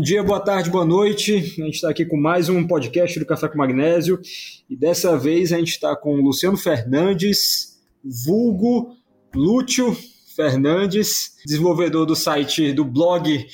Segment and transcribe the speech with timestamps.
[0.00, 1.34] Bom dia, boa tarde, boa noite.
[1.34, 4.18] A gente está aqui com mais um podcast do Café com Magnésio
[4.66, 8.96] e dessa vez a gente está com o Luciano Fernandes, vulgo
[9.34, 9.94] Lúcio
[10.34, 13.46] Fernandes, desenvolvedor do site do blog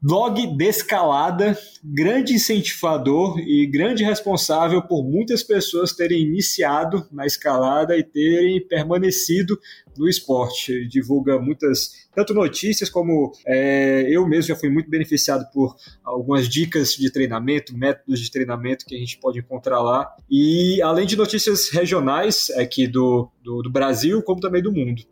[0.00, 8.04] Blog Descalada, grande incentivador e grande responsável por muitas pessoas terem iniciado na escalada e
[8.04, 9.58] terem permanecido
[9.96, 10.86] no esporte.
[10.86, 16.94] Divulga muitas, tanto notícias como é, eu mesmo já fui muito beneficiado por algumas dicas
[16.94, 20.08] de treinamento, métodos de treinamento que a gente pode encontrar lá.
[20.30, 25.02] E além de notícias regionais aqui do, do, do Brasil, como também do mundo.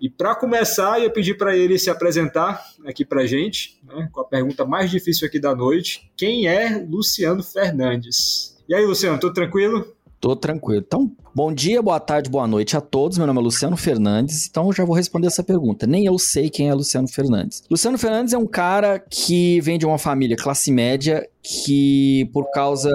[0.00, 4.24] E para começar, eu pedi para ele se apresentar aqui para gente, né, com a
[4.24, 8.56] pergunta mais difícil aqui da noite: quem é Luciano Fernandes?
[8.68, 9.94] E aí, Luciano, tudo tranquilo?
[10.20, 10.84] Tô tranquilo.
[10.86, 13.16] Então, bom dia, boa tarde, boa noite a todos.
[13.16, 15.86] Meu nome é Luciano Fernandes, então eu já vou responder essa pergunta.
[15.86, 17.62] Nem eu sei quem é Luciano Fernandes.
[17.70, 22.90] Luciano Fernandes é um cara que vem de uma família classe média que, por causa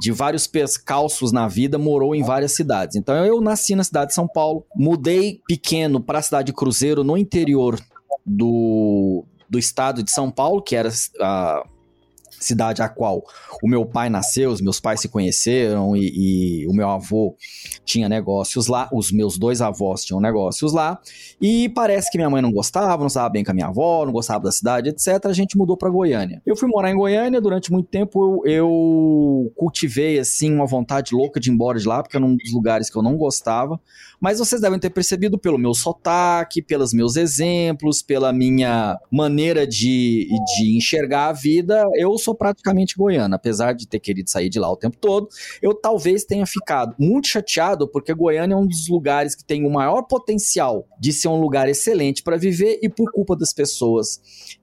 [0.00, 2.96] de vários percalços na vida, morou em várias cidades.
[2.96, 7.04] Então, eu nasci na cidade de São Paulo, mudei pequeno para a cidade de Cruzeiro,
[7.04, 7.78] no interior
[8.26, 11.62] do, do estado de São Paulo, que era a
[12.40, 13.22] cidade a qual
[13.62, 17.36] o meu pai nasceu, os meus pais se conheceram e, e, o meu avô
[17.84, 20.98] tinha negócios lá, os meus dois avós tinham negócios lá,
[21.40, 24.12] e parece que minha mãe não gostava, não estava bem com a minha avó, não
[24.12, 25.26] gostava da cidade, etc.
[25.26, 26.42] A gente mudou para Goiânia.
[26.44, 31.40] Eu fui morar em Goiânia durante muito tempo, eu, eu cultivei assim uma vontade louca
[31.40, 33.80] de ir embora de lá, porque era um dos lugares que eu não gostava.
[34.20, 40.26] Mas vocês devem ter percebido pelo meu sotaque, pelos meus exemplos, pela minha maneira de,
[40.56, 43.34] de enxergar a vida, eu sou praticamente goiano.
[43.34, 45.28] Apesar de ter querido sair de lá o tempo todo,
[45.60, 49.70] eu talvez tenha ficado muito chateado, porque Goiânia é um dos lugares que tem o
[49.70, 54.20] maior potencial de ser um lugar excelente para viver e por culpa das pessoas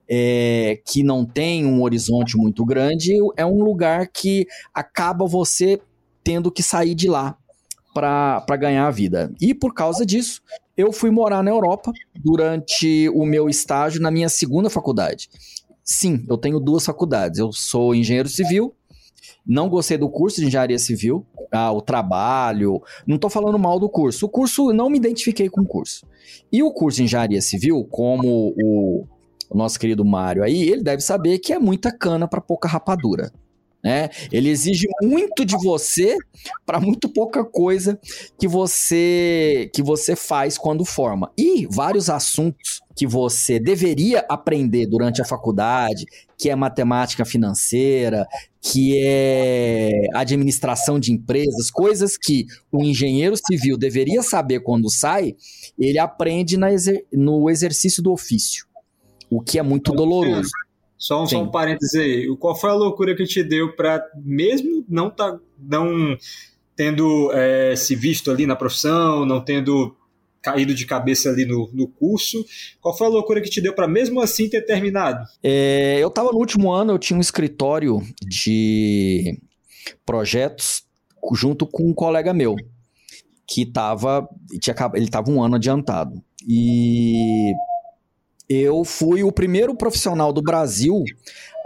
[0.08, 5.80] é, que não tem um horizonte muito grande, é um lugar que acaba você
[6.22, 7.36] tendo que sair de lá
[7.94, 9.32] para ganhar a vida.
[9.40, 10.42] E por causa disso,
[10.76, 15.30] eu fui morar na Europa durante o meu estágio na minha segunda faculdade.
[15.84, 17.38] Sim, eu tenho duas faculdades.
[17.38, 18.74] Eu sou engenheiro civil,
[19.46, 22.82] não gostei do curso de engenharia civil, ah, o trabalho.
[23.06, 24.26] Não estou falando mal do curso.
[24.26, 26.06] O curso, não me identifiquei com o curso.
[26.50, 29.06] E o curso de engenharia civil, como o,
[29.50, 33.30] o nosso querido Mário aí, ele deve saber que é muita cana para pouca rapadura.
[33.84, 34.08] Né?
[34.32, 36.16] Ele exige muito de você
[36.64, 38.00] para muito pouca coisa
[38.38, 41.30] que você que você faz quando forma.
[41.36, 46.06] E vários assuntos que você deveria aprender durante a faculdade,
[46.38, 48.26] que é matemática financeira,
[48.62, 55.34] que é administração de empresas, coisas que o engenheiro civil deveria saber quando sai,
[55.78, 56.56] ele aprende
[57.12, 58.64] no exercício do ofício,
[59.28, 60.48] o que é muito doloroso.
[60.96, 62.36] Só um, só um parênteses aí.
[62.38, 66.16] Qual foi a loucura que te deu para, mesmo não, tá, não
[66.76, 69.94] tendo é, se visto ali na profissão, não tendo
[70.44, 72.44] caído de cabeça ali no, no curso,
[72.78, 75.24] qual foi a loucura que te deu para mesmo assim ter terminado?
[75.42, 79.40] É, eu estava no último ano, eu tinha um escritório de
[80.04, 80.84] projetos
[81.32, 82.56] junto com um colega meu
[83.48, 84.28] que estava
[84.94, 87.52] ele estava um ano adiantado e
[88.48, 91.02] eu fui o primeiro profissional do Brasil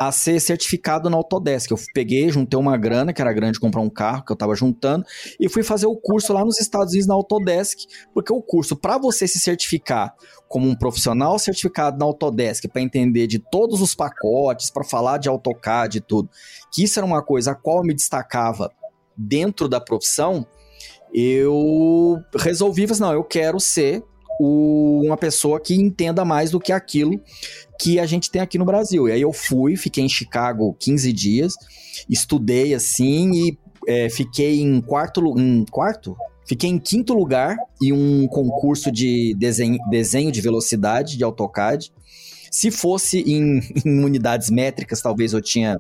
[0.01, 1.71] a ser certificado na Autodesk.
[1.71, 5.05] Eu peguei, juntei uma grana, que era grande comprar um carro que eu estava juntando,
[5.41, 7.81] e fui fazer o curso lá nos Estados Unidos na Autodesk,
[8.15, 10.15] porque o curso, para você se certificar
[10.47, 15.29] como um profissional certificado na Autodesk, para entender de todos os pacotes, para falar de
[15.29, 16.31] AutoCAD e tudo,
[16.73, 18.71] que isso era uma coisa a qual eu me destacava
[19.17, 20.47] dentro da profissão,
[21.13, 24.05] eu resolvi, assim, não, eu quero ser
[24.39, 27.21] o, uma pessoa que entenda mais do que aquilo
[27.81, 29.09] que a gente tem aqui no Brasil.
[29.09, 31.55] E aí eu fui, fiquei em Chicago 15 dias,
[32.09, 36.17] estudei assim e é, fiquei em quarto, em quarto?
[36.47, 41.93] Fiquei em quinto lugar em um concurso de desenho, desenho de velocidade de AutoCAD.
[42.51, 45.79] Se fosse em, em, unidades métricas, talvez eu tinha,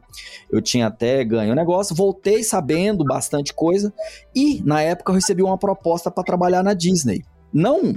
[0.50, 1.96] eu tinha até ganho o negócio.
[1.96, 3.92] Voltei sabendo bastante coisa
[4.34, 7.22] e na época eu recebi uma proposta para trabalhar na Disney.
[7.52, 7.94] Não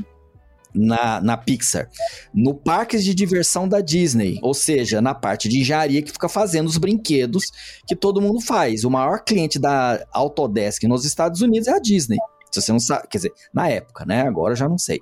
[0.74, 1.90] na, na Pixar,
[2.34, 6.68] no parques de diversão da Disney, ou seja, na parte de engenharia que fica fazendo
[6.68, 7.52] os brinquedos
[7.88, 8.84] que todo mundo faz.
[8.84, 12.18] O maior cliente da Autodesk nos Estados Unidos é a Disney.
[12.52, 14.24] Se você não sabe, quer dizer, na época, né?
[14.24, 15.00] Agora eu já não sei.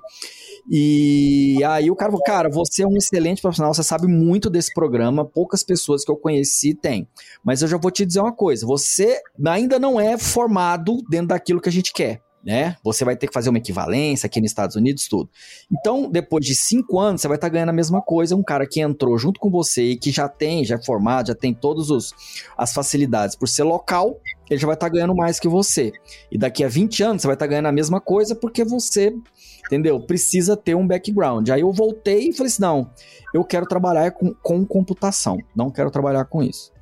[0.70, 4.72] E aí o cara falou, cara, você é um excelente profissional, você sabe muito desse
[4.72, 7.08] programa, poucas pessoas que eu conheci têm.
[7.44, 11.60] Mas eu já vou te dizer uma coisa, você ainda não é formado dentro daquilo
[11.60, 12.22] que a gente quer.
[12.44, 12.76] Né?
[12.82, 15.28] Você vai ter que fazer uma equivalência aqui nos Estados Unidos, tudo.
[15.70, 18.34] Então, depois de cinco anos, você vai estar tá ganhando a mesma coisa.
[18.34, 21.34] Um cara que entrou junto com você e que já tem, já é formado, já
[21.34, 21.88] tem todas
[22.56, 25.92] as facilidades por ser local, ele já vai estar tá ganhando mais que você.
[26.30, 29.14] E daqui a 20 anos, você vai estar tá ganhando a mesma coisa porque você,
[29.66, 30.00] entendeu?
[30.00, 31.48] Precisa ter um background.
[31.50, 32.90] Aí eu voltei e falei assim: não,
[33.34, 36.72] eu quero trabalhar com, com computação, não quero trabalhar com isso.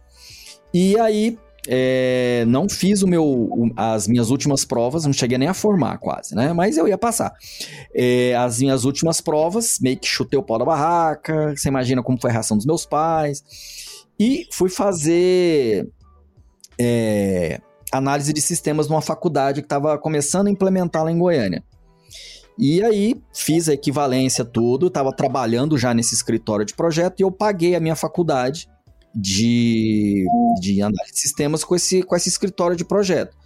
[0.72, 1.38] E aí
[1.70, 6.34] é, não fiz o meu, as minhas últimas provas, não cheguei nem a formar quase,
[6.34, 6.54] né?
[6.54, 7.34] Mas eu ia passar.
[7.94, 12.18] É, as minhas últimas provas, meio que chutei o pau da barraca, você imagina como
[12.18, 13.44] foi a reação dos meus pais.
[14.18, 15.86] E fui fazer
[16.80, 17.60] é,
[17.92, 21.62] análise de sistemas numa faculdade que estava começando a implementar lá em Goiânia.
[22.58, 27.30] E aí fiz a equivalência tudo, estava trabalhando já nesse escritório de projeto e eu
[27.30, 28.68] paguei a minha faculdade
[29.14, 30.26] de,
[30.60, 33.36] de análise de sistemas com esse, com esse escritório de projeto.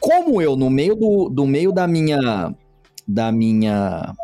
[0.00, 2.54] Como eu, no meio do, do meio da minha,
[3.06, 4.14] da minha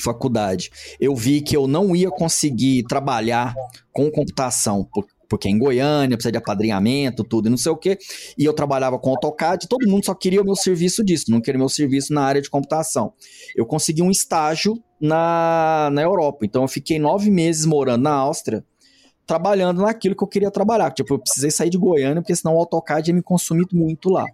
[0.00, 0.70] faculdade,
[1.00, 3.54] eu vi que eu não ia conseguir trabalhar
[3.92, 4.88] com computação,
[5.28, 7.98] porque em Goiânia precisa de apadrinhamento, tudo e não sei o quê,
[8.38, 11.58] e eu trabalhava com AutoCAD, todo mundo só queria o meu serviço disso, não queria
[11.58, 13.12] meu serviço na área de computação.
[13.56, 18.64] Eu consegui um estágio na, na Europa, então eu fiquei nove meses morando na Áustria,
[19.26, 20.90] trabalhando naquilo que eu queria trabalhar.
[20.90, 24.26] Tipo, eu precisei sair de Goiânia, porque senão o AutoCAD ia me consumir muito lá.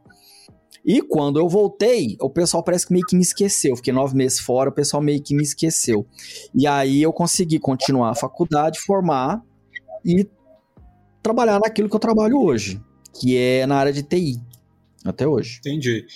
[0.85, 3.77] E quando eu voltei, o pessoal parece que meio que me esqueceu.
[3.77, 6.07] Fiquei nove meses fora, o pessoal meio que me esqueceu.
[6.55, 9.43] E aí eu consegui continuar a faculdade, formar
[10.05, 10.27] e
[11.23, 12.81] trabalhar naquilo que eu trabalho hoje,
[13.21, 14.41] que é na área de TI,
[15.05, 15.59] até hoje.
[15.59, 16.07] Entendi.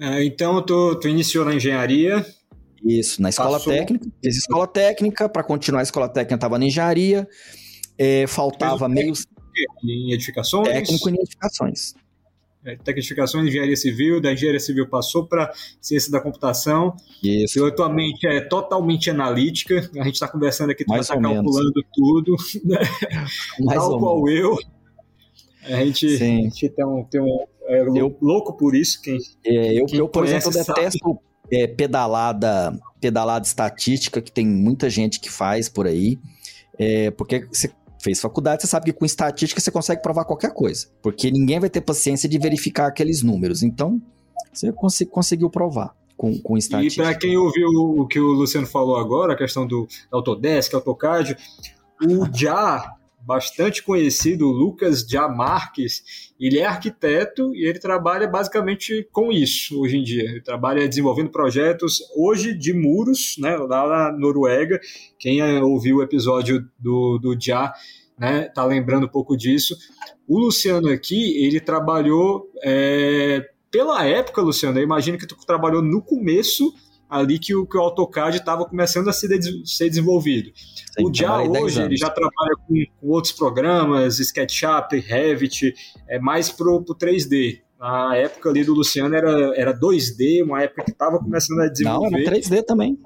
[0.00, 2.24] É, então tu, tu iniciou na engenharia,
[2.84, 3.72] isso, na escola Passou.
[3.72, 4.06] técnica.
[4.22, 7.26] Fiz escola técnica, para continuar a escola técnica estava na engenharia.
[7.98, 9.12] É, faltava meio.
[9.84, 10.68] Em edificações?
[10.68, 11.94] Técnico em edificações.
[12.64, 16.96] É, tecnificações, engenharia civil, da engenharia civil passou para ciência da computação.
[17.22, 17.58] Isso.
[17.58, 19.90] E a tua mente é totalmente analítica.
[19.98, 22.78] A gente está conversando aqui, tu Mais vai estar tá calculando tudo, né?
[23.60, 24.40] Mais tal qual menos.
[24.40, 24.58] eu.
[25.76, 29.00] A gente, a gente tem um, tem um é, eu, louco por isso.
[29.00, 31.18] Quem, é, eu, quem eu, por exemplo, detesto
[31.50, 36.18] é, pedalada, pedalada estatística, que tem muita gente que faz por aí.
[36.78, 37.70] É, porque você
[38.04, 40.86] fez faculdade, você sabe que com estatística você consegue provar qualquer coisa.
[41.02, 43.62] Porque ninguém vai ter paciência de verificar aqueles números.
[43.62, 44.00] Então,
[44.52, 45.96] você cons conseguiu provar.
[46.16, 47.02] Com, com estatística.
[47.02, 51.36] E para quem ouviu o que o Luciano falou agora, a questão do Autodesk, AutoCAD,
[52.00, 52.94] o JA
[53.26, 60.02] bastante conhecido, Lucas Jamarques, ele é arquiteto e ele trabalha basicamente com isso hoje em
[60.02, 60.24] dia.
[60.24, 64.78] Ele trabalha desenvolvendo projetos hoje de muros, né, lá na Noruega.
[65.18, 67.72] Quem ouviu o episódio do, do Ja,
[68.18, 69.76] né, tá lembrando um pouco disso.
[70.28, 76.02] O Luciano aqui, ele trabalhou é, pela época, Luciano, eu imagino que tu trabalhou no
[76.02, 76.72] começo
[77.14, 79.28] ali que o, que o AutoCAD estava começando a ser,
[79.64, 80.50] ser desenvolvido.
[80.54, 85.74] Sim, o Já hoje ele já trabalha com, com, outros programas, SketchUp, Revit,
[86.08, 87.60] é mais pro, pro 3D.
[87.80, 92.10] A época ali do Luciano era, era 2D, uma época que estava começando a desenvolver.
[92.10, 92.98] Não, era 3D também.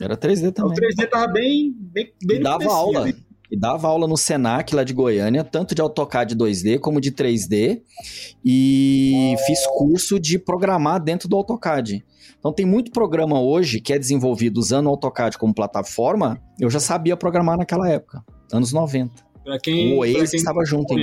[0.00, 0.72] Era 3D também.
[0.72, 3.02] O 3D estava bem, bem, bem e dava aula.
[3.02, 3.14] Ali.
[3.50, 7.82] E dava aula no Senac lá de Goiânia, tanto de AutoCAD 2D como de 3D.
[8.44, 12.04] E fiz curso de programar dentro do AutoCAD.
[12.44, 16.78] Então tem muito programa hoje que é desenvolvido usando o AutoCAD como plataforma, eu já
[16.78, 18.22] sabia programar naquela época,
[18.52, 19.14] anos 90.
[19.42, 20.94] Pra quem, o Oasis estava junto.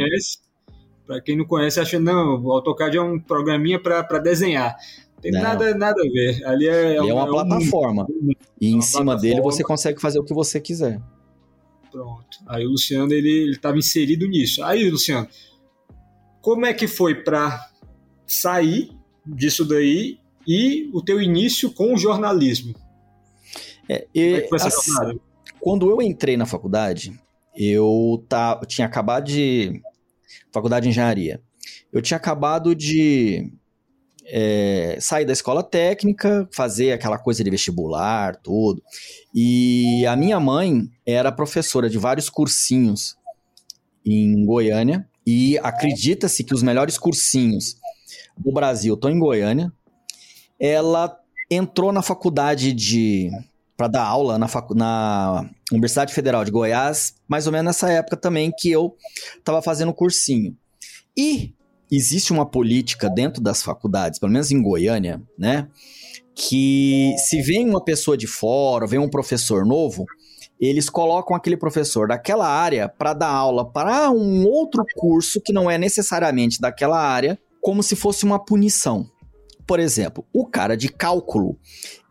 [1.08, 4.76] Para quem não conhece, acha não, o AutoCAD é um programinha para desenhar.
[5.20, 6.46] Tem nada, nada a ver.
[6.46, 8.06] Ali é, é, uma é plataforma.
[8.08, 11.02] Um, e em cima dele você consegue fazer o que você quiser.
[11.92, 12.38] Pronto.
[12.46, 14.64] Aí o Luciano ele estava inserido nisso.
[14.64, 15.28] Aí, Luciano,
[16.40, 17.68] como é que foi para
[18.28, 18.92] sair
[19.26, 22.76] disso daí e o teu início com o jornalismo.
[23.90, 25.20] É, e, é assim,
[25.60, 27.20] quando eu entrei na faculdade,
[27.56, 29.82] eu, tá, eu tinha acabado de.
[30.52, 31.42] Faculdade de Engenharia.
[31.92, 33.52] Eu tinha acabado de
[34.26, 38.82] é, sair da escola técnica, fazer aquela coisa de vestibular, tudo.
[39.34, 43.18] E a minha mãe era professora de vários cursinhos
[44.06, 45.08] em Goiânia.
[45.26, 47.76] E acredita-se que os melhores cursinhos
[48.38, 49.72] do Brasil estão em Goiânia
[50.62, 51.18] ela
[51.50, 53.32] entrou na faculdade de
[53.76, 58.16] para dar aula na, facu, na Universidade Federal de Goiás, mais ou menos nessa época
[58.16, 58.96] também que eu
[59.40, 60.56] estava fazendo cursinho.
[61.18, 61.52] E
[61.92, 65.68] existe uma política dentro das faculdades, pelo menos em Goiânia, né?
[66.36, 70.06] Que se vem uma pessoa de fora, vem um professor novo,
[70.60, 75.72] eles colocam aquele professor daquela área para dar aula para um outro curso que não
[75.72, 79.10] é necessariamente daquela área, como se fosse uma punição
[79.66, 81.58] Por exemplo, o cara de cálculo,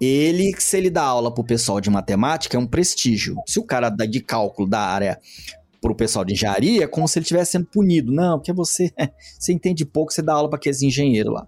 [0.00, 3.36] ele, se ele dá aula pro pessoal de matemática, é um prestígio.
[3.46, 5.20] Se o cara de cálculo da área
[5.80, 8.12] pro pessoal de engenharia, é como se ele estivesse sendo punido.
[8.12, 8.92] Não, porque você,
[9.38, 11.46] você entende pouco, você dá aula para aqueles engenheiros lá.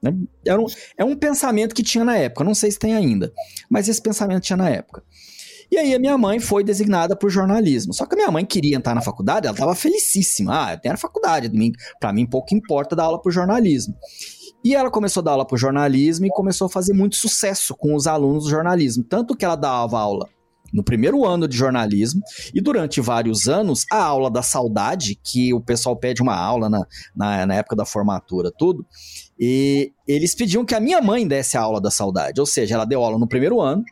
[0.00, 0.14] Né?
[0.46, 0.66] Era um,
[0.98, 3.32] é um pensamento que tinha na época, não sei se tem ainda,
[3.70, 5.02] mas esse pensamento tinha na época.
[5.70, 7.92] E aí a minha mãe foi designada para o jornalismo.
[7.92, 10.66] Só que a minha mãe queria entrar na faculdade, ela estava felicíssima.
[10.66, 11.50] Ah, eu tenho a faculdade,
[11.98, 13.94] para mim pouco importa dar aula para o jornalismo.
[14.64, 17.94] E ela começou a dar aula para jornalismo e começou a fazer muito sucesso com
[17.94, 19.04] os alunos do jornalismo.
[19.04, 20.26] Tanto que ela dava aula
[20.72, 22.20] no primeiro ano de jornalismo
[22.52, 26.84] e durante vários anos a aula da saudade, que o pessoal pede uma aula na,
[27.14, 28.84] na, na época da formatura, tudo,
[29.38, 32.84] e eles pediam que a minha mãe desse a aula da saudade, ou seja, ela
[32.84, 33.84] deu aula no primeiro ano,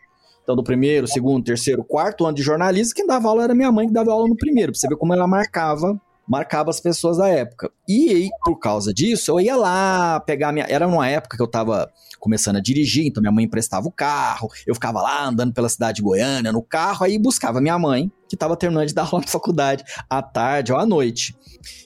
[0.42, 3.86] então do primeiro, segundo, terceiro, quarto ano de jornalismo, quem dava aula era minha mãe
[3.86, 6.00] que dava aula no primeiro, pra você ver como ela marcava
[6.32, 7.70] marcava as pessoas da época.
[7.86, 10.64] E aí, por causa disso, eu ia lá pegar minha.
[10.66, 14.48] Era numa época que eu tava começando a dirigir, então minha mãe emprestava o carro,
[14.64, 18.36] eu ficava lá andando pela cidade de Goiânia no carro, aí buscava minha mãe, que
[18.36, 21.36] estava terminando de dar aula na faculdade, à tarde ou à noite.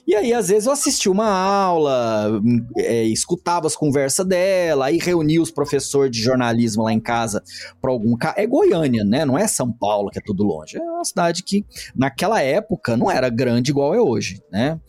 [0.05, 2.39] E aí, às vezes, eu assistia uma aula,
[2.77, 7.43] é, escutava as conversas dela, aí reunia os professores de jornalismo lá em casa
[7.81, 8.15] para algum.
[8.35, 9.25] É Goiânia, né?
[9.25, 10.77] Não é São Paulo, que é tudo longe.
[10.77, 11.65] É uma cidade que,
[11.95, 14.79] naquela época, não era grande igual é hoje, né?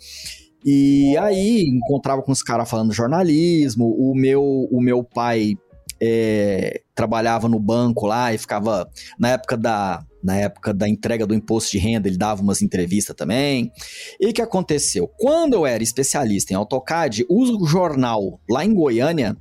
[0.65, 3.95] E aí encontrava com os caras falando jornalismo.
[3.99, 5.55] O meu, o meu pai
[6.01, 8.89] é, trabalhava no banco lá e ficava
[9.19, 13.15] na época da na época da entrega do imposto de renda, ele dava umas entrevistas
[13.15, 13.71] também.
[14.21, 15.09] E o que aconteceu?
[15.17, 19.37] Quando eu era especialista em AutoCAD, o jornal lá em Goiânia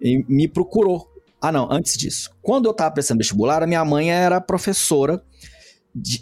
[0.00, 1.06] me procurou.
[1.40, 2.30] Ah, não, antes disso.
[2.40, 5.22] Quando eu estava prestando vestibular, a minha mãe era professora,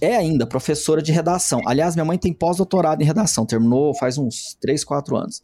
[0.00, 1.60] é ainda professora de redação.
[1.66, 5.42] Aliás, minha mãe tem pós-doutorado em redação, terminou faz uns 3, 4 anos.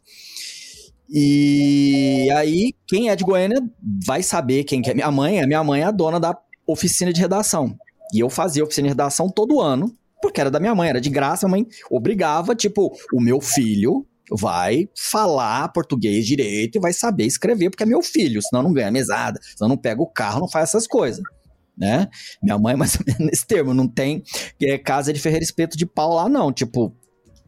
[1.11, 3.59] E aí, quem é de Goiânia
[4.05, 5.41] vai saber quem que é minha mãe.
[5.41, 7.75] A minha mãe é a dona da oficina de redação.
[8.13, 11.09] E eu fazia oficina de redação todo ano, porque era da minha mãe, era de
[11.09, 11.47] graça.
[11.47, 17.71] A mãe obrigava, tipo, o meu filho vai falar português direito e vai saber escrever,
[17.71, 20.69] porque é meu filho, senão não ganha mesada, senão não pega o carro, não faz
[20.69, 21.23] essas coisas.
[21.79, 22.09] Né?
[22.43, 24.21] Minha mãe, mais ou menos nesse termo, não tem
[24.61, 26.51] é, casa de ferreiro espeto de pau lá, não.
[26.51, 26.93] Tipo,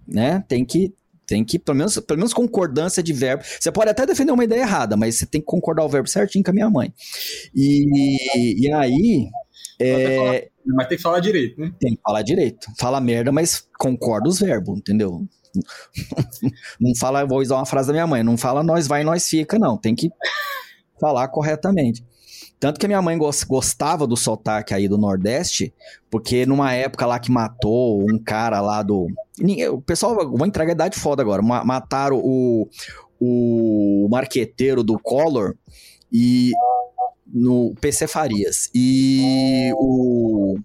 [0.08, 0.44] né?
[0.48, 0.94] Tem que
[1.28, 3.44] tem que, pelo menos, pelo menos concordância de verbo.
[3.58, 6.44] Você pode até defender uma ideia errada, mas você tem que concordar o verbo certinho
[6.44, 6.94] com a minha mãe.
[7.56, 9.30] E, e aí.
[9.80, 10.18] É...
[10.18, 11.72] Falar, mas tem que falar direito, né?
[11.80, 12.68] Tem que falar direito.
[12.78, 15.26] Fala merda, mas concorda os verbos, entendeu?
[16.80, 19.28] Não fala, vou usar uma frase da minha mãe, não fala nós vai e nós
[19.28, 19.78] fica, não.
[19.78, 20.10] Tem que
[20.98, 22.02] falar corretamente.
[22.62, 25.74] Tanto que a minha mãe gostava do sotaque aí do Nordeste,
[26.12, 29.08] porque numa época lá que matou um cara lá do.
[29.74, 31.42] O pessoal, a idade foda agora.
[31.42, 32.70] Mataram o,
[33.20, 35.56] o marqueteiro do Collor
[36.14, 36.52] e.
[37.26, 38.70] No PC Farias.
[38.76, 40.56] E o.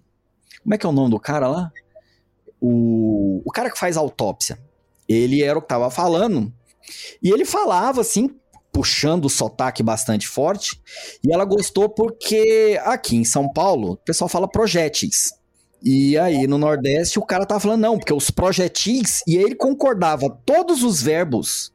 [0.63, 1.73] Como é que é o nome do cara lá?
[2.61, 4.59] O, o cara que faz autópsia.
[5.09, 6.53] Ele era o que tava falando.
[7.23, 8.37] E ele falava assim,
[8.77, 10.79] puxando o sotaque bastante forte.
[11.25, 15.33] E ela gostou porque aqui em São Paulo, o pessoal fala projéteis.
[15.83, 19.55] E aí no Nordeste o cara tava falando, não, porque os projetis, e aí ele
[19.55, 21.73] concordava todos os verbos,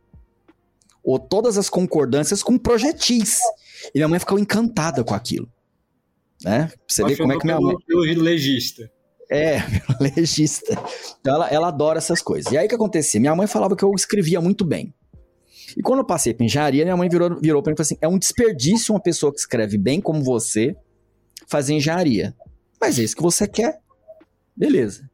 [1.03, 3.39] ou todas as concordâncias com projetis.
[3.95, 5.49] E minha mãe ficou encantada com aquilo.
[6.43, 6.67] Né?
[6.67, 7.75] Pra você ver como é que minha mãe.
[8.15, 8.91] legista.
[9.27, 9.57] É,
[9.99, 10.79] legista.
[11.19, 12.51] Então ela, ela adora essas coisas.
[12.51, 13.19] E aí o que acontecia?
[13.19, 14.93] Minha mãe falava que eu escrevia muito bem.
[15.77, 17.97] E quando eu passei para engenharia, minha mãe virou, virou para mim e falou assim:
[18.01, 20.75] é um desperdício uma pessoa que escreve bem como você
[21.47, 22.35] fazer engenharia.
[22.79, 23.79] Mas é isso que você quer.
[24.55, 25.09] Beleza.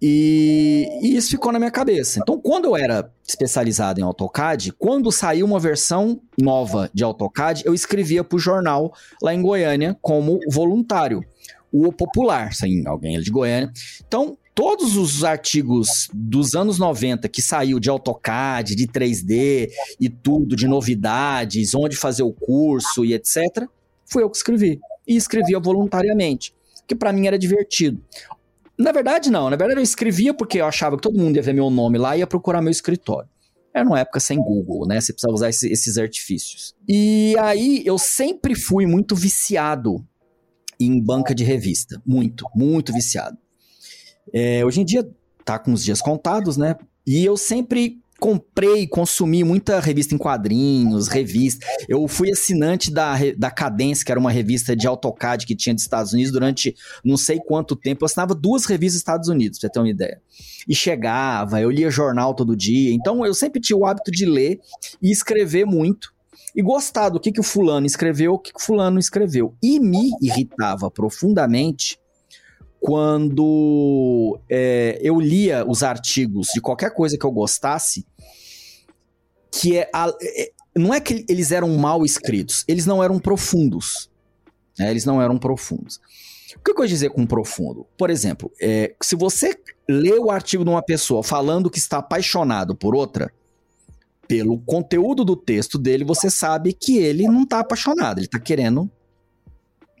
[0.00, 2.20] E, e, isso ficou na minha cabeça.
[2.20, 7.72] Então, quando eu era especializado em AutoCAD, quando saiu uma versão nova de AutoCAD, eu
[7.72, 11.22] escrevia para o jornal lá em Goiânia como voluntário.
[11.72, 13.72] O Popular, sem alguém de Goiânia.
[14.06, 19.68] Então, todos os artigos dos anos 90 que saiu de AutoCAD, de 3D
[20.00, 23.68] e tudo, de novidades, onde fazer o curso e etc.,
[24.10, 24.80] fui eu que escrevi.
[25.06, 26.54] E escrevia voluntariamente,
[26.86, 28.02] que para mim era divertido.
[28.78, 29.50] Na verdade, não.
[29.50, 32.16] Na verdade, eu escrevia porque eu achava que todo mundo ia ver meu nome lá
[32.16, 33.28] e ia procurar meu escritório.
[33.74, 34.98] Era uma época sem Google, né?
[34.98, 36.74] Você precisava usar esse, esses artifícios.
[36.88, 40.02] E aí, eu sempre fui muito viciado
[40.80, 42.00] em banca de revista.
[42.06, 43.36] Muito, muito viciado.
[44.32, 45.08] É, hoje em dia
[45.44, 46.76] tá com os dias contados, né?
[47.06, 51.66] E eu sempre comprei consumi muita revista em quadrinhos, revista.
[51.88, 55.84] Eu fui assinante da, da Cadência, que era uma revista de AutoCAD que tinha dos
[55.84, 58.02] Estados Unidos durante não sei quanto tempo.
[58.02, 60.20] Eu assinava duas revistas dos Estados Unidos, pra você ter uma ideia.
[60.66, 62.92] E chegava, eu lia jornal todo dia.
[62.92, 64.60] Então eu sempre tinha o hábito de ler
[65.00, 66.14] e escrever muito
[66.54, 69.54] e gostar do que, que o fulano escreveu, o que, que o fulano escreveu.
[69.62, 71.98] E me irritava profundamente
[72.80, 78.06] quando é, eu lia os artigos de qualquer coisa que eu gostasse,
[79.50, 84.10] que é, a, é não é que eles eram mal escritos, eles não eram profundos.
[84.78, 84.90] Né?
[84.90, 85.98] Eles não eram profundos.
[86.54, 87.86] O que eu quero dizer com profundo?
[87.96, 92.74] Por exemplo, é, se você lê o artigo de uma pessoa falando que está apaixonado
[92.74, 93.32] por outra,
[94.28, 98.90] pelo conteúdo do texto dele, você sabe que ele não está apaixonado, ele está querendo,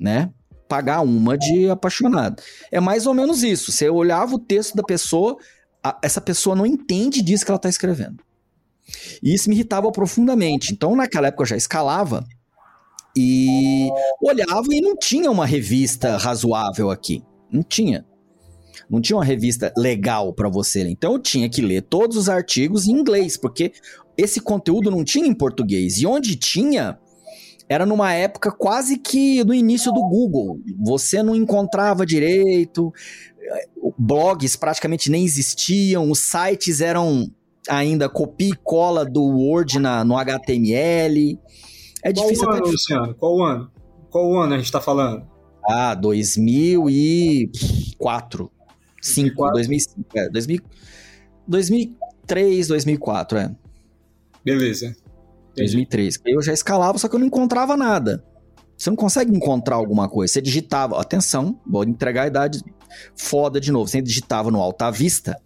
[0.00, 0.30] né,
[0.68, 2.42] pagar uma de apaixonado.
[2.70, 3.72] É mais ou menos isso.
[3.72, 5.36] Você olhava o texto da pessoa,
[5.82, 8.22] a, essa pessoa não entende disso que ela está escrevendo.
[9.22, 10.72] E isso me irritava profundamente.
[10.72, 12.24] Então, naquela época eu já escalava
[13.16, 13.88] e
[14.20, 17.22] olhava e não tinha uma revista razoável aqui.
[17.50, 18.04] Não tinha.
[18.88, 20.90] Não tinha uma revista legal para você ler.
[20.90, 23.72] Então eu tinha que ler todos os artigos em inglês, porque
[24.16, 25.98] esse conteúdo não tinha em português.
[25.98, 26.98] E onde tinha,
[27.68, 30.60] era numa época quase que no início do Google.
[30.78, 32.92] Você não encontrava direito,
[33.98, 37.30] blogs praticamente nem existiam, os sites eram
[37.68, 41.38] ainda copia e cola do Word na, no HTML.
[42.02, 42.70] É Qual difícil ano, até...
[42.70, 43.14] Luciano?
[43.14, 43.70] Qual ano?
[44.10, 45.26] Qual ano a gente está falando?
[45.68, 48.50] Ah, 2004.
[49.02, 50.62] 5, 2005, é, 2000,
[51.46, 53.54] 2003, 2004, é.
[54.44, 54.96] Beleza.
[55.56, 55.72] Entendi.
[55.72, 56.20] 2003.
[56.26, 58.22] Eu já escalava, só que eu não encontrava nada.
[58.76, 60.34] Você não consegue encontrar alguma coisa.
[60.34, 62.62] Você digitava, atenção, vou entregar a idade
[63.16, 63.88] foda de novo.
[63.88, 65.40] Você digitava no Alta Vista,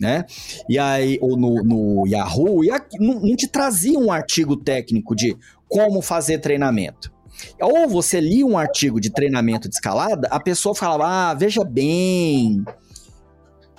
[0.00, 0.24] né?
[0.68, 5.16] E aí, ou no, no Yahoo, e aqui, não, não te trazia um artigo técnico
[5.16, 5.36] de
[5.68, 7.12] como fazer treinamento.
[7.60, 12.64] Ou você lia um artigo de treinamento de escalada, a pessoa falava: ah, veja bem.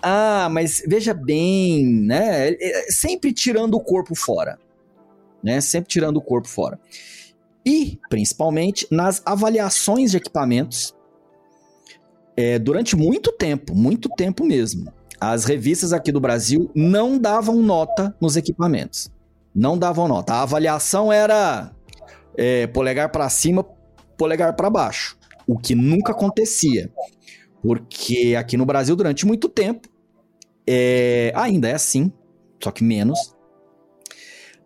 [0.02, 2.50] Ah, mas veja bem, né?
[2.50, 2.56] É,
[2.88, 4.58] é, sempre tirando o corpo fora.
[5.44, 5.62] Né?
[5.62, 6.80] Sempre tirando o corpo fora.
[7.66, 10.96] E, principalmente, nas avaliações de equipamentos,
[12.36, 18.16] é, durante muito tempo, muito tempo mesmo, as revistas aqui do Brasil não davam nota
[18.22, 19.12] nos equipamentos.
[19.54, 20.34] Não davam nota.
[20.34, 21.72] A avaliação era
[22.38, 23.66] é, polegar para cima,
[24.18, 25.18] polegar para baixo.
[25.46, 26.90] O que nunca acontecia.
[27.62, 29.90] Porque aqui no Brasil, durante muito tempo,
[30.66, 32.12] é, ainda é assim,
[32.64, 33.36] só que menos.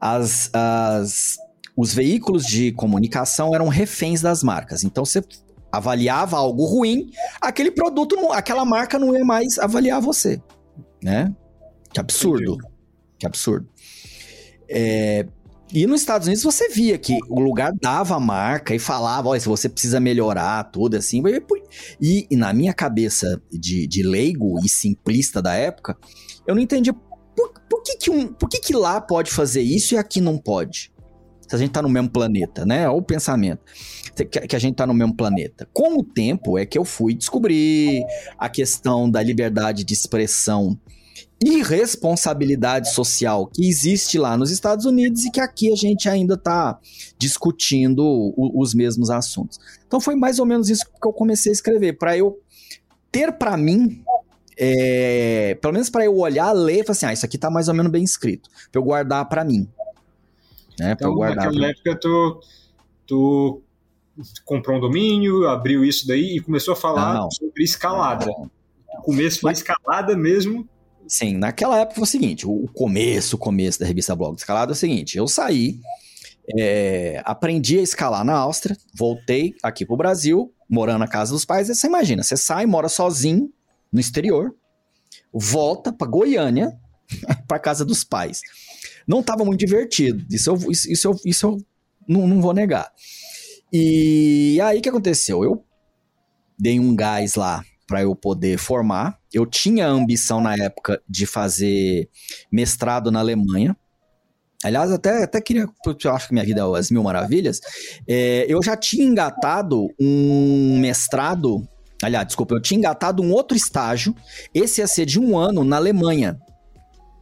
[0.06, 1.38] As, as,
[1.78, 4.84] os veículos de comunicação eram reféns das marcas.
[4.84, 5.24] Então você
[5.72, 10.42] avaliava algo ruim, aquele produto, aquela marca não ia mais avaliar você,
[11.02, 11.34] né?
[11.94, 12.56] Que absurdo.
[12.56, 12.74] Entendi.
[13.20, 13.70] Que absurdo.
[14.70, 15.26] É,
[15.74, 19.40] e nos Estados Unidos você via que o lugar dava a marca e falava, olha,
[19.40, 21.24] se você precisa melhorar, tudo assim.
[22.02, 25.98] E, e na minha cabeça de, de, leigo e simplista da época,
[26.46, 26.94] eu não entendia
[27.36, 30.38] por, por, que, que, um, por que, que lá pode fazer isso e aqui não
[30.38, 30.92] pode?
[31.48, 32.88] Se a gente tá no mesmo planeta, né?
[32.88, 33.62] Olha o pensamento.
[34.48, 35.68] Que, a gente tá no mesmo planeta.
[35.74, 38.04] Com o tempo é que eu fui descobrir
[38.38, 40.80] a questão da liberdade de expressão
[41.44, 46.80] irresponsabilidade social que existe lá nos Estados Unidos e que aqui a gente ainda está
[47.18, 49.60] discutindo o, os mesmos assuntos.
[49.86, 52.40] Então foi mais ou menos isso que eu comecei a escrever, para eu
[53.12, 54.02] ter para mim,
[54.58, 57.68] é, pelo menos para eu olhar, ler e falar assim, ah, isso aqui está mais
[57.68, 59.68] ou menos bem escrito, para eu guardar para mim.
[60.80, 62.42] Né, então, eu guardar naquela época tu,
[63.06, 63.62] tu
[64.46, 68.26] comprou um domínio, abriu isso daí e começou a falar não, sobre escalada.
[68.26, 68.52] Não, não.
[69.00, 70.68] O começo foi Mas, escalada mesmo
[71.08, 74.74] Sim, naquela época foi o seguinte: o começo, o começo da revista Blog Escalado é
[74.74, 75.80] o seguinte: eu saí,
[76.58, 81.68] é, aprendi a escalar na Áustria, voltei aqui pro Brasil, morando na casa dos pais.
[81.68, 83.52] você imagina, você sai, mora sozinho
[83.94, 84.56] no exterior,
[85.32, 86.78] volta para Goiânia,
[87.48, 88.42] para casa dos pais.
[89.08, 91.58] Não estava muito divertido, isso eu, isso, eu, isso eu
[92.08, 92.92] não, não vou negar.
[93.72, 95.44] E aí o que aconteceu?
[95.44, 95.64] Eu
[96.58, 99.20] dei um gás lá para eu poder formar.
[99.34, 102.10] Eu tinha a ambição na época de fazer
[102.52, 103.76] mestrado na Alemanha.
[104.64, 107.60] Aliás, até, até queria, eu acho que minha vida é as mil maravilhas.
[108.08, 111.68] É, eu já tinha engatado um mestrado.
[112.04, 114.16] Aliás, desculpa, eu tinha engatado um outro estágio.
[114.54, 116.38] Esse ia ser de um ano na Alemanha.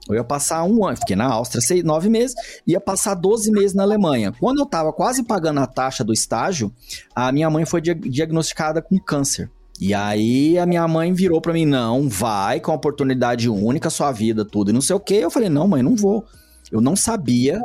[0.10, 3.74] Eu ia passar um ano, fiquei na Áustria seis, nove meses, ia passar 12 meses
[3.74, 4.34] na Alemanha.
[4.40, 6.74] Quando eu estava quase pagando a taxa do estágio,
[7.16, 9.50] a minha mãe foi diagnosticada com câncer.
[9.80, 14.12] E aí a minha mãe virou para mim, não, vai com a oportunidade única, sua
[14.12, 15.16] vida, tudo, e não sei o quê.
[15.16, 16.26] Eu falei, não, mãe, não vou.
[16.72, 17.62] Eu não sabia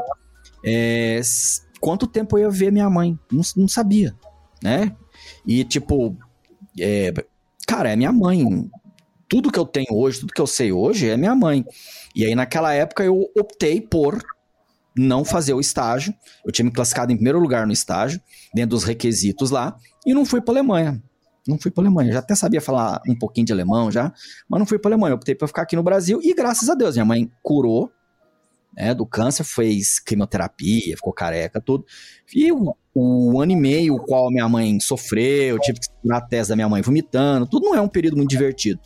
[0.65, 1.21] é,
[1.81, 3.19] quanto tempo eu ia ver minha mãe.
[3.31, 4.15] Não, não sabia,
[4.63, 4.95] né?
[5.47, 6.17] E tipo,
[6.79, 7.12] é,
[7.67, 8.71] cara, é minha mãe.
[9.29, 11.65] Tudo que eu tenho hoje, tudo que eu sei hoje é minha mãe.
[12.15, 14.23] E aí naquela época eu optei por
[14.97, 16.15] não fazer o estágio.
[16.45, 18.21] Eu tinha me classificado em primeiro lugar no estágio,
[18.55, 21.03] dentro dos requisitos lá, e não fui para Alemanha.
[21.47, 22.12] Não fui para Alemanha.
[22.12, 24.12] Já até sabia falar um pouquinho de alemão já,
[24.49, 25.12] mas não fui para Alemanha.
[25.12, 27.91] Eu optei para ficar aqui no Brasil e graças a Deus minha mãe curou
[28.77, 31.85] né, do câncer, fez quimioterapia, ficou careca, tudo.
[32.35, 32.51] E
[32.99, 36.57] o ano e meio o qual minha mãe sofreu, tive que segurar a tese da
[36.57, 38.81] minha mãe vomitando, tudo não é um período muito divertido.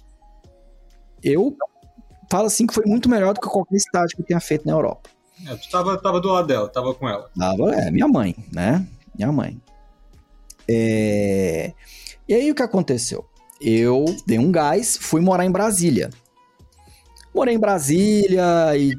[1.22, 1.56] Eu
[2.28, 4.72] falo assim que foi muito melhor do que qualquer estágio que eu tenha feito na
[4.72, 5.08] Europa.
[5.46, 7.30] É, tu tava, tava do lado dela, tava com ela.
[7.38, 8.84] Tava, é, minha mãe, né?
[9.16, 9.60] Minha mãe.
[10.68, 11.72] É...
[12.28, 13.24] E aí o que aconteceu?
[13.60, 16.10] Eu dei um gás, fui morar em Brasília.
[17.32, 18.92] Morei em Brasília e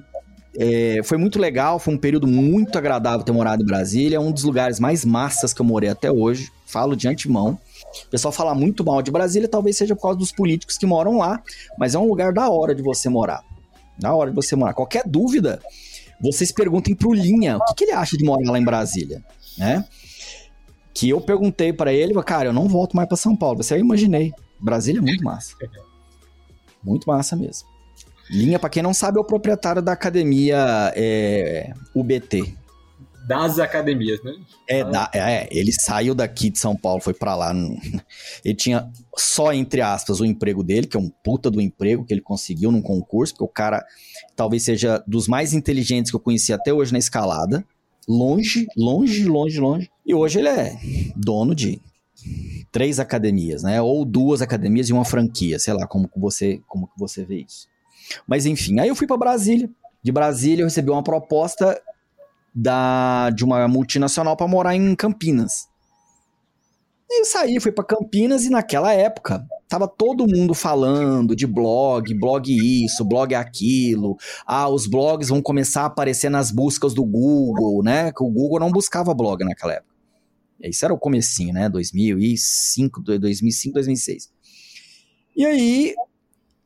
[0.58, 4.18] é, foi muito legal, foi um período muito agradável ter morado em Brasília.
[4.18, 6.52] É um dos lugares mais massas que eu morei até hoje.
[6.66, 7.58] Falo de antemão.
[8.06, 11.18] O pessoal fala muito mal de Brasília, talvez seja por causa dos políticos que moram
[11.18, 11.42] lá,
[11.78, 13.44] mas é um lugar da hora de você morar.
[13.98, 14.74] Da hora de você morar.
[14.74, 15.62] Qualquer dúvida,
[16.22, 19.24] vocês perguntem pro Linha o que, que ele acha de morar lá em Brasília,
[19.58, 19.86] né?
[20.94, 23.62] Que eu perguntei para ele, cara, eu não volto mais para São Paulo.
[23.62, 24.34] Você eu imaginei.
[24.60, 25.56] Brasília é muito massa.
[26.84, 27.71] Muito massa mesmo.
[28.32, 32.56] Linha, para quem não sabe, é o proprietário da academia é, UBT.
[33.28, 34.34] Das academias, né?
[34.68, 37.54] É, da, é, ele saiu daqui de São Paulo, foi para lá.
[38.44, 42.14] Ele tinha só, entre aspas, o emprego dele, que é um puta do emprego que
[42.14, 43.86] ele conseguiu num concurso, porque o cara
[44.36, 47.64] talvez seja dos mais inteligentes que eu conheci até hoje na escalada.
[48.08, 49.92] Longe, longe, longe, longe.
[50.06, 50.76] E hoje ele é
[51.16, 51.80] dono de
[52.72, 53.82] três academias, né?
[53.82, 57.46] Ou duas academias e uma franquia, sei lá como que você, como que você vê
[57.48, 57.71] isso.
[58.28, 59.70] Mas enfim, aí eu fui para Brasília.
[60.04, 61.80] De Brasília eu recebi uma proposta
[62.54, 65.70] da, de uma multinacional para morar em Campinas.
[67.10, 72.14] E eu saí, fui para Campinas e naquela época tava todo mundo falando de blog,
[72.14, 74.18] blog isso, blog aquilo.
[74.46, 78.12] Ah, os blogs vão começar a aparecer nas buscas do Google, né?
[78.12, 79.92] Que o Google não buscava blog naquela época.
[80.62, 81.70] Isso era o comecinho, né?
[81.70, 84.32] 2005, 2005, 2006.
[85.36, 85.96] E aí,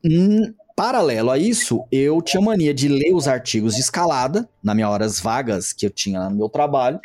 [0.04, 4.90] hum, Paralelo a isso, eu tinha mania de ler os artigos de escalada, nas minhas
[4.90, 7.00] horas vagas que eu tinha no meu trabalho,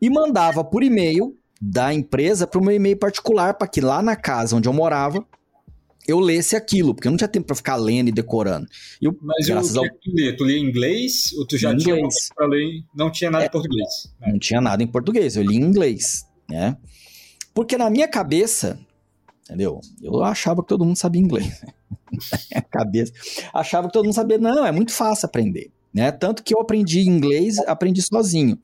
[0.00, 4.16] e mandava por e-mail da empresa para o meu e-mail particular, para que lá na
[4.16, 5.24] casa onde eu morava,
[6.08, 8.66] eu lesse aquilo, porque eu não tinha tempo para ficar lendo e decorando.
[9.00, 9.84] Eu, Mas graças que ao...
[9.84, 10.36] tu lia?
[10.36, 12.30] Tu lia em inglês ou tu já em tinha inglês.
[12.34, 12.82] para ler?
[12.92, 14.12] Não tinha nada é, em português.
[14.20, 14.32] Né?
[14.32, 16.76] Não tinha nada em português, eu li em inglês, né?
[17.54, 18.76] Porque na minha cabeça,
[19.44, 19.80] entendeu?
[20.02, 21.64] Eu achava que todo mundo sabia inglês.
[22.70, 23.12] cabeça.
[23.52, 24.38] Achava que todo mundo sabia.
[24.38, 25.70] Não, é muito fácil aprender.
[25.92, 26.10] Né?
[26.10, 28.58] Tanto que eu aprendi inglês, aprendi sozinho.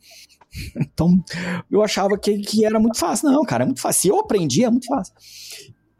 [0.74, 1.22] Então,
[1.70, 3.30] eu achava que, que era muito fácil.
[3.30, 4.00] Não, cara, é muito fácil.
[4.00, 5.12] Se eu aprendi, é muito fácil.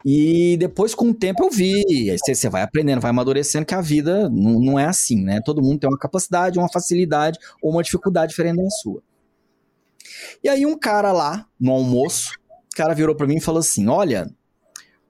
[0.03, 1.83] E depois, com o tempo, eu vi.
[2.25, 5.39] Você vai aprendendo, vai amadurecendo que a vida não, não é assim, né?
[5.45, 9.03] Todo mundo tem uma capacidade, uma facilidade ou uma dificuldade diferente da sua.
[10.43, 12.31] E aí, um cara lá, no almoço,
[12.73, 14.29] o cara virou para mim e falou assim: Olha,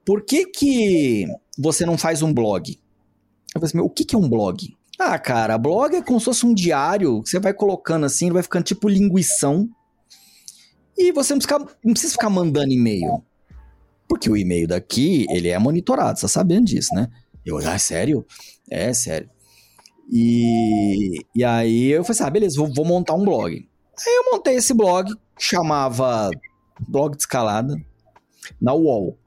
[0.04, 1.28] por que que
[1.60, 2.80] você não faz um blog?
[3.54, 4.76] Eu falei assim, o que que é um blog?
[4.98, 8.64] Ah, cara, blog é como se fosse um diário, você vai colocando assim, vai ficando
[8.64, 9.70] tipo linguição,
[10.98, 13.24] e você não precisa, não precisa ficar mandando e-mail.
[14.08, 17.08] Porque o e-mail daqui, ele é monitorado, você tá sabendo disso, né?
[17.46, 18.26] Eu, ah, é sério?
[18.70, 19.30] É, sério.
[20.12, 23.56] E, e aí eu falei assim, ah, beleza, vou, vou montar um blog.
[23.56, 26.30] Aí eu montei esse blog, chamava
[26.88, 27.76] Blog de Escalada,
[28.60, 29.18] na UOL.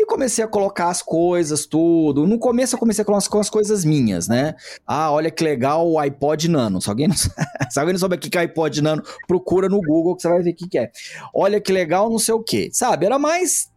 [0.00, 2.26] E comecei a colocar as coisas, tudo.
[2.26, 4.54] No começo eu comecei a colocar as coisas minhas, né?
[4.86, 6.80] Ah, olha que legal o iPod Nano.
[6.80, 7.14] Se alguém não,
[7.68, 10.42] se alguém não souber o que é iPod Nano, procura no Google que você vai
[10.42, 10.90] ver o que, é.
[11.34, 12.70] Olha que legal, não sei o que.
[12.72, 13.04] Sabe?
[13.04, 13.68] Era mais,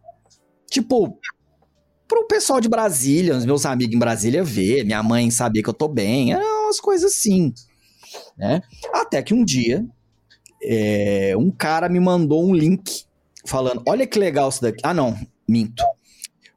[0.70, 1.18] tipo,
[2.08, 5.74] pro pessoal de Brasília, os meus amigos em Brasília ver, minha mãe sabia que eu
[5.74, 6.32] tô bem.
[6.32, 7.52] Eram umas coisas assim,
[8.34, 8.62] né?
[8.94, 9.84] Até que um dia,
[10.62, 13.04] é, um cara me mandou um link
[13.44, 14.80] falando, olha que legal isso daqui.
[14.82, 15.14] Ah, não,
[15.46, 15.84] minto.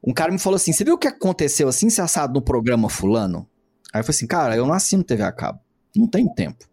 [0.03, 2.89] Um cara me falou assim: você viu o que aconteceu assim, se assado no programa
[2.89, 3.47] Fulano?
[3.93, 5.60] Aí eu falei assim, cara, eu nasci no TV a cabo.
[5.95, 6.65] Não tenho tempo.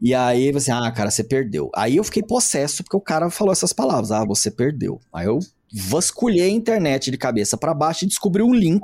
[0.00, 1.70] E aí você, assim, ah, cara, você perdeu.
[1.74, 5.00] Aí eu fiquei possesso porque o cara falou essas palavras, ah, você perdeu.
[5.12, 5.38] Aí eu
[5.72, 8.82] vasculhei a internet de cabeça para baixo e descobri um link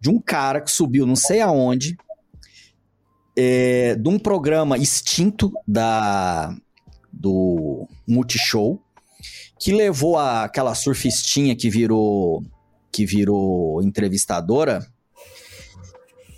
[0.00, 1.96] de um cara que subiu não sei aonde,
[3.36, 6.54] é, de um programa extinto da
[7.12, 8.80] do Multishow,
[9.60, 12.42] que levou a, aquela surfistinha que virou
[12.90, 14.84] que virou entrevistadora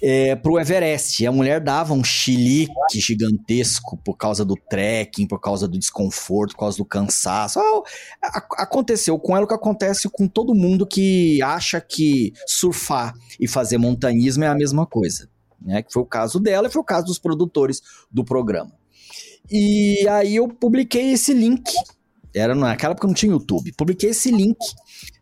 [0.02, 1.22] é, pro Everest.
[1.22, 6.52] E a mulher dava um chilique gigantesco por causa do trekking, por causa do desconforto,
[6.52, 7.58] por causa do cansaço.
[7.60, 13.46] Ah, aconteceu com ela o que acontece com todo mundo que acha que surfar e
[13.48, 15.30] fazer montanhismo é a mesma coisa.
[15.60, 15.82] né?
[15.82, 17.80] Que foi o caso dela e foi o caso dos produtores
[18.10, 18.72] do programa.
[19.50, 21.72] E aí eu publiquei esse link.
[22.34, 23.72] Era naquela época não tinha YouTube.
[23.72, 24.58] Publiquei esse link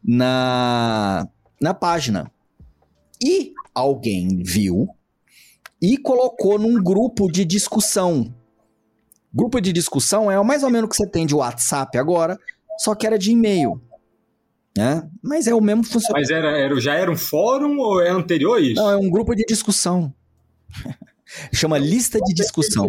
[0.03, 1.27] na,
[1.61, 2.31] na página.
[3.23, 4.89] E alguém viu
[5.81, 8.35] e colocou num grupo de discussão.
[9.33, 12.39] Grupo de discussão é mais ou menos o que você tem de WhatsApp agora,
[12.79, 13.81] só que era de e-mail.
[14.77, 15.09] Né?
[15.23, 16.31] Mas é o mesmo funcionamento.
[16.31, 18.75] Mas era, era, já era um fórum ou é anterior a isso?
[18.75, 20.13] Não, é um grupo de discussão.
[21.53, 22.87] Chama lista de discussão.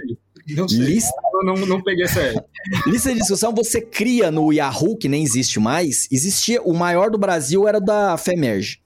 [0.50, 0.80] Não sei.
[0.80, 1.22] Lista...
[1.44, 2.46] Não, não peguei essa
[2.86, 6.08] lista de discussão você cria no Yahoo, que nem existe mais.
[6.12, 8.80] Existia, o maior do Brasil era da FEMERGE.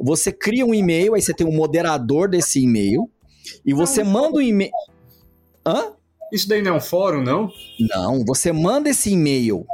[0.00, 3.10] Você cria um e-mail, aí você tem um moderador desse e-mail,
[3.64, 4.72] e você não, manda um e-mail.
[5.66, 5.92] Hã?
[6.32, 7.50] Isso daí não é um fórum, não?
[7.78, 9.66] Não, você manda esse e-mail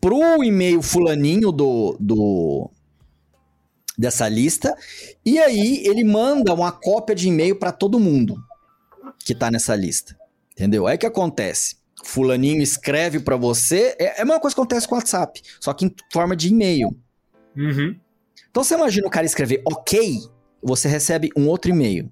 [0.00, 2.70] pro e-mail fulaninho do, do
[3.98, 4.76] dessa lista,
[5.24, 8.36] e aí ele manda uma cópia de e-mail para todo mundo
[9.26, 10.16] que tá nessa lista.
[10.52, 10.86] Entendeu?
[10.86, 11.76] Aí que acontece?
[12.04, 15.74] Fulaninho escreve para você, é, é a mesma coisa que acontece com o WhatsApp, só
[15.74, 16.96] que em forma de e-mail.
[17.56, 17.98] Uhum.
[18.48, 20.20] Então você imagina o cara escrever ok,
[20.62, 22.08] você recebe um outro e-mail.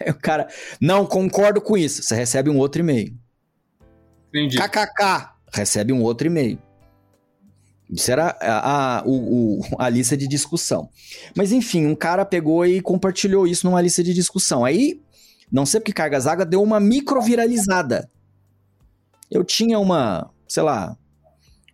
[0.00, 0.48] Aí o cara,
[0.80, 3.16] não concordo com isso, você recebe um outro e-mail.
[4.30, 4.58] Entendi.
[4.58, 6.60] KKK, recebe um outro e-mail.
[7.90, 10.88] Isso era a, a, o, a lista de discussão.
[11.34, 14.64] Mas enfim, um cara pegou e compartilhou isso numa lista de discussão.
[14.64, 15.00] Aí,
[15.50, 18.10] não sei porque Cargas Água deu uma microviralizada.
[19.30, 20.96] Eu tinha uma, sei lá,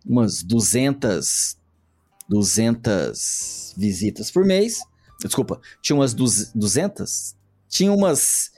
[0.05, 1.57] umas 200,
[2.29, 4.81] 200 visitas por mês.
[5.23, 7.35] Desculpa, tinha umas 200?
[7.69, 8.51] Tinha umas,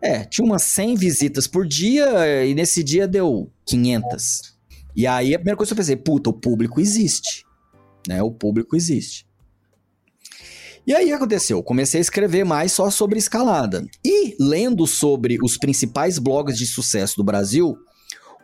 [0.00, 4.52] é, tinha umas 100 visitas por dia e nesse dia deu 500.
[4.94, 7.44] E aí a primeira coisa que eu pensei, puta, o público existe.
[8.06, 8.22] Né?
[8.22, 9.26] O público existe.
[10.84, 13.86] E aí aconteceu, eu comecei a escrever mais só sobre escalada.
[14.04, 17.76] E lendo sobre os principais blogs de sucesso do Brasil,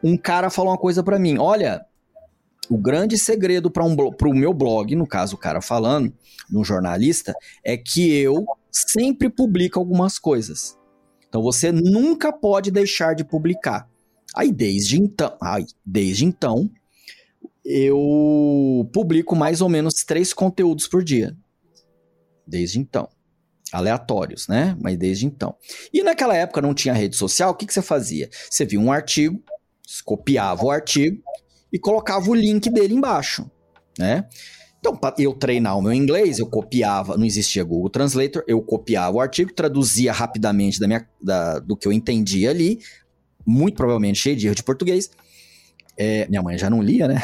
[0.02, 1.84] um cara falou uma coisa para mim, olha,
[2.70, 6.12] o grande segredo para um o meu blog, no caso o cara falando,
[6.48, 7.34] no jornalista,
[7.64, 10.78] é que eu sempre publico algumas coisas.
[11.28, 13.88] Então você nunca pode deixar de publicar.
[14.34, 16.70] Aí desde então, ai, desde então,
[17.64, 21.36] eu publico mais ou menos três conteúdos por dia.
[22.46, 23.08] Desde então.
[23.70, 24.76] Aleatórios, né?
[24.80, 25.54] Mas desde então.
[25.92, 28.30] E naquela época não tinha rede social, o que, que você fazia?
[28.50, 29.42] Você via um artigo,
[30.04, 31.22] copiava o artigo
[31.72, 33.50] e colocava o link dele embaixo,
[33.98, 34.26] né?
[34.78, 39.16] Então, para eu treinar o meu inglês, eu copiava, não existia Google Translator, eu copiava
[39.16, 42.78] o artigo, traduzia rapidamente da minha, da, do que eu entendia ali,
[43.48, 45.10] muito provavelmente cheio de erro de português.
[45.96, 47.20] É, minha mãe já não lia, né?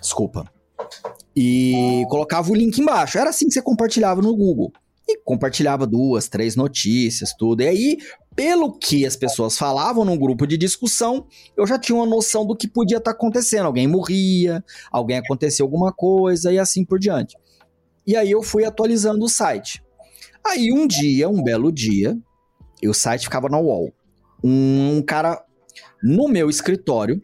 [0.00, 0.50] Desculpa.
[1.36, 3.18] E colocava o link embaixo.
[3.18, 4.72] Era assim que você compartilhava no Google.
[5.06, 7.62] E compartilhava duas, três notícias, tudo.
[7.62, 7.98] E aí,
[8.34, 12.56] pelo que as pessoas falavam num grupo de discussão, eu já tinha uma noção do
[12.56, 13.66] que podia estar tá acontecendo.
[13.66, 17.36] Alguém morria, alguém aconteceu alguma coisa e assim por diante.
[18.06, 19.84] E aí eu fui atualizando o site.
[20.44, 22.18] Aí um dia, um belo dia,
[22.84, 23.94] e o site ficava na wall.
[24.44, 25.42] Um, cara
[26.02, 27.20] no meu escritório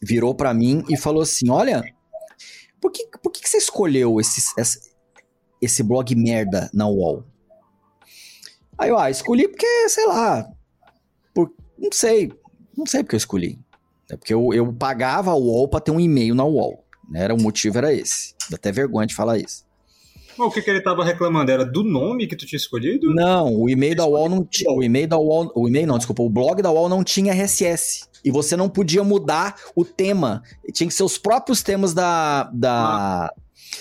[0.00, 1.82] virou para mim e falou assim: Olha,
[2.78, 4.92] por que, por que você escolheu esse, esse,
[5.62, 7.24] esse blog merda na wall?
[8.76, 10.46] Aí eu, ah, escolhi porque, sei lá,
[11.34, 12.30] por, não sei,
[12.76, 13.58] não sei porque eu escolhi.
[14.10, 16.84] É porque eu, eu pagava a UOL pra ter um e-mail na UOL.
[17.10, 17.24] Né?
[17.24, 18.34] Era, o motivo era esse.
[18.50, 19.66] Dá até vergonha de falar isso.
[20.38, 21.50] Mas o que, que ele estava reclamando?
[21.50, 23.12] Era do nome que tu tinha escolhido?
[23.12, 24.72] Não, o e-mail da UOL não tinha.
[24.72, 25.50] O e-mail da UOL.
[25.54, 26.22] O e-mail não, desculpa.
[26.22, 28.06] O blog da UOL não tinha RSS.
[28.24, 30.42] E você não podia mudar o tema.
[30.72, 32.44] Tinha que ser os próprios temas da.
[32.52, 33.26] da...
[33.26, 33.34] Ah.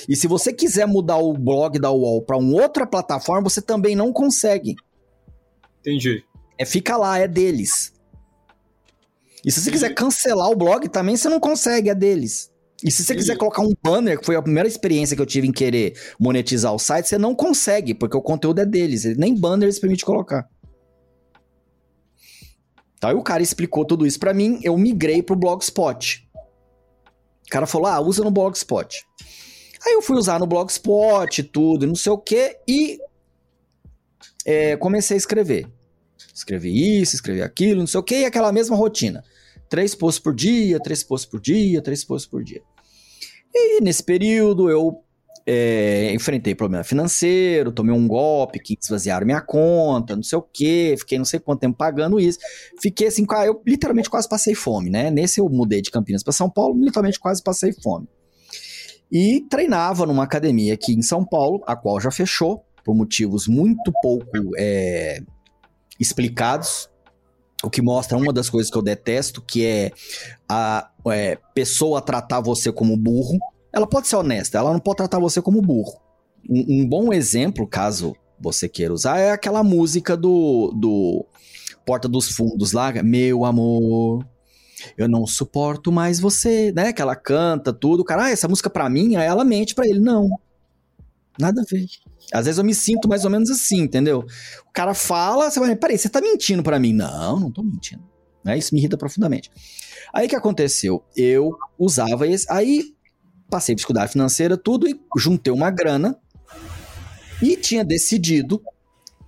[0.09, 3.95] E se você quiser mudar o blog da UOL para uma outra plataforma, você também
[3.95, 4.75] não consegue.
[5.81, 6.23] Entendi.
[6.57, 7.93] É fica lá, é deles.
[9.45, 9.83] E se você Entendi.
[9.83, 12.51] quiser cancelar o blog também, você não consegue, é deles.
[12.83, 15.47] E se você quiser colocar um banner, que foi a primeira experiência que eu tive
[15.47, 19.03] em querer monetizar o site, você não consegue, porque o conteúdo é deles.
[19.17, 20.47] Nem banner eles permitem colocar.
[22.97, 26.27] Então, aí o cara explicou tudo isso para mim, eu migrei pro Blogspot.
[27.45, 29.05] O cara falou, ah, usa no Blogspot.
[29.85, 32.99] Aí eu fui usar no Blogspot, tudo, não sei o que, e
[34.45, 35.67] é, comecei a escrever.
[36.33, 39.23] Escrevi isso, escrevi aquilo, não sei o que, e aquela mesma rotina.
[39.69, 42.61] Três posts por dia, três posts por dia, três posts por dia.
[43.53, 45.03] E nesse período eu
[45.49, 50.95] é, enfrentei problema financeiro, tomei um golpe que esvaziaram minha conta, não sei o que,
[50.99, 52.37] fiquei não sei quanto tempo pagando isso.
[52.81, 55.09] Fiquei assim, eu literalmente quase passei fome, né?
[55.09, 58.07] Nesse eu mudei de Campinas para São Paulo, literalmente quase passei fome.
[59.09, 63.91] E treinava numa academia aqui em São Paulo, a qual já fechou, por motivos muito
[64.01, 64.25] pouco
[64.57, 65.21] é,
[65.97, 66.89] explicados.
[67.63, 69.91] O que mostra uma das coisas que eu detesto, que é
[70.47, 73.37] a é, pessoa tratar você como burro.
[73.73, 75.99] Ela pode ser honesta, ela não pode tratar você como burro.
[76.49, 81.25] Um, um bom exemplo, caso você queira usar, é aquela música do, do
[81.85, 84.25] Porta dos Fundos lá, Meu Amor,
[84.97, 86.93] eu não suporto mais você, né?
[86.93, 88.03] Que ela canta tudo.
[88.03, 89.99] Cara, ah, essa música pra mim, aí ela mente pra ele.
[89.99, 90.39] Não.
[91.39, 91.85] Nada a ver.
[92.33, 94.25] Às vezes eu me sinto mais ou menos assim, entendeu?
[94.67, 96.93] O cara fala, você vai, peraí, você tá mentindo para mim?
[96.93, 98.03] Não, não tô mentindo.
[98.43, 98.57] Né?
[98.57, 99.51] Isso me irrita profundamente.
[100.13, 101.03] Aí o que aconteceu?
[101.15, 102.95] Eu usava esse, aí
[103.49, 106.17] passei por estudar financeira, tudo, e juntei uma grana
[107.41, 108.61] e tinha decidido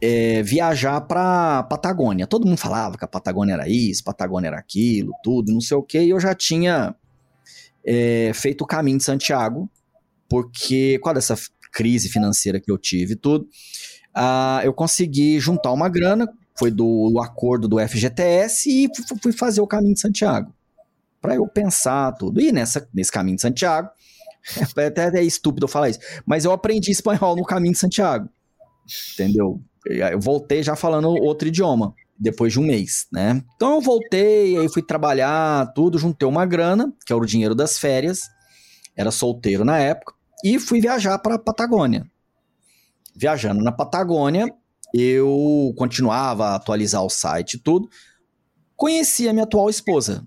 [0.02, 2.28] é, viajar pra Patagônia.
[2.28, 5.84] Todo mundo falava que a Patagônia era isso, Patagônia era aquilo, tudo, não sei o
[5.84, 6.96] que, e eu já tinha
[7.86, 9.70] é, feito o caminho de Santiago,
[10.28, 11.36] porque com essa
[11.72, 13.48] crise financeira que eu tive tudo,
[14.16, 16.28] uh, eu consegui juntar uma grana,
[16.58, 18.90] foi do, do acordo do FGTS e
[19.22, 20.54] fui fazer o caminho de Santiago.
[21.22, 22.42] Para eu pensar tudo.
[22.42, 23.90] E nessa, nesse caminho de Santiago,
[24.76, 28.30] até é estúpido eu falar isso, mas eu aprendi espanhol no caminho de Santiago.
[29.14, 29.62] Entendeu?
[29.86, 33.42] Eu voltei já falando outro idioma, depois de um mês, né?
[33.56, 37.80] Então eu voltei, aí fui trabalhar, tudo, juntei uma grana, que era o dinheiro das
[37.80, 38.24] férias,
[38.96, 42.10] era solteiro na época, e fui viajar para a Patagônia.
[43.16, 44.54] Viajando na Patagônia,
[44.94, 47.90] eu continuava a atualizar o site e tudo.
[48.76, 50.26] Conheci a minha atual esposa.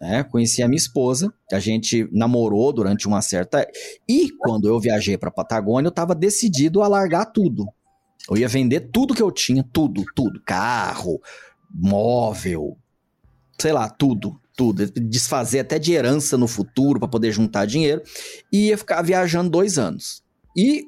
[0.00, 0.22] Né?
[0.24, 3.66] Conheci a minha esposa, a gente namorou durante uma certa.
[4.08, 7.66] E quando eu viajei para a Patagônia, eu estava decidido a largar tudo.
[8.28, 10.40] Eu ia vender tudo que eu tinha, tudo, tudo.
[10.44, 11.20] Carro,
[11.70, 12.76] móvel,
[13.58, 18.02] sei lá, tudo tudo, desfazer até de herança no futuro para poder juntar dinheiro,
[18.52, 20.22] e ia ficar viajando dois anos.
[20.54, 20.84] E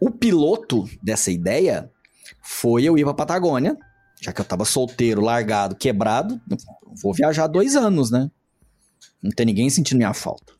[0.00, 1.90] o piloto dessa ideia
[2.40, 3.76] foi eu ir para Patagônia,
[4.20, 6.40] já que eu tava solteiro, largado, quebrado,
[7.02, 8.30] vou viajar dois anos, né?
[9.20, 10.52] Não tem ninguém sentindo minha falta.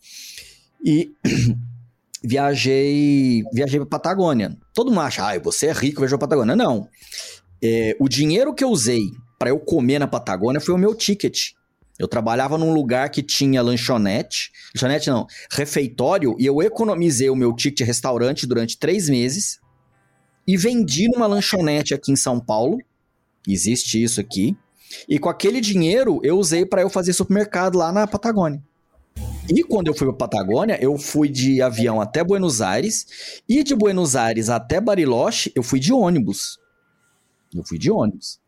[0.85, 1.13] E
[2.25, 4.59] viajei, viajei para Patagônia.
[4.75, 6.57] Todo mundo acha, ah, você é rico, viajou para Patagônia.
[6.57, 6.89] Não.
[7.63, 9.03] É, o dinheiro que eu usei
[9.39, 11.53] para eu comer na Patagônia foi o meu ticket.
[11.99, 17.53] Eu trabalhava num lugar que tinha lanchonete, lanchonete não, refeitório, e eu economizei o meu
[17.53, 19.59] ticket restaurante durante três meses
[20.47, 22.79] e vendi numa lanchonete aqui em São Paulo.
[23.47, 24.57] Existe isso aqui.
[25.09, 28.63] E com aquele dinheiro eu usei para eu fazer supermercado lá na Patagônia.
[29.49, 33.75] E quando eu fui para Patagônia, eu fui de avião até Buenos Aires e de
[33.75, 36.59] Buenos Aires até Bariloche, eu fui de ônibus.
[37.55, 38.39] Eu fui de ônibus.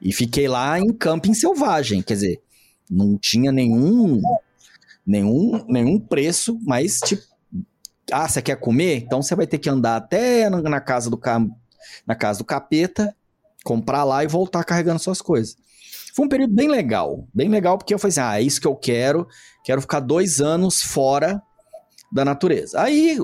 [0.00, 2.40] E fiquei lá em camping selvagem, quer dizer,
[2.90, 4.20] não tinha nenhum
[5.06, 7.22] nenhum nenhum preço, mas tipo,
[8.12, 8.96] ah, você quer comer?
[8.96, 11.20] Então você vai ter que andar até na casa do
[12.06, 13.14] na casa do capeta,
[13.64, 15.56] comprar lá e voltar carregando suas coisas.
[16.14, 18.66] Foi um período bem legal, bem legal porque eu falei assim, ah, é isso que
[18.66, 19.26] eu quero,
[19.64, 21.40] quero ficar dois anos fora
[22.10, 22.80] da natureza.
[22.80, 23.18] Aí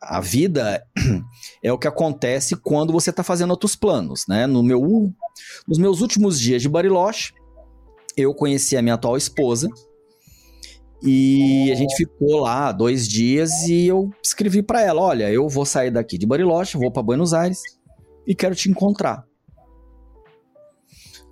[0.00, 0.84] a vida
[1.62, 4.46] é o que acontece quando você está fazendo outros planos, né?
[4.46, 5.12] No meu,
[5.66, 7.32] nos meus últimos dias de Bariloche,
[8.20, 9.68] eu conheci a minha atual esposa
[11.02, 15.64] e a gente ficou lá dois dias e eu escrevi para ela: Olha, eu vou
[15.64, 17.62] sair daqui de Bariloche, vou para Buenos Aires
[18.26, 19.24] e quero te encontrar.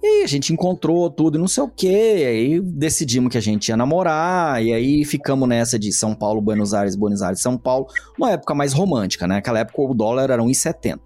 [0.02, 3.68] E a gente encontrou tudo e não sei o que, aí decidimos que a gente
[3.68, 7.86] ia namorar, e aí ficamos nessa de São Paulo, Buenos Aires, Buenos Aires, São Paulo,
[8.16, 9.36] uma época mais romântica, né?
[9.36, 11.00] Naquela época o dólar era 1,70.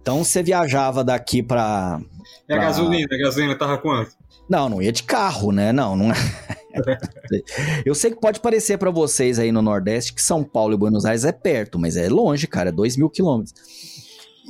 [0.00, 2.00] Então você viajava daqui pra.
[2.48, 3.06] E a gasolina?
[3.12, 4.12] A gasolina tava quanto?
[4.48, 5.72] Não, não ia de carro, né?
[5.72, 6.10] Não, não.
[6.10, 6.68] É.
[7.84, 11.04] Eu sei que pode parecer para vocês aí no Nordeste que São Paulo e Buenos
[11.04, 13.54] Aires é perto, mas é longe, cara, é 2 mil quilômetros.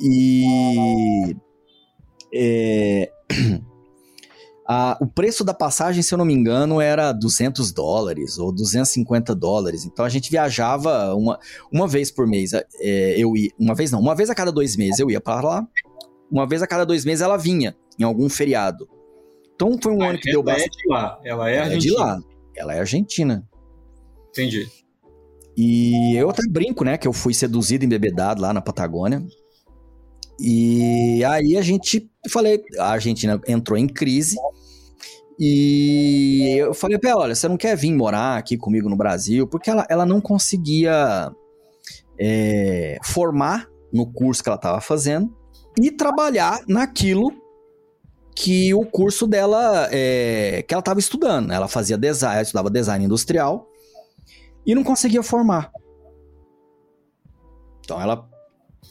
[0.01, 1.35] E.
[2.33, 3.11] É,
[4.67, 9.35] a, o preço da passagem, se eu não me engano, era 200 dólares ou 250
[9.35, 9.85] dólares.
[9.85, 11.39] Então a gente viajava uma,
[11.71, 12.53] uma vez por mês.
[12.53, 15.41] É, eu ia, uma vez não, uma vez a cada dois meses eu ia para
[15.41, 15.67] lá.
[16.31, 18.87] Uma vez a cada dois meses ela vinha em algum feriado.
[19.59, 20.77] Então foi um ah, ano que deu bastante.
[20.87, 21.75] Ela é de lá, ela é ela argentina.
[21.75, 22.19] É de lá,
[22.55, 23.49] ela é argentina.
[24.29, 24.67] Entendi.
[25.57, 29.21] E eu até brinco, né, que eu fui seduzido, embebedado lá na Patagônia.
[30.39, 34.37] E aí a gente, falei, a Argentina entrou em crise.
[35.37, 39.45] E eu falei pra ela, olha, você não quer vir morar aqui comigo no Brasil?
[39.45, 41.29] Porque ela, ela não conseguia
[42.17, 45.35] é, formar no curso que ela estava fazendo
[45.81, 47.33] e trabalhar naquilo
[48.41, 51.51] que o curso dela, é, que ela estava estudando.
[51.51, 53.67] Ela fazia design, ela estudava design industrial.
[54.65, 55.71] e não conseguia formar.
[57.83, 58.29] Então ela,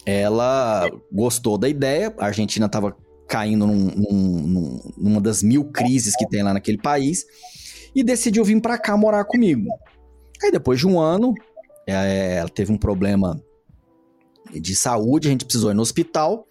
[0.05, 2.95] ela gostou da ideia, a Argentina estava
[3.27, 7.25] caindo num, num, numa das mil crises que tem lá naquele país,
[7.95, 9.71] e decidiu vir para cá morar comigo.
[10.43, 11.33] Aí depois de um ano,
[11.87, 13.41] é, ela teve um problema
[14.53, 16.48] de saúde, a gente precisou ir no hospital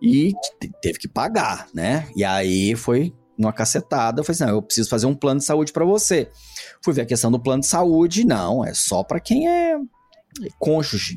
[0.00, 0.32] e
[0.80, 2.08] teve que pagar, né?
[2.14, 5.46] E aí foi uma cacetada, eu falei assim, não, eu preciso fazer um plano de
[5.46, 6.30] saúde para você.
[6.82, 9.76] Fui ver a questão do plano de saúde, não, é só para quem é
[10.58, 11.16] cônjuge.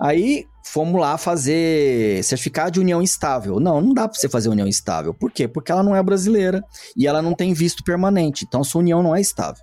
[0.00, 3.60] Aí fomos lá fazer certificado de união estável.
[3.60, 5.14] Não, não dá para você fazer união estável.
[5.14, 5.46] Por quê?
[5.46, 6.62] Porque ela não é brasileira
[6.96, 8.44] e ela não tem visto permanente.
[8.46, 9.62] Então sua união não é estável.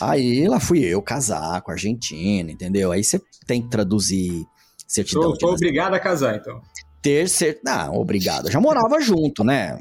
[0.00, 2.92] Aí lá fui eu casar com a Argentina, entendeu?
[2.92, 4.44] Aí você tem que traduzir
[4.86, 5.32] certidão.
[5.32, 6.60] Tô, tô obrigado a casar, então.
[7.04, 7.60] Ter ser.
[7.62, 8.50] Não, obrigado.
[8.50, 9.78] Já morava junto, né?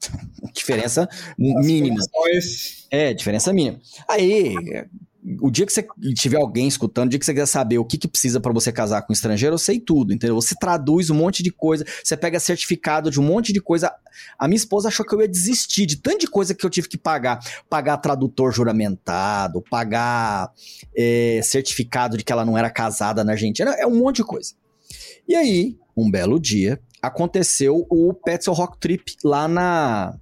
[0.54, 1.96] diferença mínima.
[2.92, 3.80] É, diferença mínima.
[4.08, 4.54] Aí,
[5.40, 7.98] o dia que você tiver alguém escutando, o dia que você quiser saber o que,
[7.98, 10.36] que precisa para você casar com um estrangeiro, eu sei tudo, entendeu?
[10.36, 13.92] Você traduz um monte de coisa, você pega certificado de um monte de coisa.
[14.38, 16.88] A minha esposa achou que eu ia desistir de tanta de coisa que eu tive
[16.88, 17.40] que pagar.
[17.68, 20.52] Pagar tradutor juramentado, pagar
[20.96, 24.54] é, certificado de que ela não era casada na Argentina, é um monte de coisa.
[25.26, 30.18] E aí, um belo dia, aconteceu o Petzl Rock Trip lá na.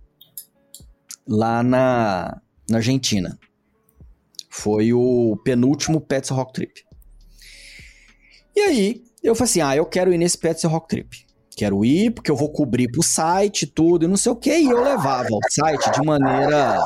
[1.27, 3.39] lá na, na Argentina.
[4.49, 6.85] Foi o penúltimo Pets Rock Trip.
[8.55, 11.27] E aí, eu falei assim: ah, eu quero ir nesse Pets Rock Trip.
[11.57, 14.51] Quero ir porque eu vou cobrir pro site, tudo e não sei o que.
[14.51, 16.81] E eu levava o site de maneira.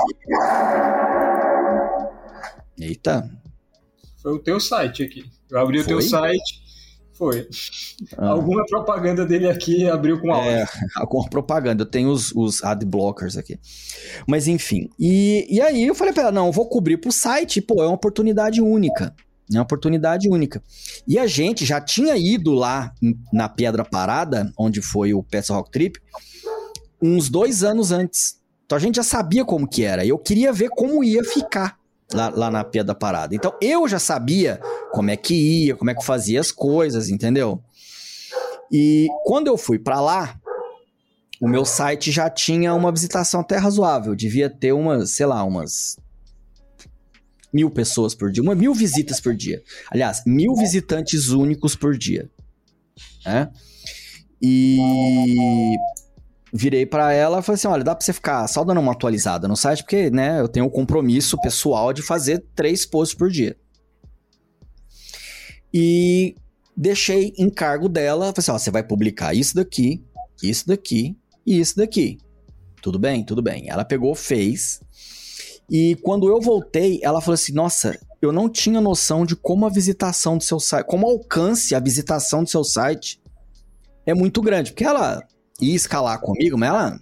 [2.78, 3.30] Eita.
[4.20, 5.24] Foi o teu site aqui.
[5.51, 5.95] Eu abri Foi?
[5.95, 6.64] o teu site
[7.15, 7.49] foi.
[8.17, 8.29] Ah.
[8.31, 10.51] Alguma propaganda dele aqui abriu com áudio.
[10.51, 11.83] É, alguma propaganda.
[11.83, 13.59] Eu tenho os, os ad blockers aqui.
[14.27, 14.91] Mas enfim.
[14.99, 17.61] E, e aí eu falei pra ela: não, eu vou cobrir pro site.
[17.61, 19.15] Pô, é uma oportunidade única.
[19.53, 20.62] É uma oportunidade única.
[21.07, 22.93] E a gente já tinha ido lá
[23.33, 26.01] na Pedra Parada, onde foi o Pets Rock Trip,
[27.01, 28.41] uns dois anos antes.
[28.65, 30.05] Então a gente já sabia como que era.
[30.05, 31.79] Eu queria ver como ia ficar
[32.13, 33.35] lá, lá na Pia da Parada.
[33.35, 34.61] Então eu já sabia
[34.93, 37.63] como é que ia, como é que fazia as coisas, entendeu?
[38.71, 40.39] E quando eu fui para lá,
[41.41, 44.15] o meu site já tinha uma visitação até razoável.
[44.15, 45.99] Devia ter umas, sei lá, umas
[47.53, 49.63] mil pessoas por dia, uma mil visitas por dia.
[49.91, 52.29] Aliás, mil visitantes únicos por dia.
[53.25, 53.49] Né?
[54.43, 55.77] E
[56.57, 59.49] virei para ela e falei assim: olha, dá pra você ficar só dando uma atualizada
[59.49, 63.29] no site, porque, né, eu tenho o um compromisso pessoal de fazer três posts por
[63.29, 63.57] dia.
[65.73, 66.37] E
[66.77, 70.05] deixei encargo dela, falei assim: ó, você vai publicar isso daqui,
[70.41, 72.19] isso daqui e isso daqui.
[72.81, 73.25] Tudo bem?
[73.25, 73.69] Tudo bem.
[73.69, 74.81] Ela pegou, fez.
[75.69, 79.71] E quando eu voltei, ela falou assim: nossa, eu não tinha noção de como a
[79.71, 83.21] visitação do seu site, como alcance a visitação do seu site
[84.07, 84.71] é muito grande.
[84.71, 85.21] Porque ela
[85.61, 87.01] ia escalar comigo, mas ela,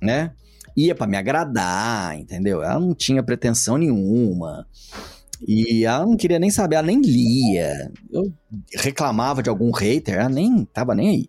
[0.00, 0.32] né,
[0.76, 2.62] ia para me agradar, entendeu?
[2.62, 4.66] Ela não tinha pretensão nenhuma.
[5.46, 7.90] E ela não queria nem saber, ela nem lia.
[8.10, 8.32] Eu
[8.76, 11.28] reclamava de algum hater, ela nem tava nem aí.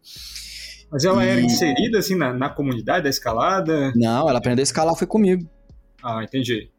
[0.92, 1.30] Mas ela e...
[1.30, 3.92] era inserida assim na, na comunidade da escalada?
[3.96, 5.50] Não, ela aprendeu a escalar foi comigo.
[6.04, 6.70] Ah, entendi.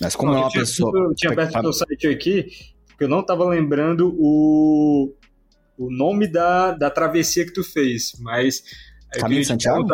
[0.00, 0.92] Mas como não, é uma tinha, pessoa.
[0.94, 2.46] Eu tinha aberto o teu site aqui,
[2.86, 5.12] porque eu não tava lembrando o,
[5.78, 8.62] o nome da, da travessia que tu fez, mas...
[9.12, 9.86] Caminho de Santiago?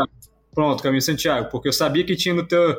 [0.52, 2.78] Pronto, Caminho de Santiago, porque eu sabia que tinha no teu,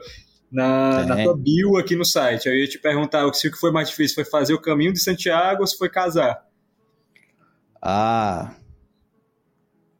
[0.52, 1.06] na, é.
[1.06, 2.48] na tua bio aqui no site.
[2.48, 5.00] Eu ia te perguntar se o que foi mais difícil foi fazer o Caminho de
[5.00, 6.44] Santiago ou se foi casar.
[7.82, 8.56] Ah...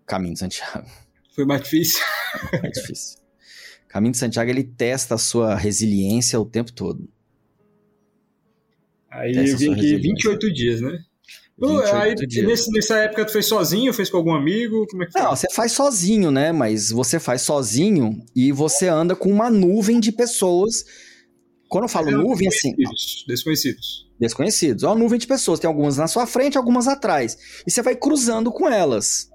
[0.06, 0.88] Caminho de Santiago.
[1.34, 2.04] Foi mais difícil?
[2.50, 3.20] Foi mais difícil.
[3.90, 7.10] Caminho de Santiago, ele testa a sua resiliência o tempo todo.
[9.10, 11.04] Aí testa eu vi aqui 28 dias, né?
[11.94, 14.86] Aí, nesse, nessa época tu fez sozinho, fez com algum amigo?
[14.88, 16.52] Como é que Não, você faz sozinho, né?
[16.52, 20.84] Mas você faz sozinho e você anda com uma nuvem de pessoas.
[21.70, 22.74] Quando eu falo é, nuvem, assim.
[23.28, 24.06] Desconhecidos.
[24.20, 24.84] Desconhecidos.
[24.84, 25.60] É uma nuvem de pessoas.
[25.60, 27.38] Tem algumas na sua frente, algumas atrás.
[27.66, 29.30] E você vai cruzando com elas.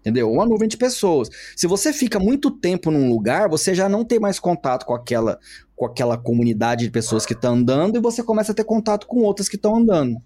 [0.00, 0.32] Entendeu?
[0.32, 1.28] Uma nuvem de pessoas.
[1.54, 5.38] Se você fica muito tempo num lugar, você já não tem mais contato com aquela,
[5.76, 9.20] com aquela comunidade de pessoas que estão andando e você começa a ter contato com
[9.20, 10.16] outras que estão andando.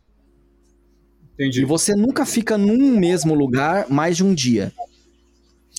[1.35, 1.63] Entendi.
[1.63, 4.73] E você nunca fica num mesmo lugar mais de um dia.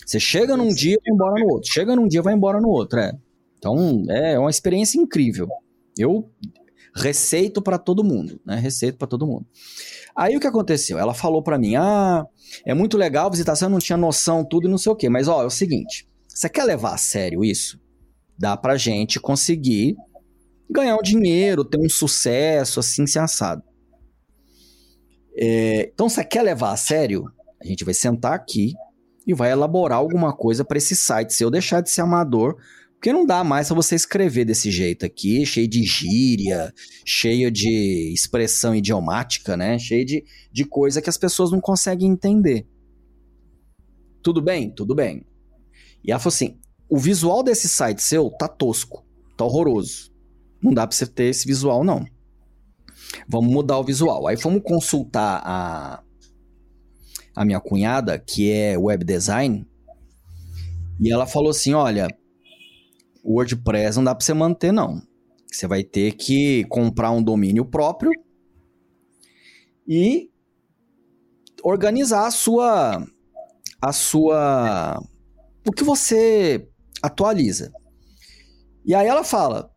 [0.06, 1.72] Você chega num dia e vai embora no outro.
[1.72, 3.00] Chega num dia e vai embora no outro.
[3.00, 3.12] É.
[3.58, 5.48] Então, é uma experiência incrível.
[5.98, 6.30] Eu
[6.96, 8.58] receito para todo mundo, né?
[8.58, 9.46] Receito para todo mundo.
[10.16, 10.98] Aí o que aconteceu?
[11.00, 12.26] Ela falou para mim: "Ah,
[12.66, 15.10] é muito legal a visitação, eu não tinha noção tudo e não sei o quê,
[15.10, 17.80] mas ó, é o seguinte, você quer levar a sério isso?
[18.38, 19.96] Dá pra gente conseguir
[20.70, 23.64] ganhar um dinheiro, ter um sucesso, assim, se assado.
[25.38, 27.26] É, então, você quer levar a sério?
[27.62, 28.74] A gente vai sentar aqui
[29.26, 32.58] e vai elaborar alguma coisa para esse site se eu deixar de ser amador,
[32.94, 36.74] porque não dá mais para você escrever desse jeito aqui, cheio de gíria,
[37.06, 39.78] cheio de expressão idiomática, né?
[39.78, 42.68] Cheio de, de coisa que as pessoas não conseguem entender.
[44.24, 44.72] Tudo bem?
[44.72, 45.26] Tudo bem.
[46.04, 46.60] E ela falou assim:
[46.90, 49.06] o visual desse site seu tá tosco,
[49.38, 50.12] tá horroroso.
[50.62, 52.06] Não dá pra você ter esse visual, não.
[53.28, 54.28] Vamos mudar o visual.
[54.28, 56.04] Aí fomos consultar a,
[57.36, 59.66] a minha cunhada, que é web design,
[61.00, 62.08] e ela falou assim: olha,
[63.24, 65.02] o WordPress não dá para você manter, não.
[65.52, 68.12] Você vai ter que comprar um domínio próprio
[69.88, 70.30] e
[71.64, 73.08] organizar a sua
[73.82, 75.00] a sua
[75.68, 76.68] o que você
[77.02, 77.72] atualiza.
[78.86, 79.72] E aí ela fala,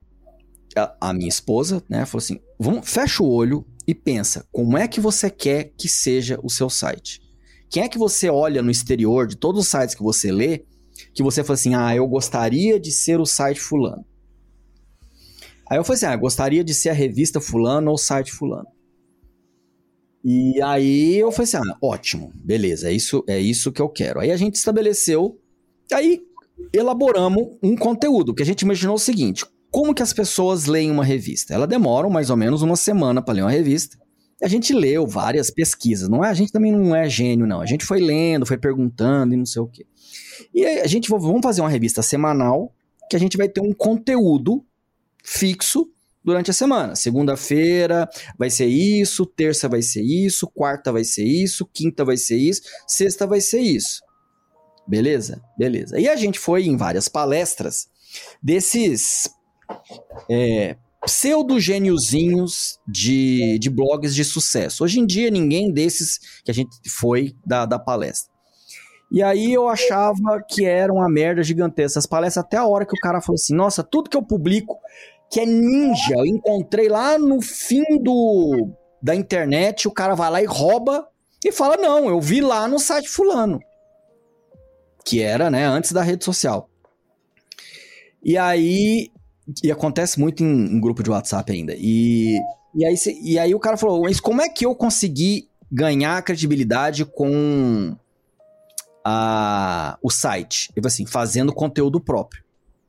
[0.78, 5.00] a, minha esposa, né, falou assim: vamos, fecha o olho e pensa, como é que
[5.00, 7.20] você quer que seja o seu site?
[7.70, 10.64] Quem é que você olha no exterior de todos os sites que você lê,
[11.12, 14.04] que você fala assim: "Ah, eu gostaria de ser o site fulano".
[15.70, 18.68] Aí eu falei assim: "Ah, gostaria de ser a revista fulano ou o site fulano".
[20.24, 24.20] E aí eu falei assim: "Ah, ótimo, beleza, é isso, é isso que eu quero".
[24.20, 25.38] Aí a gente estabeleceu,
[25.92, 26.22] aí
[26.72, 31.04] elaboramos um conteúdo que a gente imaginou o seguinte: como que as pessoas leem uma
[31.04, 31.54] revista?
[31.54, 33.98] Ela demora mais ou menos uma semana para ler uma revista.
[34.42, 36.28] A gente leu várias pesquisas, não é?
[36.28, 37.60] A gente também não é gênio, não.
[37.60, 39.84] A gente foi lendo, foi perguntando e não sei o quê.
[40.54, 42.72] E a gente vamos fazer uma revista semanal
[43.10, 44.64] que a gente vai ter um conteúdo
[45.24, 45.90] fixo
[46.24, 46.94] durante a semana.
[46.94, 48.08] Segunda-feira
[48.38, 52.62] vai ser isso, terça vai ser isso, quarta vai ser isso, quinta vai ser isso,
[52.86, 54.02] sexta vai ser isso.
[54.86, 55.42] Beleza?
[55.58, 55.98] Beleza.
[55.98, 57.88] E a gente foi em várias palestras
[58.42, 59.28] desses
[60.28, 64.84] é, pseudo-gêniozinhos de, de blogs de sucesso.
[64.84, 68.32] Hoje em dia, ninguém desses que a gente foi da, da palestra.
[69.10, 71.98] E aí eu achava que era uma merda gigantesca.
[71.98, 74.76] As palestras, até a hora que o cara falou assim: nossa, tudo que eu publico
[75.30, 78.70] que é ninja, eu encontrei lá no fim do,
[79.02, 81.06] da internet, o cara vai lá e rouba
[81.44, 83.60] e fala: não, eu vi lá no site Fulano.
[85.04, 86.68] Que era, né, antes da rede social.
[88.22, 89.10] E aí
[89.62, 91.74] e acontece muito em, em, grupo de WhatsApp ainda.
[91.76, 92.38] E,
[92.74, 97.04] e, aí, e aí o cara falou: Mas como é que eu consegui ganhar credibilidade
[97.04, 97.96] com
[99.04, 100.68] a, o site?
[100.74, 102.44] Falou assim: fazendo conteúdo próprio.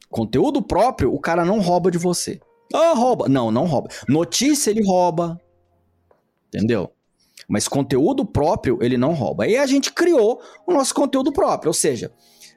[0.09, 2.39] Conteúdo próprio, o cara não rouba de você.
[2.73, 3.29] Ah, rouba.
[3.29, 3.89] Não, não rouba.
[4.07, 5.39] Notícia ele rouba.
[6.47, 6.91] Entendeu?
[7.47, 9.45] Mas conteúdo próprio ele não rouba.
[9.45, 11.69] Aí a gente criou o nosso conteúdo próprio.
[11.69, 12.11] Ou seja,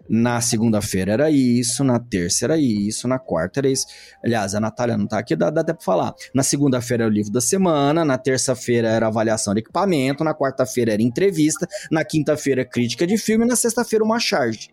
[0.08, 3.86] na segunda-feira era isso, na terça era isso, na quarta era isso.
[4.24, 6.14] Aliás, a Natália não tá aqui, dá, dá até pra falar.
[6.34, 10.92] Na segunda-feira era o livro da semana, na terça-feira era avaliação de equipamento, na quarta-feira
[10.92, 14.68] era entrevista, na quinta-feira crítica de filme, na sexta-feira uma charge.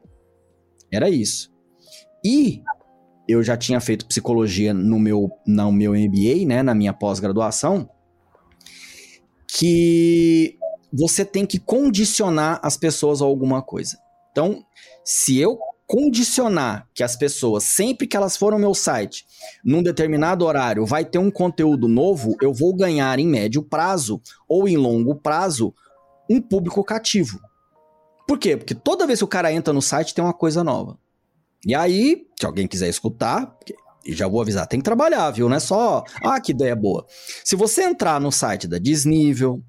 [0.91, 1.51] Era isso.
[2.23, 2.61] E
[3.27, 7.87] eu já tinha feito psicologia no meu, no meu MBA, né, na minha pós-graduação,
[9.47, 10.57] que
[10.91, 13.97] você tem que condicionar as pessoas a alguma coisa.
[14.31, 14.63] Então,
[15.03, 19.25] se eu condicionar que as pessoas, sempre que elas forem ao meu site,
[19.65, 24.67] num determinado horário, vai ter um conteúdo novo, eu vou ganhar em médio prazo ou
[24.67, 25.73] em longo prazo
[26.29, 27.39] um público cativo.
[28.27, 28.55] Por quê?
[28.55, 30.95] Porque toda vez que o cara entra no site tem uma coisa nova.
[31.65, 33.57] E aí, se alguém quiser escutar,
[34.05, 35.49] e já vou avisar, tem que trabalhar, viu?
[35.49, 37.05] Não é só, ah, que ideia boa.
[37.43, 39.61] Se você entrar no site da Disnível,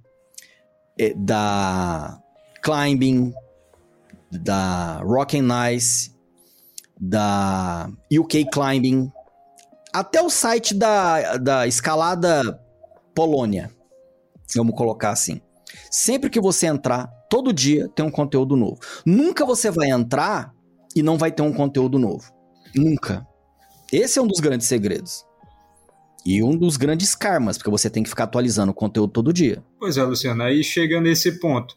[0.98, 2.20] eh, da
[2.62, 3.32] Climbing,
[4.30, 6.14] da Rock and Nice,
[7.00, 9.10] da UK Climbing,
[9.92, 12.60] até o site da, da escalada
[13.14, 13.70] Polônia.
[14.54, 15.40] Vamos colocar assim.
[15.90, 18.78] Sempre que você entrar, todo dia tem um conteúdo novo.
[19.04, 20.52] Nunca você vai entrar
[20.94, 22.32] e não vai ter um conteúdo novo.
[22.74, 23.26] Nunca.
[23.92, 25.24] Esse é um dos grandes segredos.
[26.24, 29.64] E um dos grandes karmas, porque você tem que ficar atualizando o conteúdo todo dia.
[29.78, 31.74] Pois é, Luciano, aí chega nesse ponto.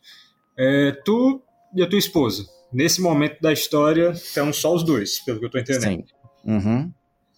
[0.58, 1.42] É, tu
[1.76, 2.46] e a tua esposa.
[2.72, 6.04] Nesse momento da história, estão só os dois, pelo que eu estou entendendo.
[6.08, 6.14] Sim.
[6.46, 6.92] Uhum.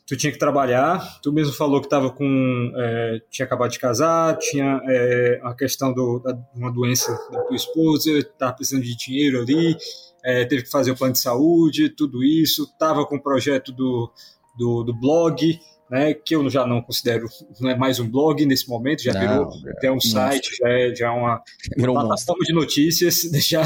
[0.08, 2.72] Tu tinha que trabalhar, tu mesmo falou que tava com.
[2.76, 7.56] É, tinha acabado de casar, tinha é, a questão do, da, uma doença da tua
[7.56, 9.76] esposa, estava precisando de dinheiro ali,
[10.24, 14.12] é, teve que fazer o plano de saúde, tudo isso, tava com o projeto do,
[14.56, 15.60] do, do blog,
[15.96, 17.26] né, que eu já não considero,
[17.62, 20.94] não é mais um blog nesse momento, já não, virou até um site, já é,
[20.94, 21.42] já é uma,
[21.78, 23.64] uma plataforma de notícias, já,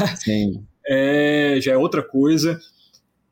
[0.86, 2.56] é, já é outra coisa.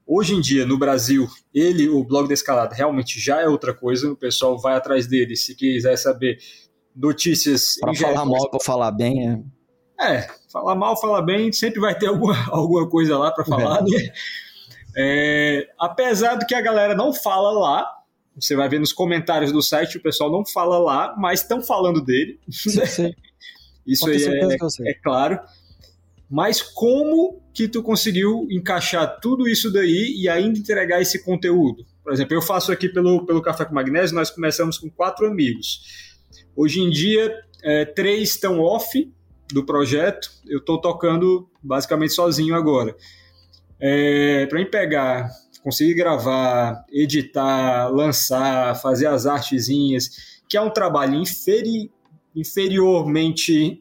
[0.05, 4.11] Hoje em dia, no Brasil, ele, o blog da escalada, realmente já é outra coisa.
[4.11, 6.39] O pessoal vai atrás dele se quiser saber
[6.97, 7.77] notícias.
[7.79, 9.39] Para falar mal, para falar bem, é.
[10.01, 13.83] É, falar mal, falar bem, sempre vai ter alguma, alguma coisa lá para falar, é.
[13.83, 14.13] né?
[14.97, 17.98] É, apesar do que a galera não fala lá,
[18.41, 22.01] você vai ver nos comentários do site, o pessoal não fala lá, mas estão falando
[22.01, 22.39] dele.
[22.51, 23.15] Sim, sim.
[23.87, 25.41] Isso aí é, é, claro.
[26.31, 31.87] Mas como que tu conseguiu encaixar tudo isso daí e ainda entregar esse conteúdo?
[32.05, 35.81] Por exemplo, eu faço aqui pelo, pelo Café com Magnésio, nós começamos com quatro amigos.
[36.55, 39.11] Hoje em dia, é, três estão off
[39.51, 42.95] do projeto, eu estou tocando basicamente sozinho agora.
[43.81, 45.31] É, Para mim pegar,
[45.69, 51.91] conseguir gravar, editar, lançar, fazer as artezinhas, que é um trabalho inferi
[52.35, 53.79] inferiormente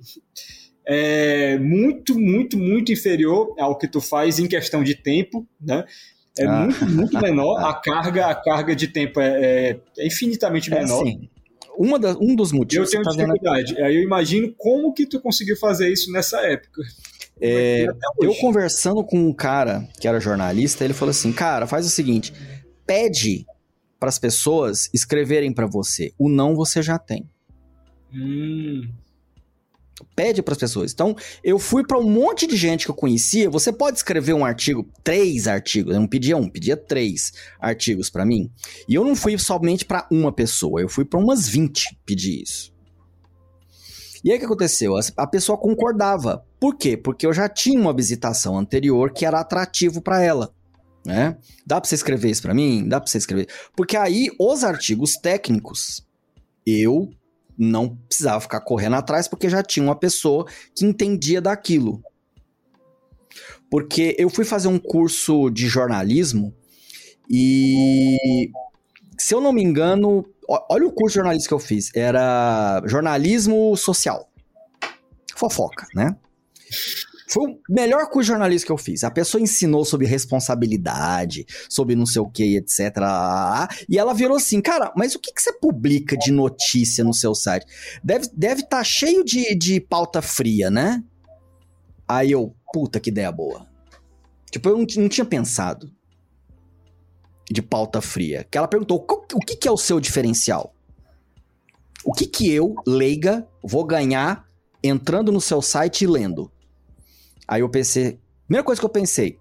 [0.86, 5.86] é muito, muito, muito inferior ao que tu faz em questão de tempo, né?
[6.38, 6.66] É ah.
[6.66, 7.58] muito, muito menor.
[7.64, 11.04] A carga, a carga de tempo é, é, é infinitamente é menor.
[11.04, 11.30] Assim,
[11.78, 12.88] uma da, um dos motivos.
[12.88, 13.82] Eu tenho tá dificuldade.
[13.82, 16.82] Aí eu imagino como que tu conseguiu fazer isso nessa época.
[17.40, 17.88] É,
[18.20, 22.34] eu conversando com um cara que era jornalista, ele falou assim: cara, faz o seguinte,
[22.86, 23.46] pede
[24.00, 26.14] para as pessoas escreverem para você.
[26.18, 27.30] O não você já tem.
[28.14, 28.90] Hum.
[30.16, 30.94] Pede para as pessoas.
[30.94, 33.50] Então, eu fui para um monte de gente que eu conhecia.
[33.50, 35.94] Você pode escrever um artigo, três artigos.
[35.94, 38.52] Eu não pedia um, pedia três artigos para mim.
[38.88, 42.72] E eu não fui somente para uma pessoa, eu fui para umas 20 pedir isso.
[44.24, 44.94] E aí o que aconteceu?
[45.16, 46.46] A pessoa concordava.
[46.60, 46.98] Por quê?
[46.98, 50.54] Porque eu já tinha uma visitação anterior que era atrativo para ela.
[51.06, 51.38] Né?
[51.66, 52.88] Dá para você escrever isso para mim?
[52.88, 53.48] Dá para você escrever?
[53.76, 56.06] Porque aí os artigos técnicos
[56.66, 57.10] eu
[57.58, 60.46] não precisava ficar correndo atrás porque já tinha uma pessoa
[60.76, 62.02] que entendia daquilo.
[63.70, 66.54] Porque eu fui fazer um curso de jornalismo
[67.30, 68.52] e
[69.18, 73.76] se eu não me engano, olha o curso de jornalismo que eu fiz, era jornalismo
[73.76, 74.30] social.
[75.36, 76.16] Fofoca, né?
[77.30, 79.04] Foi o melhor curso de jornalismo que eu fiz.
[79.04, 82.96] A pessoa ensinou sobre responsabilidade, sobre não sei o que, etc.
[83.90, 87.36] E ela virou assim, cara, mas o que, que você publica de notícia no seu
[87.36, 87.66] site?
[88.02, 91.04] Deve estar deve tá cheio de, de pauta fria, né?
[92.08, 93.68] Aí eu, puta que ideia boa.
[94.50, 95.92] Tipo, eu não, não tinha pensado
[97.52, 98.46] de pauta fria.
[98.50, 100.74] Que ela perguntou, o que, que é o seu diferencial?
[102.06, 104.48] O que que eu, leiga, vou ganhar
[104.82, 106.50] entrando no seu site e lendo?
[107.48, 109.40] Aí eu pensei, primeira coisa que eu pensei,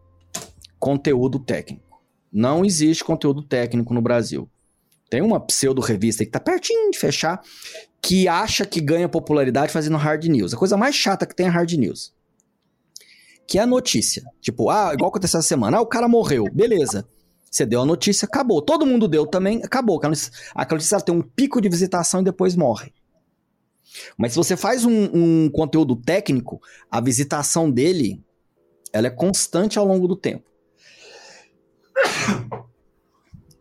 [0.79, 2.01] conteúdo técnico.
[2.33, 4.49] Não existe conteúdo técnico no Brasil.
[5.09, 7.41] Tem uma pseudo revista que tá pertinho de fechar,
[8.03, 10.53] que acha que ganha popularidade fazendo hard news.
[10.53, 12.15] A coisa mais chata que tem é hard news.
[13.47, 14.25] Que é a notícia.
[14.41, 15.79] Tipo, ah, igual aconteceu essa semana.
[15.79, 16.45] Ah, o cara morreu.
[16.53, 17.07] Beleza.
[17.51, 18.61] Você deu a notícia, acabou.
[18.61, 19.97] Todo mundo deu também, acabou.
[19.97, 20.13] Aquela
[20.73, 22.93] notícia tem um pico de visitação e depois morre.
[24.17, 26.61] Mas se você faz um, um conteúdo técnico,
[26.91, 28.23] a visitação dele
[28.93, 30.45] ela é constante ao longo do tempo.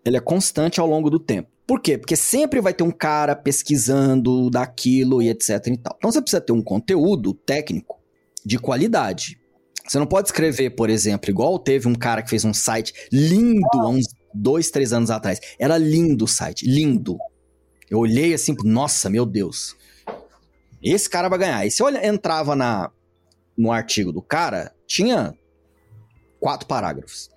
[0.03, 1.49] Ela é constante ao longo do tempo.
[1.67, 1.97] Por quê?
[1.97, 5.95] Porque sempre vai ter um cara pesquisando daquilo e etc e tal.
[5.97, 7.99] Então você precisa ter um conteúdo técnico
[8.45, 9.39] de qualidade.
[9.87, 13.67] Você não pode escrever, por exemplo, igual teve um cara que fez um site lindo
[13.73, 15.39] há uns dois, três anos atrás.
[15.59, 17.17] Era lindo o site, lindo.
[17.89, 19.75] Eu olhei assim, nossa, meu Deus.
[20.85, 21.65] Esse cara vai ganhar.
[21.65, 22.91] E se eu entrava na,
[23.57, 25.33] no artigo do cara, tinha
[26.39, 27.29] quatro parágrafos.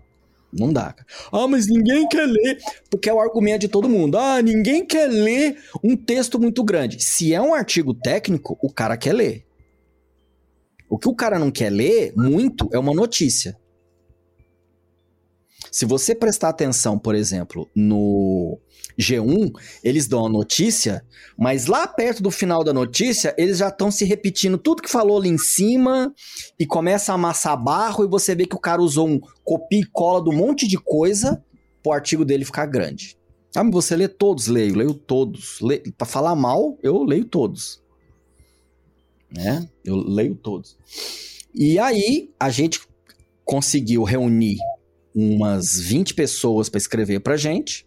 [0.52, 0.94] Não dá.
[1.32, 2.58] Ah, mas ninguém quer ler.
[2.90, 4.18] Porque é o argumento de todo mundo.
[4.18, 7.02] Ah, ninguém quer ler um texto muito grande.
[7.02, 9.46] Se é um artigo técnico, o cara quer ler.
[10.88, 13.58] O que o cara não quer ler muito é uma notícia.
[15.70, 18.58] Se você prestar atenção, por exemplo, no
[18.98, 19.52] G1,
[19.84, 21.04] eles dão a notícia,
[21.38, 25.18] mas lá perto do final da notícia, eles já estão se repetindo tudo que falou
[25.18, 26.12] ali em cima
[26.58, 29.84] e começa a amassar barro e você vê que o cara usou um copia e
[29.84, 31.42] cola do monte de coisa
[31.82, 33.16] pro artigo dele ficar grande.
[33.52, 35.58] Sabe, você lê todos, leio, leio todos.
[35.62, 35.82] Le...
[36.04, 37.80] Falar mal, eu leio todos.
[39.30, 39.68] Né?
[39.84, 40.76] Eu leio todos.
[41.54, 42.80] E aí, a gente
[43.44, 44.58] conseguiu reunir
[45.14, 47.86] umas 20 pessoas para escrever pra gente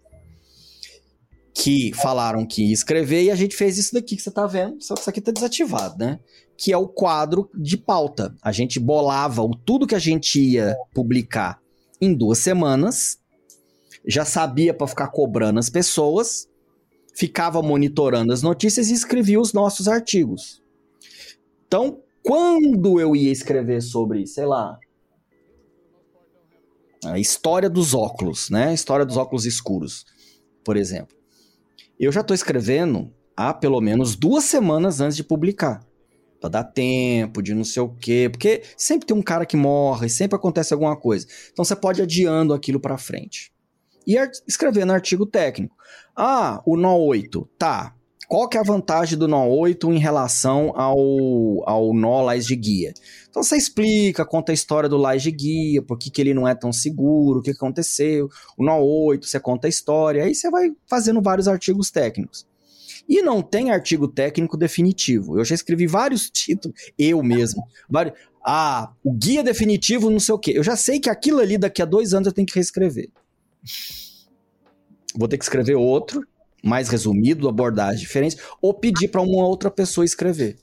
[1.54, 4.82] que falaram que ia escrever e a gente fez isso daqui que você tá vendo,
[4.82, 6.20] só que isso aqui tá desativado, né?
[6.58, 8.36] Que é o quadro de pauta.
[8.42, 11.60] A gente bolava o tudo que a gente ia publicar
[12.00, 13.20] em duas semanas,
[14.08, 16.48] já sabia para ficar cobrando as pessoas,
[17.14, 20.64] ficava monitorando as notícias e escrevia os nossos artigos.
[21.68, 24.80] Então, quando eu ia escrever sobre, sei lá,
[27.04, 28.68] A história dos óculos, né?
[28.68, 30.06] A história dos óculos escuros,
[30.64, 31.21] por exemplo.
[32.02, 35.86] Eu já estou escrevendo há pelo menos duas semanas antes de publicar.
[36.40, 38.28] Pra dar tempo de não sei o quê.
[38.28, 41.28] Porque sempre tem um cara que morre, sempre acontece alguma coisa.
[41.54, 43.54] Então você pode adiando aquilo para frente.
[44.08, 44.16] E
[44.48, 45.76] escrevendo artigo técnico.
[46.16, 47.48] Ah, o nó 8.
[47.56, 47.96] Tá.
[48.32, 50.98] Qual que é a vantagem do nó 8 em relação ao,
[51.70, 52.94] ao nó Lais de guia?
[53.30, 56.48] Então você explica, conta a história do Lais de guia, por que, que ele não
[56.48, 58.30] é tão seguro, o que aconteceu.
[58.58, 62.48] O nó 8, você conta a história, aí você vai fazendo vários artigos técnicos.
[63.10, 65.38] E não tem artigo técnico definitivo.
[65.38, 67.62] Eu já escrevi vários títulos, eu mesmo.
[67.90, 70.54] Vários, ah, o guia definitivo, não sei o quê.
[70.56, 73.10] Eu já sei que aquilo ali, daqui a dois anos, eu tenho que reescrever.
[75.18, 76.26] Vou ter que escrever outro,
[76.64, 80.58] mais resumido, abordagem diferente, ou pedir para uma outra pessoa escrever.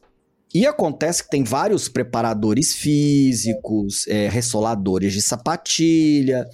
[0.55, 6.49] E acontece que tem vários preparadores físicos, é, ressoladores de sapatilha,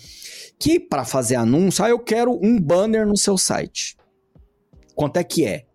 [0.59, 3.97] que para fazer anúncio, ah, eu quero um banner no seu site.
[4.95, 5.67] Quanto é que é?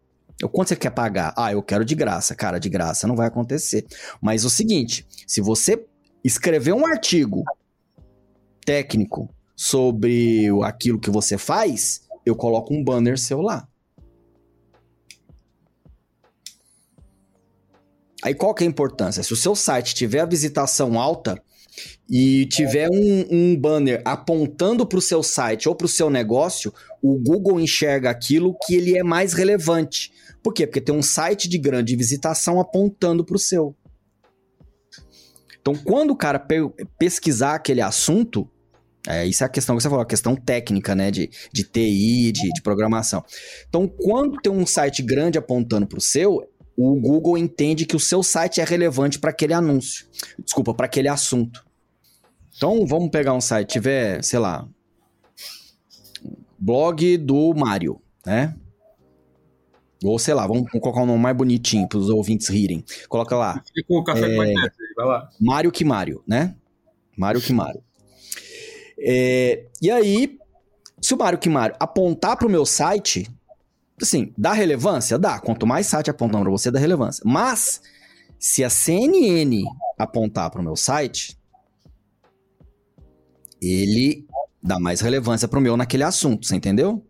[0.52, 1.34] Quanto você quer pagar?
[1.38, 2.34] Ah, eu quero de graça.
[2.34, 3.86] Cara, de graça não vai acontecer.
[4.22, 5.86] Mas o seguinte, se você
[6.24, 7.44] escrever um artigo
[8.66, 13.68] técnico sobre aquilo que você faz, eu coloco um banner seu lá.
[18.22, 19.24] Aí qual que é a importância?
[19.24, 21.42] Se o seu site tiver a visitação alta
[22.10, 26.74] e tiver um, um banner apontando para o seu site ou para o seu negócio,
[27.02, 30.12] o Google enxerga aquilo que ele é mais relevante.
[30.44, 30.68] Por quê?
[30.68, 33.76] Porque tem um site de grande visitação apontando para o seu.
[35.62, 36.46] Então, quando o cara
[36.98, 38.50] pesquisar aquele assunto,
[39.10, 41.10] é, isso é a questão que você falou, a questão técnica, né?
[41.10, 43.26] De, de TI, de, de programação.
[43.68, 46.48] Então, quando tem um site grande apontando para o seu,
[46.78, 50.06] o Google entende que o seu site é relevante para aquele anúncio.
[50.38, 51.66] Desculpa, para aquele assunto.
[52.56, 54.68] Então, vamos pegar um site, tiver, sei lá,
[56.60, 58.56] blog do Mário, né?
[60.04, 62.86] Ou sei lá, vamos colocar um nome mais bonitinho para os ouvintes rirem.
[63.10, 63.62] Coloca lá.
[63.66, 64.44] Fica com o café é, com
[64.96, 65.30] vai lá.
[65.42, 66.56] Mário que Mário, né?
[67.18, 67.84] Mário que Mário.
[69.02, 70.38] É, e aí,
[71.02, 73.30] se o Mário Kimário apontar para o meu site,
[74.02, 75.18] assim, dá relevância?
[75.18, 75.40] Dá.
[75.40, 77.24] Quanto mais site apontando para você, dá relevância.
[77.26, 77.82] Mas,
[78.38, 79.64] se a CNN
[79.98, 81.38] apontar para o meu site,
[83.62, 84.26] ele
[84.62, 87.06] dá mais relevância para o meu naquele assunto, você entendeu?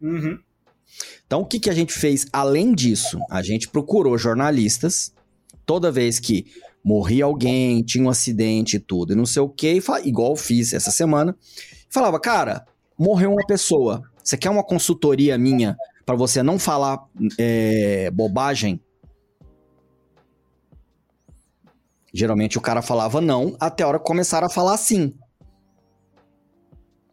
[0.00, 0.38] Uhum.
[1.26, 3.18] Então, o que, que a gente fez além disso?
[3.30, 5.12] A gente procurou jornalistas,
[5.64, 6.46] toda vez que
[6.84, 10.72] morria alguém, tinha um acidente e tudo, e não sei o que, igual eu fiz
[10.72, 11.36] essa semana.
[11.88, 12.66] Falava, cara,
[12.98, 14.02] morreu uma pessoa.
[14.22, 17.04] Você quer uma consultoria minha para você não falar
[17.38, 18.80] é, bobagem?
[22.14, 25.14] Geralmente o cara falava não, até a hora que começaram a falar sim.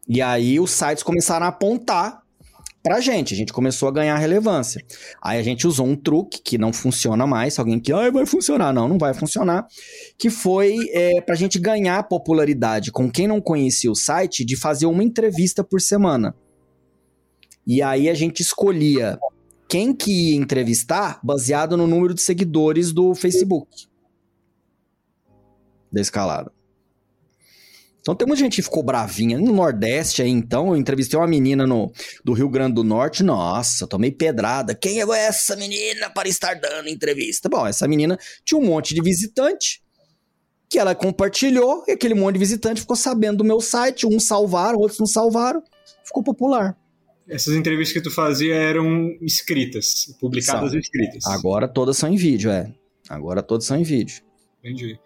[0.07, 2.18] E aí os sites começaram a apontar
[2.89, 3.35] pra gente.
[3.35, 4.83] A gente começou a ganhar relevância.
[5.21, 7.59] Aí a gente usou um truque que não funciona mais.
[7.59, 8.73] Alguém que, ah, vai funcionar.
[8.73, 9.67] Não, não vai funcionar.
[10.17, 14.87] Que foi é, pra gente ganhar popularidade com quem não conhecia o site de fazer
[14.87, 16.35] uma entrevista por semana.
[17.65, 19.19] E aí a gente escolhia
[19.67, 23.85] quem que ia entrevistar baseado no número de seguidores do Facebook.
[25.91, 26.51] Da escalada.
[28.01, 29.37] Então tem muita gente que ficou bravinha.
[29.37, 31.91] No Nordeste aí, então, eu entrevistei uma menina no,
[32.23, 33.23] do Rio Grande do Norte.
[33.23, 34.73] Nossa, tomei pedrada.
[34.73, 37.49] Quem é essa menina para estar dando entrevista?
[37.49, 39.81] Bom, essa menina tinha um monte de visitante
[40.69, 44.05] que ela compartilhou e aquele monte de visitante ficou sabendo do meu site.
[44.05, 45.61] Uns salvaram, outros não salvaram.
[46.03, 46.77] Ficou popular.
[47.27, 51.23] Essas entrevistas que tu fazia eram escritas, publicadas e escritas.
[51.27, 52.73] Agora todas são em vídeo, é.
[53.07, 54.23] Agora todas são em vídeo.
[54.63, 54.99] Entendi.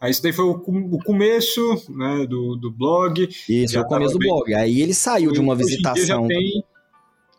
[0.00, 3.28] Aí isso daí foi o, o começo né, do, do blog.
[3.48, 4.28] Isso, o começo do bem...
[4.28, 4.54] blog.
[4.54, 6.26] Aí ele saiu de uma visitação.
[6.26, 6.64] Tem...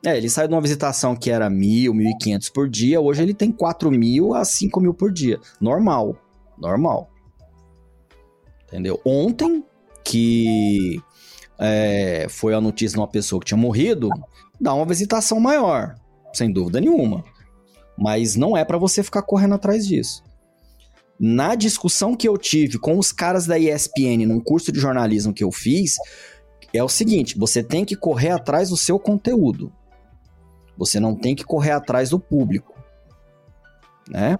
[0.05, 3.01] É, ele saiu de uma visitação que era mil, mil e quinhentos por dia.
[3.01, 5.39] Hoje ele tem quatro mil a cinco mil por dia.
[5.59, 6.15] Normal.
[6.57, 7.09] Normal.
[8.67, 9.01] Entendeu?
[9.03, 9.63] Ontem,
[10.03, 11.01] que
[11.57, 14.07] é, foi a notícia de uma pessoa que tinha morrido,
[14.59, 15.95] dá uma visitação maior.
[16.31, 17.23] Sem dúvida nenhuma.
[17.97, 20.23] Mas não é para você ficar correndo atrás disso.
[21.23, 25.43] Na discussão que eu tive com os caras da ESPN num curso de jornalismo que
[25.43, 25.97] eu fiz,
[26.73, 29.71] é o seguinte: você tem que correr atrás do seu conteúdo.
[30.75, 32.73] Você não tem que correr atrás do público.
[34.09, 34.35] Né?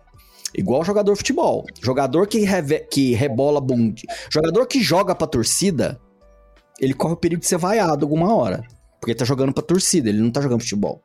[0.57, 1.67] Igual jogador de futebol.
[1.83, 2.43] Jogador que,
[2.89, 4.07] que rebola bunde.
[4.27, 6.01] Jogador que joga pra torcida,
[6.79, 8.65] ele corre o perigo de ser vaiado alguma hora.
[8.99, 10.99] Porque tá jogando pra torcida, ele não tá jogando futebol.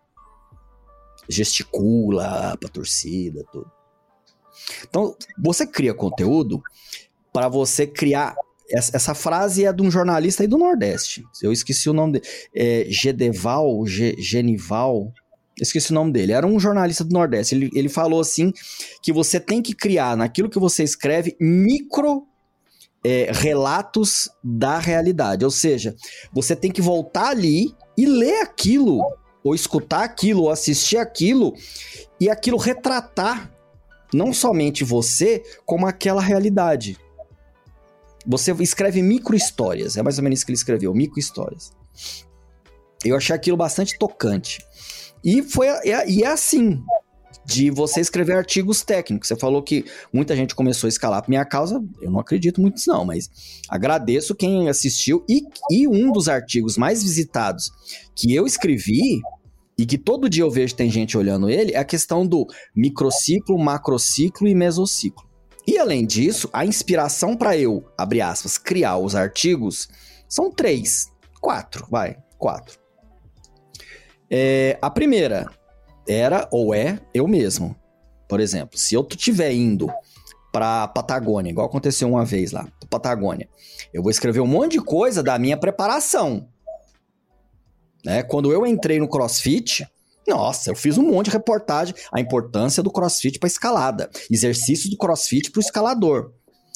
[1.29, 3.76] Gesticula pra torcida, tudo.
[4.89, 6.63] Então, você cria conteúdo
[7.33, 8.35] para você criar
[8.71, 11.25] essa, essa, frase é de um jornalista aí do Nordeste.
[11.43, 12.27] Eu esqueci o nome dele.
[12.55, 15.13] É Gedeval, Ge, Genival.
[15.61, 16.33] Esqueci o nome dele.
[16.33, 17.55] Era um jornalista do Nordeste.
[17.55, 18.53] Ele, ele falou assim:
[19.03, 22.27] que você tem que criar naquilo que você escreve micro
[23.05, 25.45] é, relatos da realidade.
[25.45, 25.95] Ou seja,
[26.33, 29.01] você tem que voltar ali e ler aquilo,
[29.45, 31.55] ou escutar aquilo, ou assistir aquilo,
[32.21, 33.56] e aquilo retratar
[34.13, 36.99] não somente você, como aquela realidade.
[38.27, 41.73] Você escreve micro-histórias, é mais ou menos isso que ele escreveu, micro-histórias.
[43.05, 44.59] Eu achei aquilo bastante tocante.
[45.25, 46.83] E, foi, é, e é assim,
[47.47, 49.29] de você escrever artigos técnicos.
[49.29, 52.83] Você falou que muita gente começou a escalar por minha causa, eu não acredito muito
[52.87, 53.31] não, mas
[53.69, 55.25] agradeço quem assistiu.
[55.29, 57.71] E, e um dos artigos mais visitados
[58.15, 59.21] que eu escrevi
[59.79, 63.59] e que todo dia eu vejo tem gente olhando ele, é a questão do microciclo,
[63.59, 65.27] macrociclo e mesociclo.
[65.67, 69.89] E além disso, a inspiração para eu, abre aspas, criar os artigos
[70.29, 72.79] são três, quatro, vai, quatro.
[74.31, 75.51] É, a primeira
[76.09, 77.77] era ou é eu mesmo.
[78.29, 79.89] Por exemplo, se eu estiver indo
[80.53, 83.49] para Patagônia, igual aconteceu uma vez lá, Patagônia,
[83.93, 86.49] eu vou escrever um monte de coisa da minha preparação.
[88.07, 88.23] Né?
[88.23, 89.85] Quando eu entrei no CrossFit,
[90.29, 94.97] nossa, eu fiz um monte de reportagem, a importância do CrossFit para escalada, exercícios do
[94.97, 96.31] CrossFit para o escalador,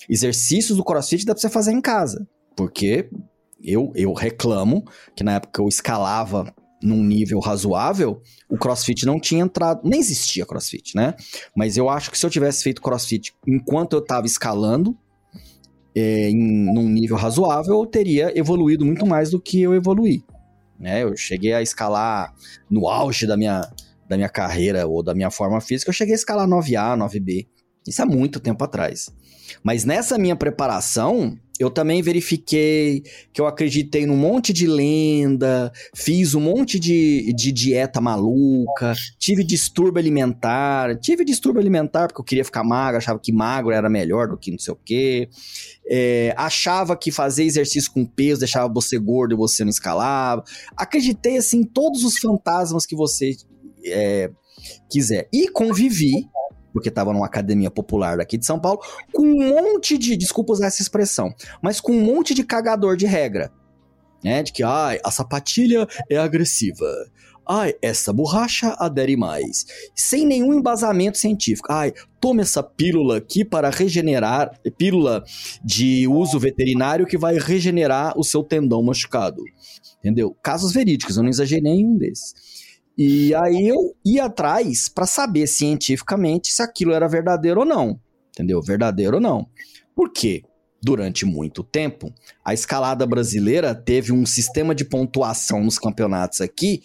[0.08, 2.26] exercícios do CrossFit dá para você fazer em casa,
[2.56, 3.08] porque
[3.62, 6.52] eu, eu reclamo que na época eu escalava
[6.82, 11.14] num nível razoável, o CrossFit não tinha entrado, nem existia CrossFit, né?
[11.54, 14.98] Mas eu acho que se eu tivesse feito CrossFit enquanto eu estava escalando,
[15.94, 20.24] é, em, num nível razoável, eu teria evoluído muito mais do que eu evoluí
[20.80, 21.02] né?
[21.02, 22.34] Eu cheguei a escalar
[22.68, 23.70] no auge da minha,
[24.08, 27.46] da minha carreira ou da minha forma física, eu cheguei a escalar 9A, 9B.
[27.86, 29.10] Isso há muito tempo atrás.
[29.62, 33.02] Mas nessa minha preparação, eu também verifiquei
[33.34, 39.44] que eu acreditei num monte de lenda, fiz um monte de, de dieta maluca, tive
[39.44, 44.28] distúrbio alimentar, tive distúrbio alimentar porque eu queria ficar magro, achava que magro era melhor
[44.28, 45.28] do que não sei o quê.
[45.86, 50.42] É, achava que fazer exercício com peso deixava você gordo e você não escalava.
[50.74, 53.36] Acreditei, assim, em todos os fantasmas que você
[53.84, 54.30] é,
[54.88, 55.28] quiser.
[55.30, 56.26] E convivi
[56.72, 58.80] porque estava numa academia popular daqui de São Paulo,
[59.12, 63.06] com um monte de, desculpa usar essa expressão, mas com um monte de cagador de
[63.06, 63.52] regra.
[64.22, 64.42] Né?
[64.42, 66.86] De que, ai, a sapatilha é agressiva.
[67.52, 69.66] Ai, essa borracha adere mais.
[69.92, 71.66] Sem nenhum embasamento científico.
[71.68, 75.24] Ai, tome essa pílula aqui para regenerar, pílula
[75.64, 79.42] de uso veterinário que vai regenerar o seu tendão machucado.
[79.98, 80.36] Entendeu?
[80.42, 82.34] Casos verídicos, eu não exagerei nenhum desses.
[83.02, 87.98] E aí eu ia atrás para saber cientificamente se aquilo era verdadeiro ou não.
[88.28, 88.60] Entendeu?
[88.60, 89.46] Verdadeiro ou não.
[89.96, 90.42] Por quê?
[90.82, 92.12] Durante muito tempo,
[92.44, 96.82] a escalada brasileira teve um sistema de pontuação nos campeonatos aqui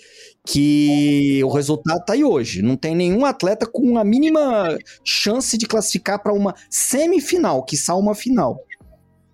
[0.47, 2.61] que o resultado tá aí hoje.
[2.61, 7.99] Não tem nenhum atleta com a mínima chance de classificar para uma semifinal, que só
[7.99, 8.57] uma final.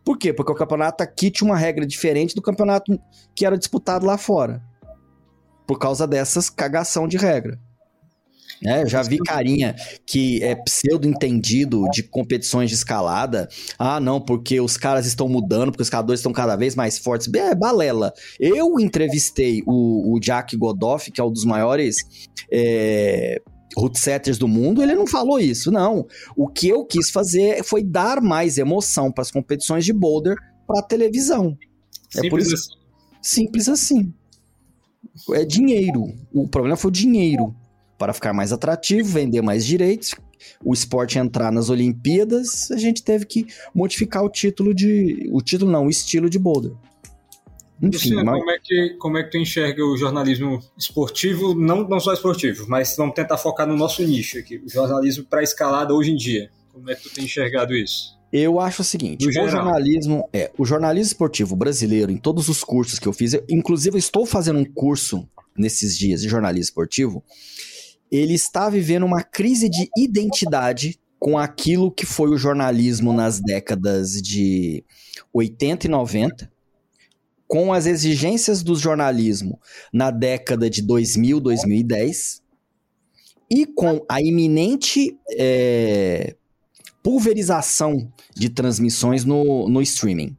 [0.04, 0.34] Por quê?
[0.34, 3.00] Porque o campeonato aqui tinha uma regra diferente do campeonato
[3.36, 4.64] que era disputado lá fora
[5.72, 7.58] por causa dessas cagação de regra.
[8.62, 9.74] É, já vi carinha
[10.06, 13.48] que é pseudo-entendido de competições de escalada.
[13.80, 17.34] Ah, não, porque os caras estão mudando, porque os escaladores estão cada vez mais fortes.
[17.34, 18.12] É, balela.
[18.38, 21.96] Eu entrevistei o, o Jack Godoff, que é um dos maiores
[22.52, 23.42] é,
[23.78, 26.06] root setters do mundo, ele não falou isso, não.
[26.36, 30.36] O que eu quis fazer foi dar mais emoção para as competições de boulder
[30.68, 31.58] para a televisão.
[32.10, 32.76] Simples é por isso, assim.
[33.22, 34.14] Simples assim
[35.34, 36.06] é dinheiro.
[36.34, 37.56] O problema foi o dinheiro.
[37.98, 40.16] Para ficar mais atrativo, vender mais direitos,
[40.64, 43.46] o esporte entrar nas Olimpíadas, a gente teve que
[43.76, 45.30] modificar o título de.
[45.32, 46.72] O título não, o estilo de boulder.
[47.82, 48.40] Enfim, mas...
[48.40, 52.66] como, é que, como é que tu enxerga o jornalismo esportivo, não, não só esportivo,
[52.68, 56.52] mas vamos tentar focar no nosso nicho aqui, o jornalismo para escalada hoje em dia.
[56.72, 58.21] Como é que tu tem enxergado isso?
[58.32, 62.98] Eu acho o seguinte, o jornalismo é o jornalismo esportivo brasileiro em todos os cursos
[62.98, 65.28] que eu fiz, eu, inclusive eu estou fazendo um curso
[65.58, 67.24] nesses dias de jornalismo esportivo,
[68.10, 74.22] ele está vivendo uma crise de identidade com aquilo que foi o jornalismo nas décadas
[74.22, 74.84] de
[75.34, 76.52] 80 e 90,
[77.48, 79.60] com as exigências do jornalismo
[79.94, 82.42] na década de 2000, 2010
[83.50, 86.36] e com a iminente é,
[87.04, 90.36] pulverização de transmissões no, no streaming.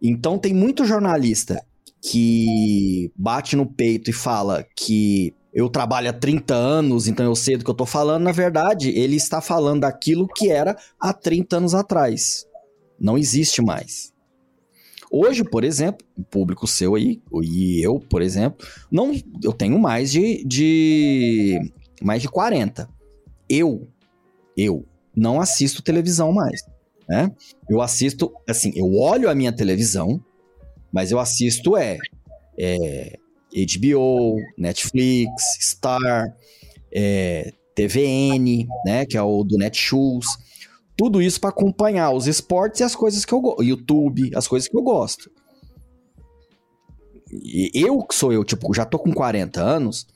[0.00, 1.64] Então tem muito jornalista
[2.00, 7.56] que bate no peito e fala que eu trabalho há 30 anos, então eu sei
[7.56, 8.22] do que eu tô falando.
[8.22, 12.46] Na verdade, ele está falando daquilo que era há 30 anos atrás.
[13.00, 14.12] Não existe mais.
[15.10, 19.12] Hoje, por exemplo, o público seu aí, e eu, por exemplo, não,
[19.42, 22.88] eu tenho mais de, de mais de 40.
[23.48, 23.88] Eu,
[24.54, 24.84] eu
[25.18, 26.62] não assisto televisão mais,
[27.08, 27.30] né?
[27.68, 30.22] Eu assisto, assim, eu olho a minha televisão,
[30.92, 31.98] mas eu assisto é,
[32.58, 33.18] é
[33.52, 36.34] HBO, Netflix, Star,
[36.92, 40.26] é, TVN, né, que é o do Netshoes.
[40.96, 43.62] Tudo isso para acompanhar os esportes e as coisas que eu gosto.
[43.62, 45.30] YouTube, as coisas que eu gosto.
[47.30, 50.06] E eu que sou eu, tipo, já tô com 40 anos,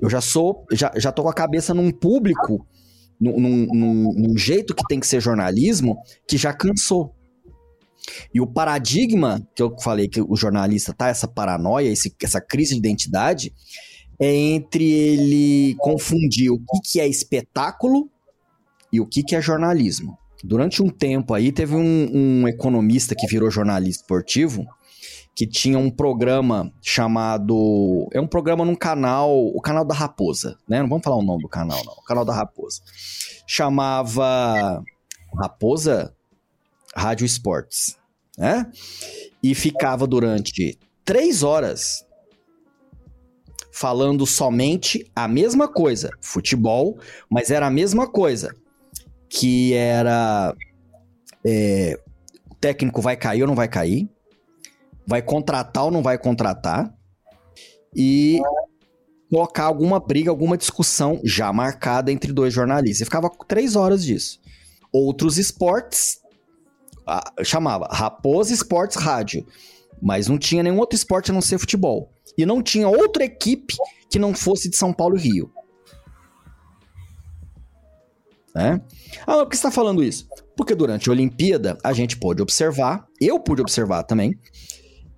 [0.00, 2.66] eu já sou, já, já tô com a cabeça num público,
[3.20, 7.14] num, num, num jeito que tem que ser jornalismo, que já cansou.
[8.32, 12.72] E o paradigma que eu falei que o jornalista tá, essa paranoia, esse, essa crise
[12.72, 13.52] de identidade,
[14.18, 18.10] é entre ele confundir o que, que é espetáculo
[18.92, 20.18] e o que, que é jornalismo.
[20.42, 24.64] Durante um tempo aí, teve um, um economista que virou jornalista esportivo,
[25.38, 28.08] que tinha um programa chamado.
[28.12, 30.80] É um programa num canal, o canal da Raposa, né?
[30.82, 31.92] Não vamos falar o nome do canal, não.
[31.92, 32.80] O canal da Raposa.
[33.46, 34.82] Chamava
[35.32, 36.12] Raposa
[36.92, 37.96] Rádio Esportes,
[38.36, 38.68] né?
[39.40, 42.04] E ficava durante três horas
[43.70, 46.98] falando somente a mesma coisa, futebol,
[47.30, 48.52] mas era a mesma coisa,
[49.30, 50.52] que era
[51.46, 51.96] é,
[52.50, 54.10] o técnico vai cair ou não vai cair,
[55.08, 56.94] vai contratar ou não vai contratar,
[57.96, 58.38] e
[59.30, 63.00] colocar alguma briga, alguma discussão já marcada entre dois jornalistas.
[63.00, 64.38] E ficava três horas disso.
[64.92, 66.20] Outros esportes,
[67.42, 69.46] chamava Raposa Esportes Rádio,
[70.00, 73.74] mas não tinha nenhum outro esporte a não ser futebol e não tinha outra equipe
[74.10, 75.50] que não fosse de São Paulo e Rio.
[78.54, 78.78] Né?
[79.26, 80.28] Ah, por que você está falando isso?
[80.54, 84.38] Porque durante a Olimpíada a gente pôde observar, eu pude observar também,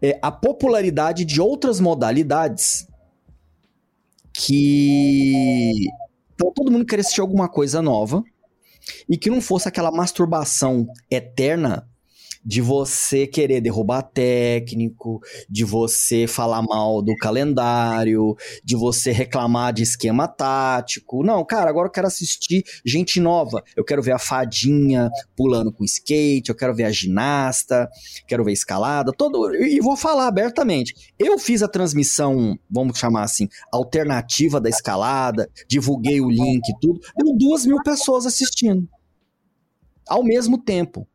[0.03, 2.87] é, a popularidade de outras modalidades
[4.33, 5.73] que
[6.41, 8.25] então, todo mundo queria assistir alguma coisa nova
[9.07, 11.90] e que não fosse aquela masturbação eterna
[12.45, 18.35] de você querer derrubar técnico, de você falar mal do calendário,
[18.65, 21.23] de você reclamar de esquema tático.
[21.23, 23.63] Não, cara, agora eu quero assistir gente nova.
[23.77, 27.89] Eu quero ver a fadinha pulando com skate, eu quero ver a ginasta,
[28.27, 29.55] quero ver escalada, todo.
[29.55, 30.95] E vou falar abertamente.
[31.19, 37.01] Eu fiz a transmissão, vamos chamar assim, alternativa da escalada, divulguei o link e tudo.
[37.17, 38.89] Deu duas mil pessoas assistindo.
[40.09, 41.07] Ao mesmo tempo.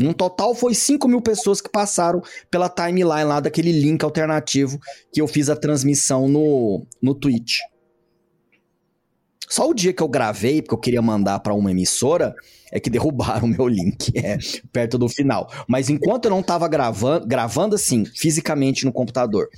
[0.00, 4.78] No total, foi 5 mil pessoas que passaram pela timeline lá daquele link alternativo
[5.12, 7.58] que eu fiz a transmissão no, no Twitch.
[9.46, 12.34] Só o dia que eu gravei, porque eu queria mandar para uma emissora,
[12.72, 14.38] é que derrubaram o meu link, é,
[14.72, 15.50] perto do final.
[15.68, 19.50] Mas enquanto eu não estava gravando, gravando assim, fisicamente no computador,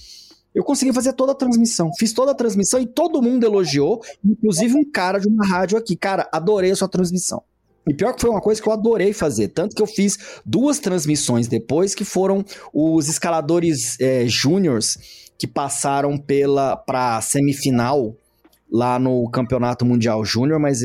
[0.52, 1.90] eu consegui fazer toda a transmissão.
[1.96, 5.94] Fiz toda a transmissão e todo mundo elogiou, inclusive um cara de uma rádio aqui.
[5.94, 7.44] Cara, adorei a sua transmissão.
[7.88, 10.78] E pior que foi uma coisa que eu adorei fazer, tanto que eu fiz duas
[10.78, 14.96] transmissões depois, que foram os escaladores é, júniors
[15.36, 18.16] que passaram pela para semifinal
[18.70, 20.80] lá no Campeonato Mundial Júnior, mas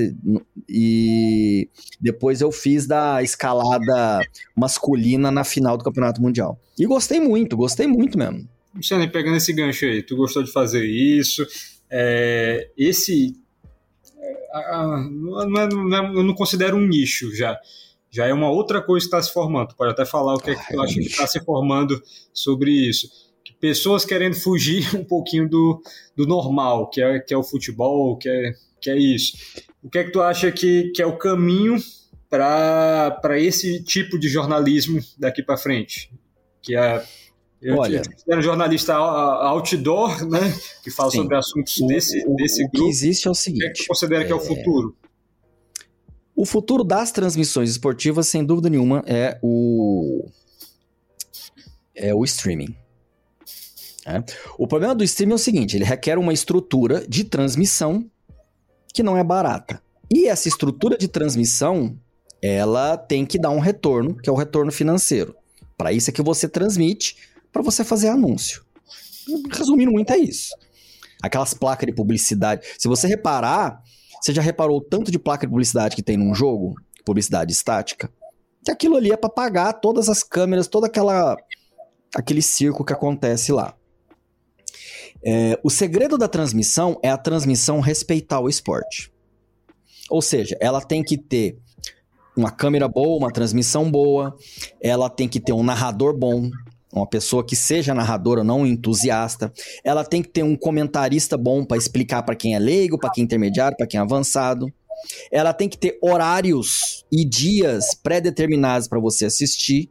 [0.67, 1.69] e
[2.01, 4.19] depois eu fiz da escalada
[4.55, 6.59] masculina na final do Campeonato Mundial.
[6.77, 8.45] E gostei muito, gostei muito mesmo.
[8.75, 11.47] Luciano, pegando esse gancho aí, tu gostou de fazer isso?
[11.89, 13.35] É, esse
[15.09, 17.57] não é, não é, eu não considero um nicho já.
[18.09, 19.75] Já é uma outra coisa que está se formando.
[19.75, 22.01] pode até falar o que, é que tu acha que está se formando
[22.33, 23.07] sobre isso.
[23.43, 25.81] Que pessoas querendo fugir um pouquinho do,
[26.15, 29.37] do normal, que é, que é o futebol, que é, que é isso.
[29.83, 31.77] O que é que tu acha que, que é o caminho
[32.29, 36.11] para esse tipo de jornalismo daqui para frente?
[36.61, 37.03] Que é
[37.61, 40.39] eu Olha, era jornalista outdoor, né?
[40.83, 42.77] Que fala sim, sobre assuntos desse, o, desse grupo.
[42.77, 43.63] O que existe é o seguinte.
[43.63, 44.25] O que, é que você considera é...
[44.25, 44.95] que é o futuro?
[46.35, 50.29] O futuro das transmissões esportivas, sem dúvida nenhuma, é o
[51.95, 52.75] é o streaming.
[54.05, 54.23] É.
[54.57, 58.09] O problema do streaming é o seguinte: ele requer uma estrutura de transmissão
[58.93, 59.81] que não é barata.
[60.13, 61.97] E essa estrutura de transmissão,
[62.41, 65.35] ela tem que dar um retorno, que é o retorno financeiro.
[65.75, 67.17] Para isso é que você transmite
[67.51, 68.65] para você fazer anúncio.
[69.51, 70.55] Resumindo muito, é isso.
[71.21, 72.65] Aquelas placas de publicidade.
[72.77, 73.81] Se você reparar,
[74.21, 76.75] você já reparou o tanto de placa de publicidade que tem num jogo?
[77.05, 78.11] Publicidade estática?
[78.63, 81.35] Que aquilo ali é para pagar todas as câmeras, toda aquela
[82.15, 83.75] aquele circo que acontece lá.
[85.23, 89.11] É, o segredo da transmissão é a transmissão respeitar o esporte.
[90.09, 91.59] Ou seja, ela tem que ter
[92.35, 94.35] uma câmera boa, uma transmissão boa,
[94.79, 96.49] ela tem que ter um narrador bom,
[96.97, 99.51] uma pessoa que seja narradora, não entusiasta.
[99.83, 103.23] Ela tem que ter um comentarista bom para explicar para quem é leigo, para quem
[103.23, 104.71] é intermediário, para quem é avançado.
[105.31, 109.89] Ela tem que ter horários e dias pré-determinados para você assistir.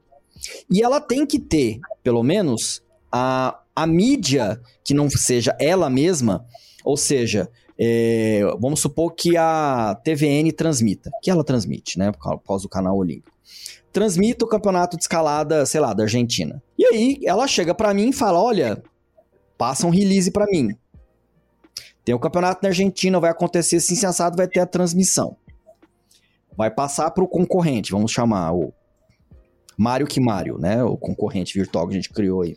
[0.71, 6.45] E ela tem que ter, pelo menos, a, a mídia que não seja ela mesma,
[6.85, 12.63] ou seja, é, vamos supor que a TVN transmita, que ela transmite, né, por causa
[12.63, 13.37] do canal Olímpico.
[13.97, 16.63] Transmita o campeonato de escalada, sei lá, da Argentina.
[16.77, 18.83] E aí ela chega para mim e fala: "Olha,
[19.57, 20.77] passa um release para mim.
[22.05, 25.39] Tem o campeonato na Argentina, vai acontecer assim, sensado, vai ter a transmissão.
[26.55, 28.71] Vai passar para o concorrente, vamos chamar o
[29.79, 30.85] Mário que Mário, né?
[30.85, 32.55] O concorrente virtual que a gente criou aí.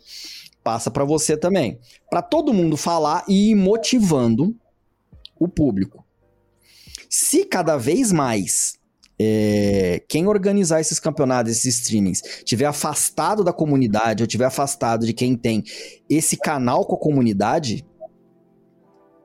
[0.62, 1.78] Passa para você também.
[2.10, 4.54] Para todo mundo falar e ir motivando
[5.38, 6.04] o público.
[7.08, 8.78] Se cada vez mais
[9.22, 15.12] é, quem organizar esses campeonatos, esses streamings, tiver afastado da comunidade ou tiver afastado de
[15.12, 15.62] quem tem
[16.08, 17.86] esse canal com a comunidade,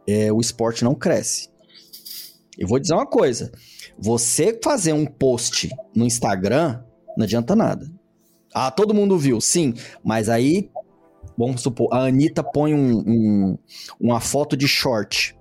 [0.06, 1.50] é, o esporte não cresce.
[2.58, 3.54] Eu vou dizer uma coisa:
[3.98, 6.84] você fazer um post no Instagram
[7.16, 7.90] não adianta nada.
[8.54, 9.74] Ah, todo mundo viu, sim,
[10.04, 10.70] mas aí,
[11.38, 13.58] vamos supor, a Anitta põe um, um,
[13.98, 15.38] uma foto de short.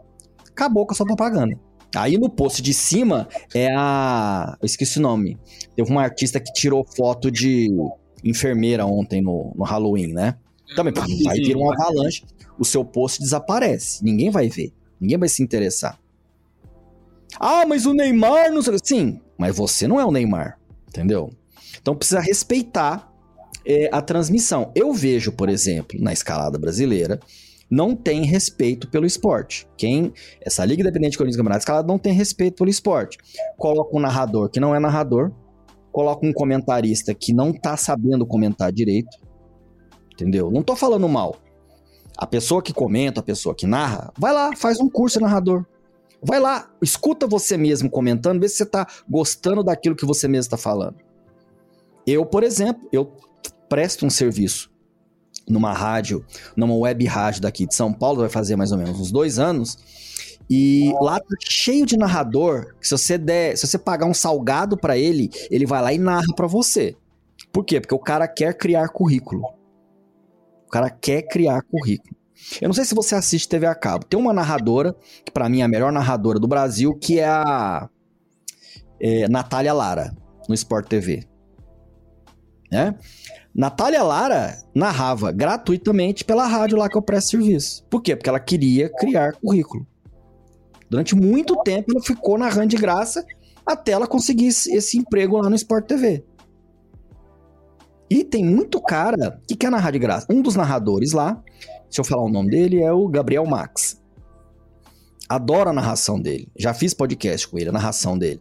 [0.49, 1.59] Acabou com a sua propaganda.
[1.95, 4.57] Aí no post de cima é a.
[4.61, 5.39] Eu esqueci o nome.
[5.77, 7.69] Teve uma artista que tirou foto de
[8.23, 10.37] enfermeira ontem no, no Halloween, né?
[10.75, 10.93] Também
[11.25, 12.25] vai vir uma avalanche,
[12.59, 14.03] o seu post desaparece.
[14.03, 14.73] Ninguém vai ver.
[15.01, 15.99] Ninguém vai se interessar.
[17.39, 18.77] Ah, mas o Neymar não sei.
[18.83, 21.31] Sim, mas você não é o Neymar, entendeu?
[21.81, 23.13] Então precisa respeitar
[23.67, 24.71] é, a transmissão.
[24.75, 27.21] Eu vejo, por exemplo, na escalada brasileira,
[27.75, 29.67] não tem respeito pelo esporte.
[29.77, 33.19] Quem essa liga independente de corrida campeonato escalada não tem respeito pelo esporte.
[33.59, 35.33] Coloca um narrador que não é narrador,
[35.91, 39.19] coloca um comentarista que não tá sabendo comentar direito.
[40.13, 40.51] Entendeu?
[40.51, 41.37] Não tô falando mal.
[42.17, 45.67] A pessoa que comenta, a pessoa que narra, vai lá, faz um curso de narrador.
[46.23, 50.47] Vai lá, escuta você mesmo comentando, vê se você tá gostando daquilo que você mesmo
[50.47, 50.97] está falando.
[52.07, 53.13] Eu, por exemplo, eu
[53.69, 54.74] presto um serviço
[55.49, 56.25] numa rádio,
[56.57, 59.79] numa web rádio daqui de São Paulo, vai fazer mais ou menos uns dois anos.
[60.49, 64.97] E lá tá cheio de narrador, se você der, se você pagar um salgado para
[64.97, 66.97] ele, ele vai lá e narra para você.
[67.51, 67.81] Por quê?
[67.81, 69.43] Porque o cara quer criar currículo.
[70.67, 72.15] O cara quer criar currículo.
[72.61, 74.05] Eu não sei se você assiste TV a cabo.
[74.05, 77.89] Tem uma narradora, que para mim é a melhor narradora do Brasil, que é a
[79.01, 80.15] é, Natália Lara,
[80.49, 81.25] no Sport TV.
[82.71, 82.95] Né?
[83.55, 87.85] Natália Lara narrava gratuitamente pela rádio lá que eu presto serviço.
[87.89, 88.17] Por quê?
[88.17, 89.87] Porque ela queria criar currículo.
[90.91, 93.25] Durante muito tempo ela ficou narrando de graça
[93.65, 96.25] até ela conseguir esse emprego lá no Sport TV.
[98.11, 100.27] E tem muito cara que quer narrar de graça.
[100.29, 101.41] Um dos narradores lá,
[101.89, 104.01] se eu falar o nome dele, é o Gabriel Max.
[105.29, 106.49] Adoro a narração dele.
[106.59, 108.41] Já fiz podcast com ele, a narração dele.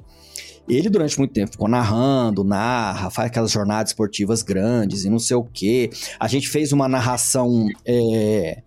[0.68, 5.36] Ele, durante muito tempo, ficou narrando, narra, faz aquelas jornadas esportivas grandes e não sei
[5.36, 5.90] o quê.
[6.20, 8.64] A gente fez uma narração é,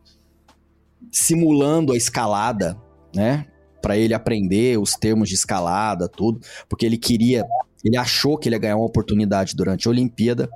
[1.10, 2.76] simulando a escalada,
[3.14, 3.46] né?
[3.80, 6.40] Para ele aprender os termos de escalada, tudo.
[6.68, 7.44] Porque ele queria,
[7.82, 10.50] ele achou que ele ia ganhar uma oportunidade durante a Olimpíada.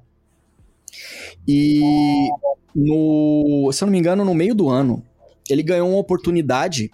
[1.49, 2.29] E,
[2.75, 5.03] no, se eu não me engano, no meio do ano,
[5.49, 6.91] ele ganhou uma oportunidade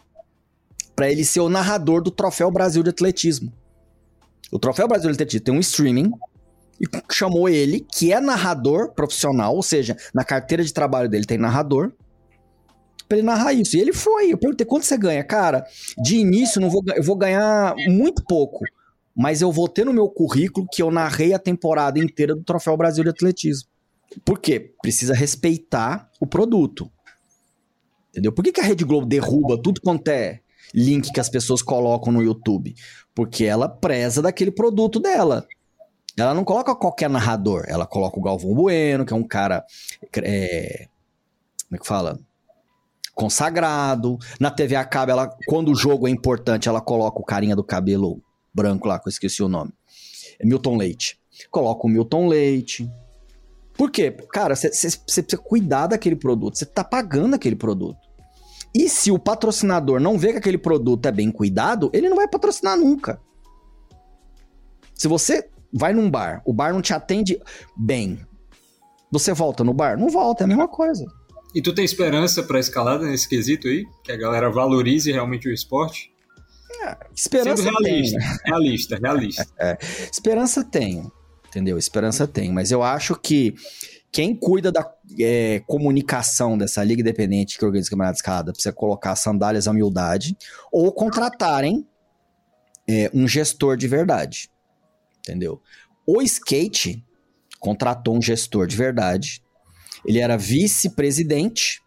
[0.95, 3.53] para ele ser o narrador do Troféu Brasil de Atletismo.
[4.53, 6.11] O Troféu Brasil de tem um streaming
[6.81, 11.39] e chamou ele, que é narrador profissional, ou seja, na carteira de trabalho dele tem
[11.39, 11.93] narrador,
[13.09, 13.77] pra ele narrar isso.
[13.77, 14.33] E ele foi.
[14.33, 15.25] Eu perguntei, quanto você ganha?
[15.25, 15.65] Cara,
[16.03, 18.65] de início não vou, eu vou ganhar muito pouco,
[19.17, 22.77] mas eu vou ter no meu currículo que eu narrei a temporada inteira do Troféu
[22.77, 23.69] Brasil de Atletismo.
[24.25, 24.73] Por quê?
[24.83, 26.91] Precisa respeitar o produto.
[28.11, 28.33] Entendeu?
[28.33, 30.41] Por que, que a Rede Globo derruba tudo quanto é
[30.75, 32.75] link que as pessoas colocam no YouTube?
[33.17, 35.49] Porque ela preza daquele produto dela.
[36.19, 39.65] Ela não coloca qualquer narrador, ela coloca o Galvão Bueno, que é um cara.
[40.23, 40.87] É,
[41.67, 42.19] como é que fala?
[43.15, 44.19] Consagrado.
[44.39, 47.65] Na TV a cabo, ela, quando o jogo é importante, ela coloca o carinha do
[47.65, 48.23] cabelo
[48.53, 49.73] branco lá, que eu esqueci o nome.
[50.39, 51.19] É Milton Leite.
[51.51, 52.91] Coloca o Milton Leite.
[53.77, 54.11] Por quê?
[54.31, 56.59] Cara, você precisa cuidar daquele produto.
[56.59, 58.06] Você tá pagando aquele produto.
[58.77, 62.29] E se o patrocinador não vê que aquele produto é bem cuidado, ele não vai
[62.29, 63.19] patrocinar nunca.
[64.95, 67.41] Se você vai num bar, o bar não te atende
[67.75, 68.21] bem,
[69.11, 69.99] você volta no bar?
[69.99, 71.07] Não volta, é a mesma coisa.
[71.55, 73.87] E tu tem esperança para escalada nesse quesito aí?
[74.05, 76.13] Que a galera valorize realmente o esporte?
[76.83, 78.39] É, esperança Sendo realista, tem.
[78.45, 79.47] realista, realista.
[79.59, 79.79] É,
[80.13, 81.11] esperança tem,
[81.49, 81.79] entendeu?
[81.79, 83.55] Esperança tem, mas eu acho que
[84.17, 84.91] quem cuida da
[85.21, 90.35] é, comunicação dessa liga independente que organiza o campeonato de precisa colocar sandálias à humildade
[90.73, 91.87] ou contratarem
[92.89, 94.49] é, um gestor de verdade,
[95.19, 95.61] entendeu?
[96.07, 97.05] O skate
[97.61, 99.43] contratou um gestor de verdade.
[100.03, 101.83] Ele era vice-presidente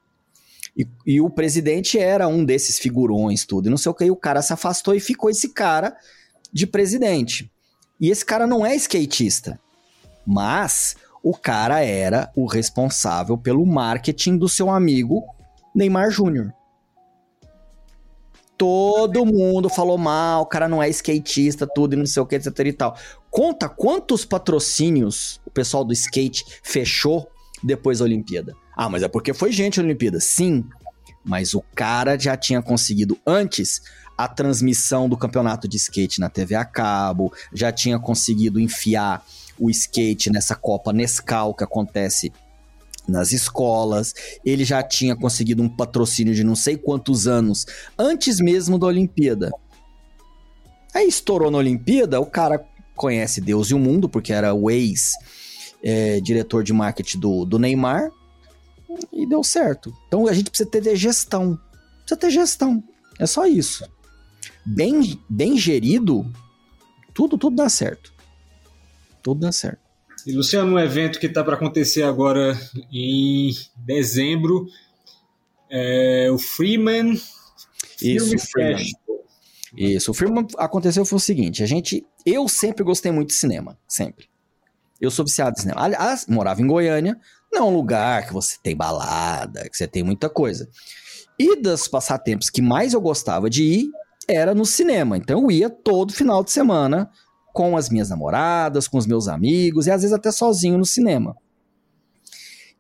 [0.78, 3.66] e, e, o presidente era um desses figurões, tudo.
[3.66, 5.98] E não sei o que, e o cara se afastou e ficou esse cara
[6.54, 7.52] de presidente.
[8.00, 9.60] E esse cara não é skatista,
[10.28, 15.24] mas o cara era o responsável pelo marketing do seu amigo
[15.76, 16.54] Neymar Júnior.
[18.58, 22.36] Todo mundo falou mal, o cara não é skatista, tudo e não sei o que,
[22.36, 22.98] etc e tal.
[23.32, 27.30] Conta quantos patrocínios o pessoal do skate fechou
[27.64, 28.54] depois da Olimpíada.
[28.76, 30.20] Ah, mas é porque foi gente na Olimpíada.
[30.20, 30.66] Sim,
[31.24, 33.82] mas o cara já tinha conseguido antes
[34.18, 39.24] a transmissão do campeonato de skate na TV a cabo, já tinha conseguido enfiar
[39.60, 42.32] o skate nessa Copa Nescau que acontece
[43.08, 44.14] nas escolas,
[44.46, 47.66] ele já tinha conseguido um patrocínio de não sei quantos anos
[47.98, 49.52] antes mesmo da Olimpíada.
[50.94, 52.64] Aí estourou na Olimpíada, o cara
[52.96, 58.12] conhece Deus e o mundo, porque era o ex-diretor é, de marketing do, do Neymar,
[59.12, 59.94] e deu certo.
[60.08, 61.60] Então a gente precisa ter gestão.
[62.00, 62.84] Precisa ter gestão.
[63.20, 63.88] É só isso.
[64.66, 66.26] Bem, bem gerido,
[67.14, 68.14] tudo, tudo dá certo.
[69.22, 69.80] Tudo dá certo.
[70.26, 72.60] E Luciano, um evento que está para acontecer agora
[72.92, 74.68] em dezembro,
[75.70, 77.20] é o Freeman
[78.02, 78.86] Isso, Freeman.
[79.78, 83.78] Isso, o Freeman aconteceu foi o seguinte, a gente, eu sempre gostei muito de cinema,
[83.88, 84.28] sempre.
[85.00, 85.82] Eu sou viciado de cinema.
[85.82, 87.18] Aliás, morava em Goiânia,
[87.52, 90.68] não é um lugar que você tem balada, que você tem muita coisa.
[91.38, 93.90] E dos passatempos que mais eu gostava de ir
[94.28, 95.16] era no cinema.
[95.16, 97.10] Então eu ia todo final de semana
[97.54, 101.36] com as minhas namoradas, com os meus amigos e às vezes até sozinho no cinema.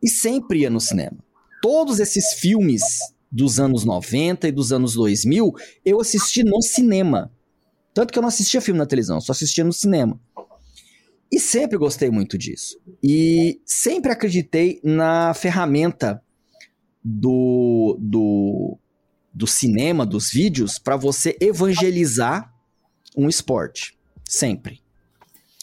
[0.02, 1.18] E sempre ia no cinema.
[1.62, 2.82] Todos esses filmes
[3.32, 5.54] dos anos 90 e dos anos 2000,
[5.86, 7.32] eu assisti no cinema.
[7.94, 10.20] Tanto que eu não assistia filme na televisão, só assistia no cinema.
[11.32, 12.80] E sempre gostei muito disso.
[13.04, 16.22] E sempre acreditei na ferramenta
[17.04, 18.78] do, do,
[19.34, 22.52] do cinema, dos vídeos, para você evangelizar
[23.16, 23.99] um esporte.
[24.30, 24.80] Sempre.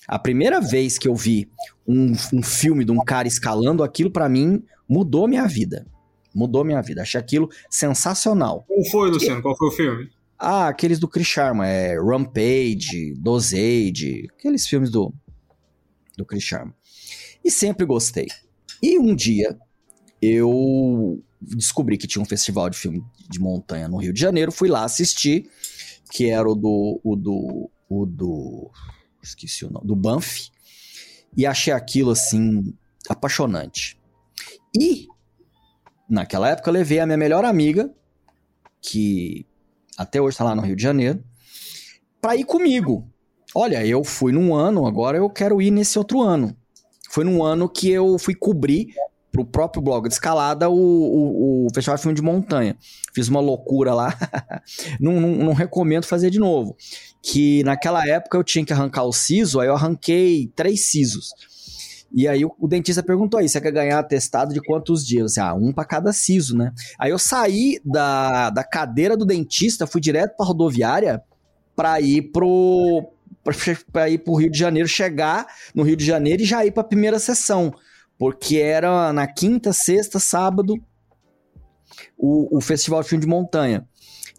[0.08, 1.48] A primeira vez que eu vi
[1.86, 5.86] um, um filme de um cara escalando aquilo, para mim, mudou minha vida.
[6.34, 7.02] Mudou minha vida.
[7.02, 8.64] Achei aquilo sensacional.
[8.66, 9.40] Qual foi, Luciano?
[9.40, 10.10] Qual foi o filme?
[10.36, 15.14] Ah, aqueles do Chris Sharma, é Rampage, Dosage, aqueles filmes do,
[16.18, 16.74] do Chris Sharma.
[17.44, 18.26] E sempre gostei.
[18.82, 19.56] E um dia
[20.20, 24.68] eu descobri que tinha um festival de filme de montanha no Rio de Janeiro, fui
[24.68, 25.48] lá assistir,
[26.10, 28.70] que era o do, o do o do.
[29.22, 29.86] Esqueci o nome.
[29.86, 30.50] Do Banff.
[31.36, 32.74] E achei aquilo assim.
[33.08, 33.98] apaixonante.
[34.78, 35.06] E.
[36.08, 37.92] Naquela época levei a minha melhor amiga,
[38.80, 39.44] que
[39.98, 41.22] até hoje está lá no Rio de Janeiro,
[42.20, 43.10] para ir comigo.
[43.52, 46.56] Olha, eu fui num ano, agora eu quero ir nesse outro ano.
[47.10, 48.94] Foi num ano que eu fui cobrir
[49.32, 52.76] pro próprio blog de escalada o, o, o Festival de Filme de Montanha.
[53.12, 54.16] Fiz uma loucura lá.
[55.00, 56.76] não, não, não, recomendo fazer de novo
[57.28, 61.34] que naquela época eu tinha que arrancar o siso, aí eu arranquei três sisos.
[62.14, 65.32] E aí o, dentista perguntou aí, você quer ganhar atestado de quantos dias?
[65.32, 66.72] Disse, ah, um para cada siso, né?
[66.96, 71.20] Aí eu saí da, da cadeira do dentista, fui direto pra rodoviária
[71.74, 73.10] para ir pro
[73.92, 76.82] para ir pro Rio de Janeiro, chegar no Rio de Janeiro e já ir para
[76.82, 77.72] a primeira sessão,
[78.18, 80.74] porque era na quinta, sexta, sábado
[82.16, 83.86] o, o Festival de Filme de Montanha.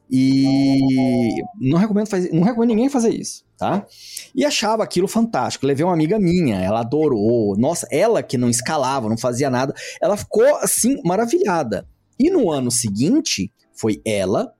[0.10, 3.86] E não recomendo, fazer, não recomendo ninguém fazer isso, tá?
[4.34, 5.66] E achava aquilo fantástico.
[5.66, 7.58] Levei uma amiga minha, ela adorou.
[7.58, 11.86] Nossa, ela que não escalava, não fazia nada, ela ficou assim maravilhada.
[12.18, 14.54] E no ano seguinte, foi ela,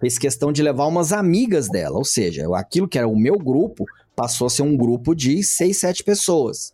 [0.00, 3.84] fez questão de levar umas amigas dela, ou seja, aquilo que era o meu grupo
[4.14, 6.72] passou a ser um grupo de seis, sete pessoas.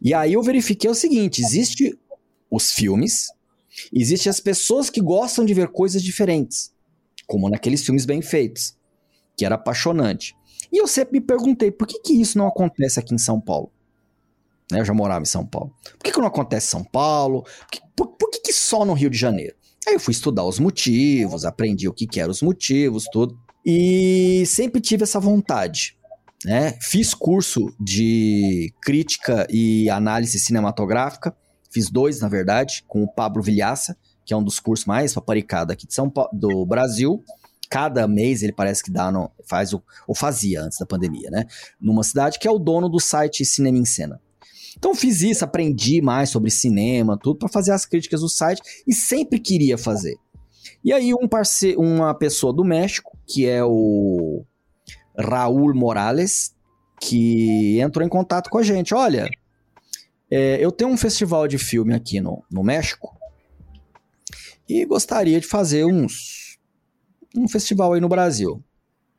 [0.00, 1.98] E aí eu verifiquei o seguinte: existe
[2.50, 3.26] os filmes,
[3.92, 6.72] existe as pessoas que gostam de ver coisas diferentes
[7.30, 8.76] como naqueles filmes bem feitos,
[9.36, 10.34] que era apaixonante.
[10.72, 13.70] E eu sempre me perguntei, por que, que isso não acontece aqui em São Paulo?
[14.70, 15.72] Né, eu já morava em São Paulo.
[15.92, 17.42] Por que, que não acontece em São Paulo?
[17.42, 19.54] Por, que, por, por que, que só no Rio de Janeiro?
[19.86, 23.38] Aí eu fui estudar os motivos, aprendi o que, que eram os motivos, tudo.
[23.64, 25.96] E sempre tive essa vontade.
[26.44, 26.76] Né?
[26.82, 31.34] Fiz curso de crítica e análise cinematográfica.
[31.70, 35.72] Fiz dois, na verdade, com o Pablo Vilhaça, que é um dos cursos mais paparicados
[35.72, 37.22] aqui de São Paulo, do Brasil.
[37.68, 41.44] cada mês ele parece que dá no, faz o, ou fazia antes da pandemia, né?
[41.80, 44.20] Numa cidade que é o dono do site Cinema em Cena.
[44.76, 48.94] Então fiz isso, aprendi mais sobre cinema, tudo para fazer as críticas do site e
[48.94, 50.16] sempre queria fazer.
[50.84, 54.44] E aí um parce uma pessoa do México, que é o
[55.18, 56.54] Raul Morales,
[57.00, 58.94] que entrou em contato com a gente.
[58.94, 59.28] Olha,
[60.30, 63.19] é, eu tenho um festival de filme aqui no, no México
[64.70, 66.58] e gostaria de fazer uns
[67.36, 68.52] um festival aí no Brasil.
[68.52, 68.62] O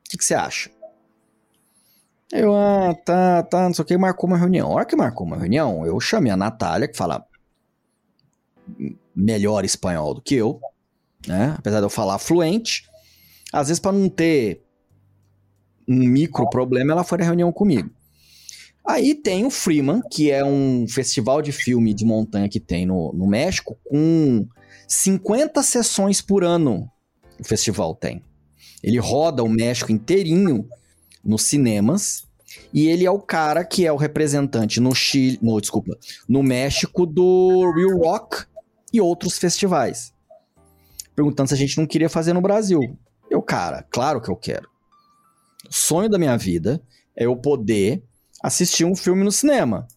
[0.08, 0.70] que, você acha?
[2.30, 4.70] Eu, ah, tá, tá, não sei o que, marcou uma reunião.
[4.70, 7.26] A hora que marcou uma reunião, eu chamei a Natália, que fala
[9.14, 10.58] melhor espanhol do que eu,
[11.26, 11.54] né?
[11.58, 12.88] Apesar de eu falar fluente.
[13.52, 14.62] Às vezes, para não ter
[15.86, 17.90] um micro problema, ela foi na reunião comigo.
[18.84, 23.12] Aí tem o Freeman, que é um festival de filme de montanha que tem no,
[23.12, 24.46] no México, com
[24.92, 26.86] 50 sessões por ano.
[27.40, 28.22] O festival tem.
[28.82, 30.68] Ele roda o México inteirinho
[31.24, 32.24] nos cinemas.
[32.74, 35.96] E ele é o cara que é o representante no Chile, no, desculpa,
[36.28, 38.44] no México do Real Rock
[38.92, 40.12] e outros festivais.
[41.16, 42.80] Perguntando se a gente não queria fazer no Brasil.
[43.30, 44.68] Eu, cara, claro que eu quero.
[45.68, 46.82] O sonho da minha vida
[47.16, 48.04] é eu poder
[48.42, 49.88] assistir um filme no cinema.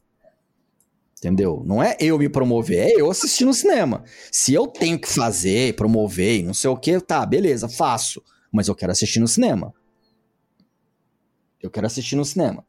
[1.25, 1.63] Entendeu?
[1.65, 4.03] Não é eu me promover, é eu assistir no cinema.
[4.31, 8.21] Se eu tenho que fazer, promover, não sei o que, tá, beleza, faço.
[8.51, 9.73] Mas eu quero assistir no cinema.
[11.59, 12.63] Eu quero assistir no cinema.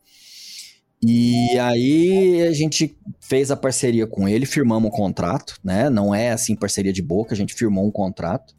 [1.02, 5.90] E aí a gente fez a parceria com ele, firmamos um contrato, né?
[5.90, 8.56] Não é assim parceria de boca, a gente firmou um contrato.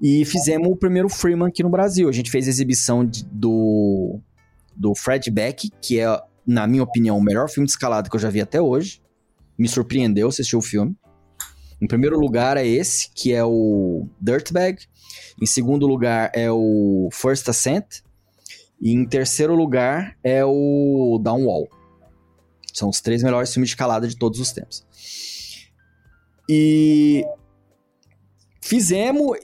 [0.00, 2.08] E fizemos o primeiro Freeman aqui no Brasil.
[2.08, 4.18] A gente fez a exibição de, do,
[4.74, 6.06] do Fred Beck, que é,
[6.46, 9.02] na minha opinião, o melhor filme de escalada que eu já vi até hoje.
[9.58, 10.96] Me surpreendeu assistir o filme.
[11.80, 14.78] Em primeiro lugar é esse, que é o Dirtbag.
[15.40, 18.02] Em segundo lugar é o First Ascent.
[18.80, 21.68] E em terceiro lugar é o Downwall.
[22.72, 24.84] São os três melhores filmes de escalada de todos os tempos.
[26.48, 27.24] E
[28.60, 29.38] fizemos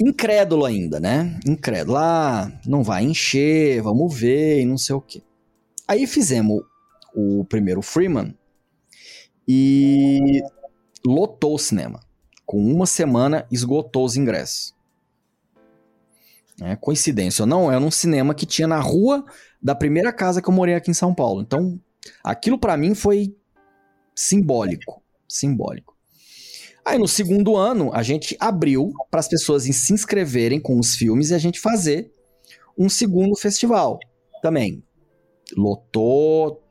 [0.00, 1.38] incrédulo ainda, né?
[1.46, 1.96] Incrédulo.
[1.96, 5.22] Ah, não vai encher, vamos ver e não sei o quê.
[5.88, 6.62] Aí fizemos
[7.14, 8.36] o primeiro Freeman
[9.48, 10.42] e
[11.04, 12.00] lotou o cinema.
[12.44, 14.74] Com uma semana, esgotou os ingressos.
[16.60, 19.24] É, coincidência ou não, era um cinema que tinha na rua
[19.62, 21.40] da primeira casa que eu morei aqui em São Paulo.
[21.40, 21.80] Então,
[22.22, 23.34] aquilo para mim foi
[24.14, 25.02] simbólico.
[25.26, 25.96] Simbólico.
[26.84, 31.30] Aí no segundo ano, a gente abriu para as pessoas se inscreverem com os filmes
[31.30, 32.12] e a gente fazer
[32.76, 33.98] um segundo festival
[34.42, 34.82] também.
[35.56, 36.62] Lotou,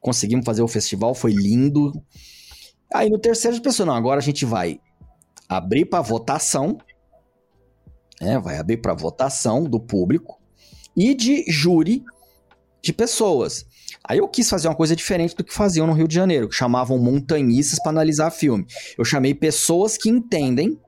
[0.00, 1.92] conseguimos fazer o festival, foi lindo.
[2.94, 4.80] Aí no terceiro, a não, agora a gente vai
[5.48, 6.78] abrir para votação,
[8.20, 8.38] né?
[8.38, 10.40] vai abrir para votação do público
[10.96, 12.04] e de júri
[12.82, 13.66] de pessoas.
[14.04, 16.54] Aí eu quis fazer uma coisa diferente do que faziam no Rio de Janeiro, que
[16.54, 18.64] chamavam montanhistas para analisar filme.
[18.96, 20.80] Eu chamei pessoas que entendem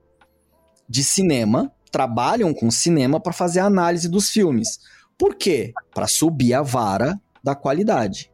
[0.87, 4.79] de cinema, trabalham com cinema para fazer a análise dos filmes.
[5.19, 5.73] Por quê?
[5.93, 8.31] Para subir a vara da qualidade.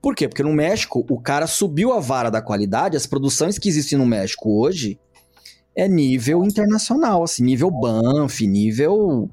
[0.00, 0.28] Por quê?
[0.28, 4.06] Porque no México o cara subiu a vara da qualidade, as produções que existem no
[4.06, 5.00] México hoje
[5.74, 9.28] é nível internacional, assim, nível Banff, nível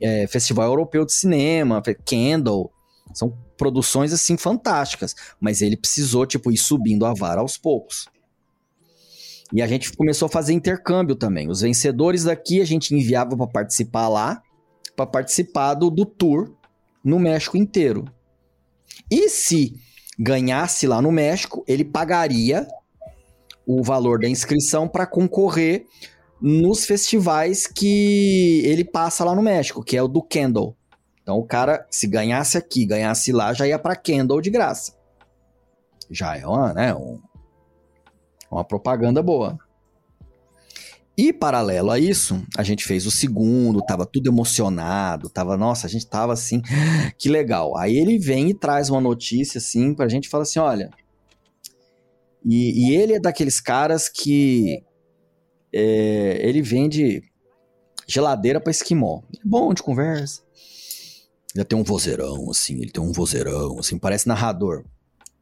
[0.00, 2.72] é, Festival Europeu de Cinema, Kendall.
[3.12, 8.08] São produções assim fantásticas, mas ele precisou tipo ir subindo a vara aos poucos.
[9.52, 11.48] E a gente começou a fazer intercâmbio também.
[11.50, 14.40] Os vencedores daqui a gente enviava para participar lá,
[15.00, 16.54] para participar do, do tour
[17.02, 18.04] no México inteiro.
[19.10, 19.74] E se
[20.18, 22.68] ganhasse lá no México, ele pagaria
[23.66, 25.86] o valor da inscrição para concorrer
[26.40, 30.76] nos festivais que ele passa lá no México, que é o do Kendall.
[31.22, 34.94] Então o cara, se ganhasse aqui, ganhasse lá, já ia para Kendall de graça.
[36.10, 37.20] Já é uma, né, um,
[38.50, 39.58] uma propaganda boa.
[41.16, 45.90] E paralelo a isso, a gente fez o segundo, tava tudo emocionado, tava, nossa, a
[45.90, 46.62] gente tava assim,
[47.18, 47.76] que legal.
[47.76, 50.90] Aí ele vem e traz uma notícia assim pra gente e fala assim, olha,
[52.44, 54.82] e, e ele é daqueles caras que
[55.72, 57.22] é, ele vende
[58.06, 59.22] geladeira para esquimó.
[59.34, 60.42] É bom de conversa.
[61.54, 64.84] Ele tem um vozeirão, assim, ele tem um vozeirão, assim, parece narrador.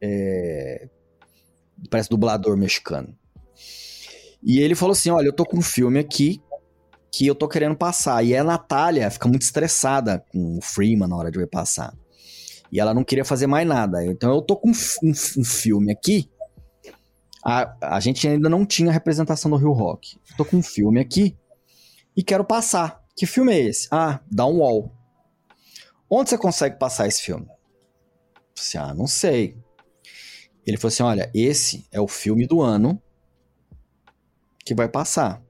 [0.01, 0.89] É...
[1.91, 3.17] Parece dublador mexicano.
[4.43, 6.43] E ele falou assim: olha, eu tô com um filme aqui
[7.11, 8.25] que eu tô querendo passar.
[8.25, 11.95] E a Natália fica muito estressada com o Freeman na hora de ver passar.
[12.71, 14.05] E ela não queria fazer mais nada.
[14.05, 16.31] Então eu tô com um, um filme aqui.
[17.45, 20.19] A, a gente ainda não tinha representação do Rio Rock.
[20.37, 21.37] tô com um filme aqui
[22.17, 23.89] e quero passar Que filme é esse?
[23.91, 24.93] Ah, Downwall.
[26.11, 27.47] Onde você consegue passar esse filme?
[27.47, 29.57] Eu disse, ah, não sei.
[30.67, 33.01] Ele falou assim: olha, esse é o filme do ano
[34.69, 35.43] que vai passar.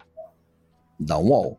[0.98, 1.58] Downwall.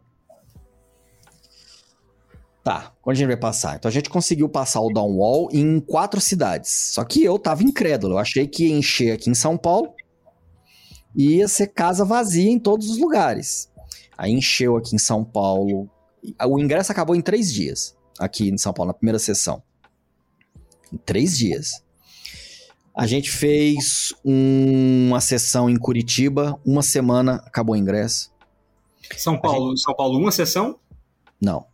[2.63, 3.75] Tá, quando a gente vai passar?
[3.75, 6.69] Então a gente conseguiu passar o Downwall em quatro cidades.
[6.93, 8.13] Só que eu tava incrédulo.
[8.13, 9.93] Eu achei que ia encher aqui em São Paulo
[11.13, 13.69] e ia ser casa vazia em todos os lugares.
[14.17, 15.89] Aí encheu aqui em São Paulo.
[16.47, 19.61] O ingresso acabou em três dias, aqui em São Paulo, na primeira sessão.
[20.93, 21.83] Em três dias.
[22.99, 28.29] A gente fez uma sessão em Curitiba, uma semana acabou o ingresso.
[29.15, 29.83] São Paulo, gente...
[29.83, 30.77] São Paulo, uma sessão?
[31.41, 31.65] Não.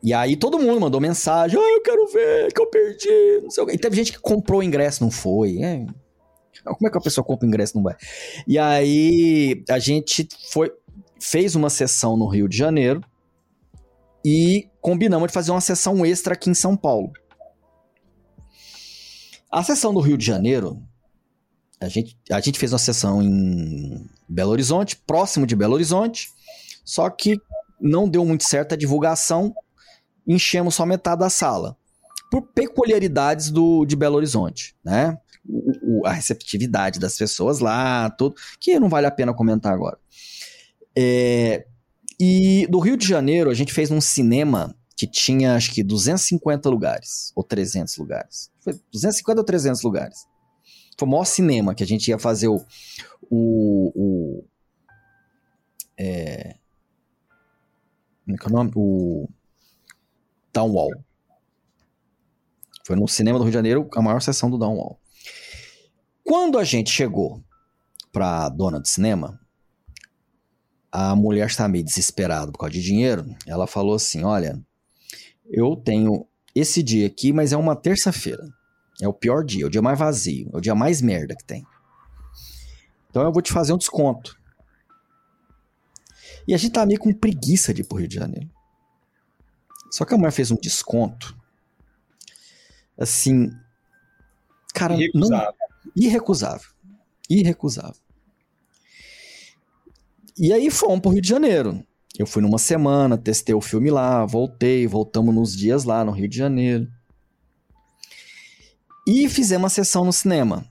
[0.00, 3.64] E aí todo mundo mandou mensagem, ah, eu quero ver, que eu perdi, não sei
[3.64, 3.72] o quê.
[3.72, 5.60] E teve gente que comprou o ingresso, não foi.
[5.60, 5.84] É.
[6.64, 7.96] Como é que a pessoa compra o ingresso não vai?
[8.46, 10.72] E aí a gente foi,
[11.18, 13.00] fez uma sessão no Rio de Janeiro
[14.24, 17.10] e combinamos de fazer uma sessão extra aqui em São Paulo.
[19.56, 20.82] A sessão do Rio de Janeiro,
[21.80, 26.28] a gente, a gente fez uma sessão em Belo Horizonte, próximo de Belo Horizonte,
[26.84, 27.40] só que
[27.80, 29.54] não deu muito certo a divulgação
[30.26, 31.74] enchemos só metade da sala.
[32.30, 35.16] Por peculiaridades do, de Belo Horizonte, né?
[35.48, 39.96] O, o, a receptividade das pessoas lá, tudo, que não vale a pena comentar agora.
[40.94, 41.64] É,
[42.20, 46.70] e do Rio de Janeiro, a gente fez um cinema que tinha, acho que, 250
[46.70, 48.50] lugares, ou 300 lugares.
[48.60, 50.26] Foi 250 ou 300 lugares.
[50.98, 52.64] Foi o maior cinema que a gente ia fazer o.
[53.30, 54.44] o, o
[55.98, 56.56] é,
[58.24, 58.72] como é que é o nome?
[58.74, 59.28] O
[60.52, 60.90] Downwall.
[62.86, 64.98] Foi no cinema do Rio de Janeiro a maior sessão do Downwall.
[66.24, 67.44] Quando a gente chegou
[68.10, 69.38] pra dona do cinema,
[70.90, 73.26] a mulher estava meio desesperada por causa de dinheiro.
[73.46, 74.58] Ela falou assim: Olha,
[75.50, 78.42] eu tenho esse dia aqui, mas é uma terça-feira.
[79.00, 81.44] É o pior dia, é o dia mais vazio, é o dia mais merda que
[81.44, 81.64] tem.
[83.10, 84.36] Então eu vou te fazer um desconto.
[86.48, 88.50] E a gente tá meio com preguiça de ir pro Rio de Janeiro.
[89.90, 91.36] Só que a mulher fez um desconto.
[92.98, 93.50] Assim.
[94.74, 95.54] Cara, irrecusável.
[95.84, 96.70] Não, irrecusável.
[97.28, 98.00] Irrecusável.
[100.38, 101.84] E aí fomos pro Rio de Janeiro.
[102.18, 106.28] Eu fui numa semana, testei o filme lá, voltei, voltamos nos dias lá no Rio
[106.28, 106.88] de Janeiro.
[109.06, 110.66] E fizemos uma sessão no cinema.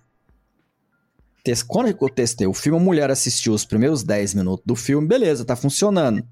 [1.68, 5.46] Quando eu testei o filme, a mulher assistiu os primeiros 10 minutos do filme, beleza,
[5.46, 6.28] tá funcionando.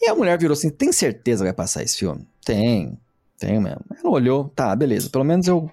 [0.00, 2.28] E a mulher virou assim: tem certeza que vai passar esse filme?
[2.44, 2.98] Tem,
[3.38, 3.84] tem mesmo.
[3.96, 5.08] Ela olhou, tá, beleza.
[5.08, 5.70] Pelo menos eu.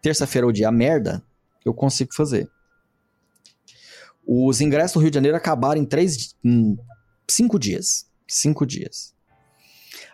[0.00, 1.22] Terça-feira, o dia merda,
[1.64, 2.48] eu consigo fazer.
[4.26, 6.34] Os ingressos do Rio de Janeiro acabaram em três.
[6.42, 6.78] Em
[7.28, 8.06] cinco dias.
[8.28, 9.14] Cinco dias.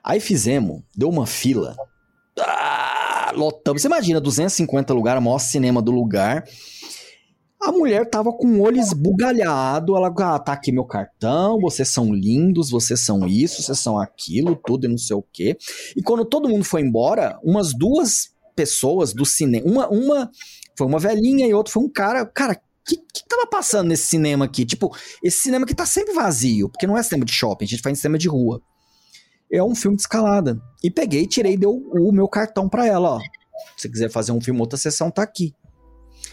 [0.03, 1.77] Aí fizemos, deu uma fila.
[2.39, 3.83] Ah, lotamos.
[3.83, 6.45] Você imagina, 250 lugares, o maior cinema do lugar.
[7.61, 9.97] A mulher tava com o olho esbugalhado.
[9.97, 14.61] Ela, ah, tá aqui meu cartão, vocês são lindos, vocês são isso, vocês são aquilo,
[14.67, 15.57] tudo e não sei o quê.
[15.97, 20.31] E quando todo mundo foi embora, umas duas pessoas do cinema, uma, uma
[20.77, 22.27] foi uma velhinha e outra foi um cara.
[22.27, 24.65] Cara, que, que tava passando nesse cinema aqui?
[24.65, 27.83] Tipo, esse cinema que tá sempre vazio, porque não é cinema de shopping, a gente
[27.83, 28.61] faz cinema de rua.
[29.51, 30.61] É um filme de escalada.
[30.83, 33.19] E peguei, tirei, deu o meu cartão pra ela, ó.
[33.77, 35.55] Se você quiser fazer um filme, outra sessão, tá aqui.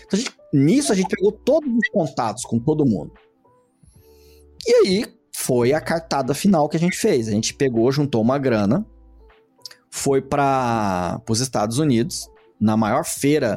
[0.05, 3.13] Então a gente Nisso a gente pegou todos os contatos com todo mundo.
[4.65, 5.05] E aí
[5.35, 7.27] foi a cartada final que a gente fez.
[7.27, 8.85] A gente pegou, juntou uma grana,
[9.91, 12.27] foi para os Estados Unidos,
[12.59, 13.55] na maior feira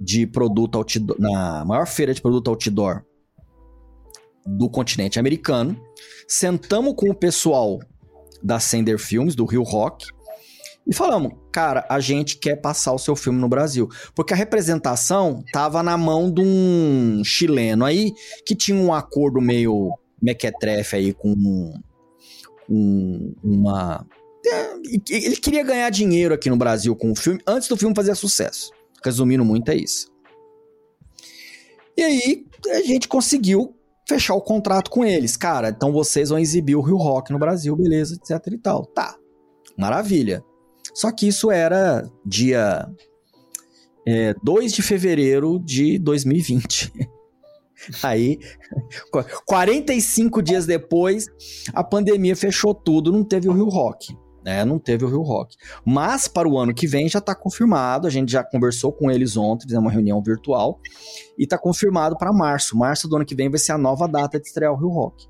[0.00, 3.04] de produto outdoor, na maior feira de produto outdoor
[4.46, 5.80] do continente americano.
[6.28, 7.78] Sentamos com o pessoal
[8.42, 10.06] da Sender Films, do Rio Rock,
[10.86, 13.88] e falamos, cara, a gente quer passar o seu filme no Brasil.
[14.14, 18.12] Porque a representação tava na mão de um chileno aí,
[18.44, 19.90] que tinha um acordo meio
[20.20, 21.34] mequetrefe aí com,
[22.66, 24.06] com uma...
[24.46, 24.74] É,
[25.08, 28.70] ele queria ganhar dinheiro aqui no Brasil com o filme, antes do filme fazer sucesso.
[29.04, 30.12] Resumindo muito, é isso.
[31.96, 33.76] E aí, a gente conseguiu
[34.08, 35.36] fechar o contrato com eles.
[35.36, 38.86] Cara, então vocês vão exibir o Rio Rock no Brasil, beleza, etc e tal.
[38.86, 39.16] Tá,
[39.76, 40.44] maravilha.
[40.94, 42.88] Só que isso era dia
[44.06, 46.92] é, 2 de fevereiro de 2020.
[48.02, 48.38] Aí,
[49.44, 51.26] 45 dias depois,
[51.72, 54.16] a pandemia fechou tudo, não teve o Rio Rock.
[54.44, 54.64] Né?
[54.64, 55.56] Não teve o Rio Rock.
[55.84, 58.06] Mas para o ano que vem já está confirmado.
[58.06, 60.78] A gente já conversou com eles ontem, fizemos uma reunião virtual.
[61.38, 62.76] E está confirmado para março.
[62.76, 65.26] Março do ano que vem vai ser a nova data de estrear o Rio Rock.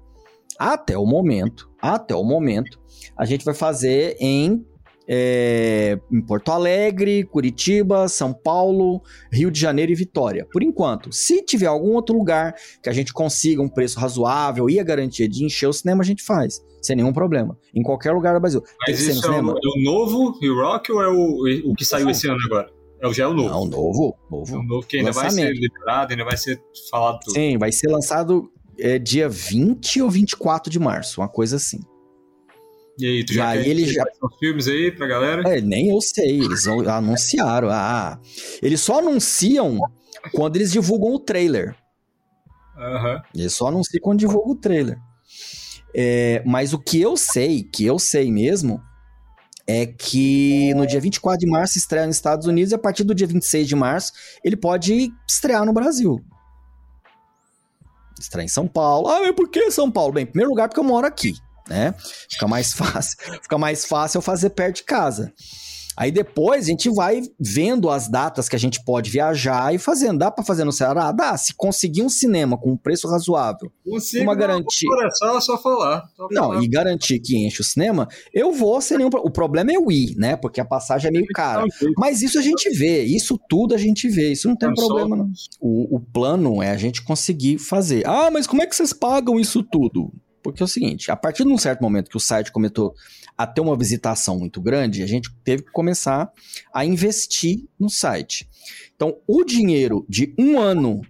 [0.58, 2.80] até o momento, até o momento,
[3.16, 4.64] a gente vai fazer em
[5.08, 9.02] é, em Porto Alegre, Curitiba, São Paulo,
[9.32, 10.46] Rio de Janeiro e Vitória.
[10.50, 14.80] Por enquanto, se tiver algum outro lugar que a gente consiga um preço razoável e
[14.80, 17.58] a garantia de encher o cinema, a gente faz, sem nenhum problema.
[17.74, 18.62] Em qualquer lugar do Brasil.
[18.86, 22.08] Mas isso é o, é o, novo Rio Rock ou é o, o que saiu
[22.08, 22.70] esse ano agora?
[23.02, 23.48] É, já é o novo.
[23.48, 24.16] Não, novo.
[24.30, 24.54] novo.
[24.54, 25.34] É o novo que ainda Lançamento.
[25.34, 27.34] vai ser liberado, ainda vai ser falado tudo.
[27.34, 31.80] Sim, vai ser lançado é, dia 20 ou 24 de março, uma coisa assim.
[32.98, 35.42] E aí, tu já e ele já os filmes aí pra galera?
[35.46, 37.68] É, nem eu sei, eles anunciaram.
[37.70, 38.20] Ah,
[38.62, 39.78] eles só anunciam
[40.32, 41.74] quando eles divulgam o trailer.
[42.76, 43.20] Uhum.
[43.34, 44.98] Eles só anunciam quando divulgam o trailer.
[45.94, 48.80] É, mas o que eu sei, que eu sei mesmo,
[49.66, 53.14] é que no dia 24 de março estreia nos Estados Unidos e a partir do
[53.14, 54.12] dia 26 de março
[54.44, 56.24] ele pode estrear no Brasil.
[58.20, 59.08] Estreia em São Paulo.
[59.08, 60.12] Ah, mas por que São Paulo?
[60.12, 61.34] Bem, em primeiro lugar, porque eu moro aqui
[61.68, 61.94] né?
[62.30, 65.32] Fica mais fácil, fica mais fácil fazer perto de casa.
[65.96, 70.18] Aí depois a gente vai vendo as datas que a gente pode viajar e fazendo.
[70.18, 71.12] Dá para fazer no Ceará?
[71.12, 71.36] Dá.
[71.36, 74.88] Se conseguir um cinema com um preço razoável, Consigo, uma garantia.
[74.90, 76.04] Não, é só, só falar.
[76.16, 76.62] Só não, falar.
[76.62, 79.10] e garantir que enche o cinema, eu vou sem nenhum.
[79.22, 80.34] O problema é o ir, né?
[80.34, 81.64] Porque a passagem é meio cara.
[81.96, 84.32] Mas isso a gente vê, isso tudo a gente vê.
[84.32, 85.30] Isso não tem não problema, não.
[85.60, 88.04] O, o plano é a gente conseguir fazer.
[88.06, 90.12] Ah, mas como é que vocês pagam isso tudo?
[90.44, 92.94] Porque é o seguinte, a partir de um certo momento que o site começou
[93.36, 96.30] a ter uma visitação muito grande, a gente teve que começar
[96.72, 98.46] a investir no site.
[98.94, 101.00] Então, o dinheiro de um ano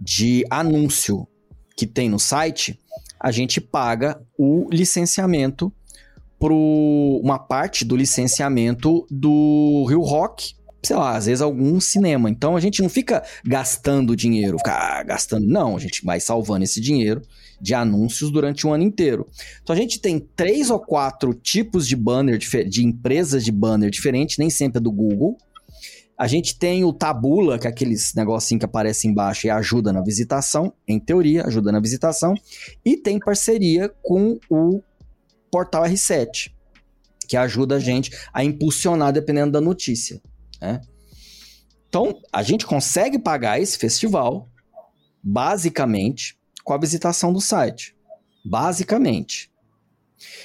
[0.00, 1.28] de anúncio
[1.76, 2.80] que tem no site,
[3.20, 5.70] a gente paga o licenciamento
[6.38, 12.30] para uma parte do licenciamento do Rio Rock sei lá, às vezes algum cinema.
[12.30, 15.46] Então a gente não fica gastando dinheiro, ficar gastando.
[15.46, 17.20] Não, a gente vai salvando esse dinheiro
[17.60, 19.26] de anúncios durante um ano inteiro.
[19.62, 24.38] Então a gente tem três ou quatro tipos de banner, de empresas de banner diferentes,
[24.38, 25.36] nem sempre é do Google.
[26.16, 30.02] A gente tem o Tabula, que é aqueles negocinho que aparece embaixo e ajuda na
[30.02, 32.34] visitação, em teoria, ajuda na visitação.
[32.84, 34.82] E tem parceria com o
[35.50, 36.50] Portal R7,
[37.28, 40.20] que ajuda a gente a impulsionar dependendo da notícia.
[40.60, 40.80] Né?
[41.88, 44.48] Então, a gente consegue pagar esse festival,
[45.22, 46.37] basicamente,
[46.68, 47.96] com a visitação do site.
[48.44, 49.50] Basicamente.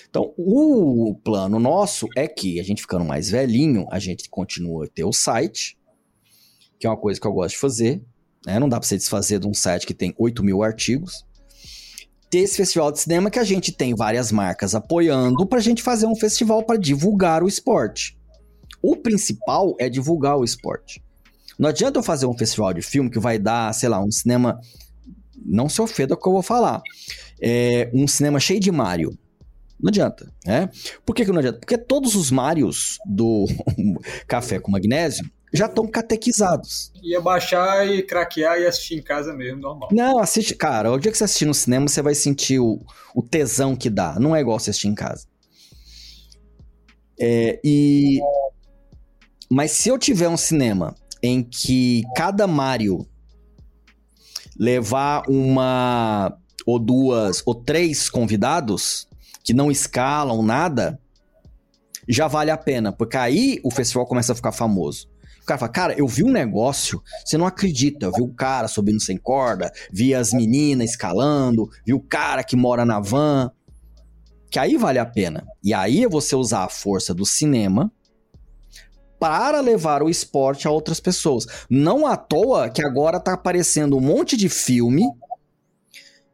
[0.10, 4.88] Então, o plano nosso é que a gente ficando mais velhinho, a gente continua a
[4.88, 5.78] ter o site,
[6.80, 8.02] que é uma coisa que eu gosto de fazer.
[8.46, 8.58] Né?
[8.58, 11.26] Não dá para você desfazer de um site que tem 8 mil artigos.
[12.30, 15.84] Ter esse festival de cinema que a gente tem várias marcas apoiando para a gente
[15.84, 18.18] fazer um festival para divulgar o esporte.
[18.82, 21.04] O principal é divulgar o esporte.
[21.60, 24.58] Não adianta eu fazer um festival de filme que vai dar, sei lá, um cinema.
[25.46, 26.82] Não se ofenda com o que eu vou falar.
[27.42, 29.18] É um cinema cheio de Mario.
[29.80, 30.70] Não adianta, né?
[31.06, 31.60] Por que, que não adianta?
[31.60, 33.46] Porque todos os Marios do
[34.28, 36.92] Café com Magnésio já estão catequizados.
[37.04, 39.90] Ia baixar e craquear e assistir em casa mesmo, normal.
[39.92, 40.56] Não, assiste.
[40.56, 42.80] Cara, o dia que você assistir no cinema, você vai sentir o,
[43.14, 44.18] o tesão que dá.
[44.20, 45.28] Não é igual você assistir em casa.
[47.20, 48.20] É, e
[49.50, 53.06] mas se eu tiver um cinema em que cada Mario
[54.58, 56.36] levar uma
[56.66, 59.08] ou duas ou três convidados
[59.44, 61.00] que não escalam nada,
[62.08, 65.10] já vale a pena, porque aí o festival começa a ficar famoso.
[65.42, 68.68] O cara fala, cara, eu vi um negócio, você não acredita, eu vi o cara
[68.70, 73.52] subindo sem corda, vi as meninas escalando, vi o cara que mora na van,
[74.50, 75.46] que aí vale a pena.
[75.62, 77.92] E aí é você usar a força do cinema
[79.24, 81.48] para levar o esporte a outras pessoas.
[81.70, 85.10] Não à toa que agora tá aparecendo um monte de filme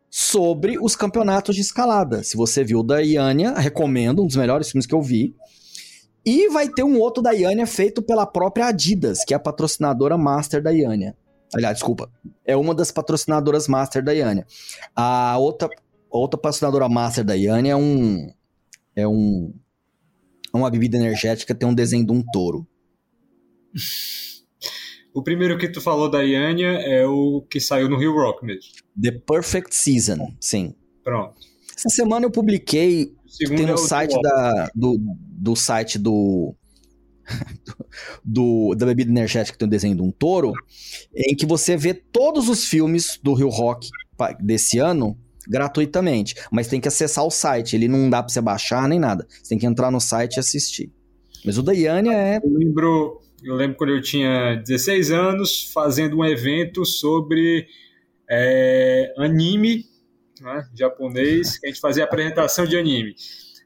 [0.10, 2.24] sobre os campeonatos de escalada.
[2.24, 5.36] Se você viu da Iânia, recomendo, um dos melhores filmes que eu vi.
[6.26, 10.18] E vai ter um outro da Iânia feito pela própria Adidas, que é a patrocinadora
[10.18, 11.16] master da Iânia.
[11.54, 12.10] Aliás, desculpa,
[12.44, 14.48] é uma das patrocinadoras master da Iânia.
[14.96, 15.70] A outra,
[16.10, 18.34] outra patrocinadora master da Iânia é um
[18.96, 19.54] é um
[20.52, 22.68] é uma bebida energética, tem um desenho de um touro.
[25.14, 28.72] O primeiro que tu falou da Yania é o que saiu no Rio Rock mesmo.
[29.02, 30.76] The Perfect Season, sim.
[31.04, 31.36] Pronto.
[31.76, 36.54] Essa semana eu publiquei, tem no é site da, do, do site do,
[38.24, 40.54] do, da bebida energética que tem o desenho de um touro,
[41.16, 43.90] em que você vê todos os filmes do Rio Rock
[44.40, 45.18] desse ano
[45.48, 49.26] gratuitamente, mas tem que acessar o site, ele não dá para você baixar nem nada,
[49.30, 50.92] você tem que entrar no site e assistir.
[51.44, 52.38] Mas o da Yania é...
[52.38, 57.68] Eu lembro, eu lembro quando eu tinha 16 anos, fazendo um evento sobre
[58.30, 59.86] é, anime
[60.42, 63.16] né, japonês, a gente fazia apresentação de anime.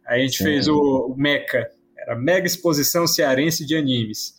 [0.07, 0.43] Aí a gente Sim.
[0.43, 4.33] fez o, o Meca, era Mega Exposição Cearense de Animes.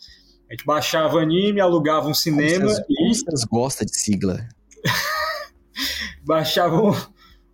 [0.48, 3.24] A gente baixava anime, alugava um cinema vocês, e...
[3.24, 4.46] Vocês gostam de sigla?
[6.24, 6.94] baixavam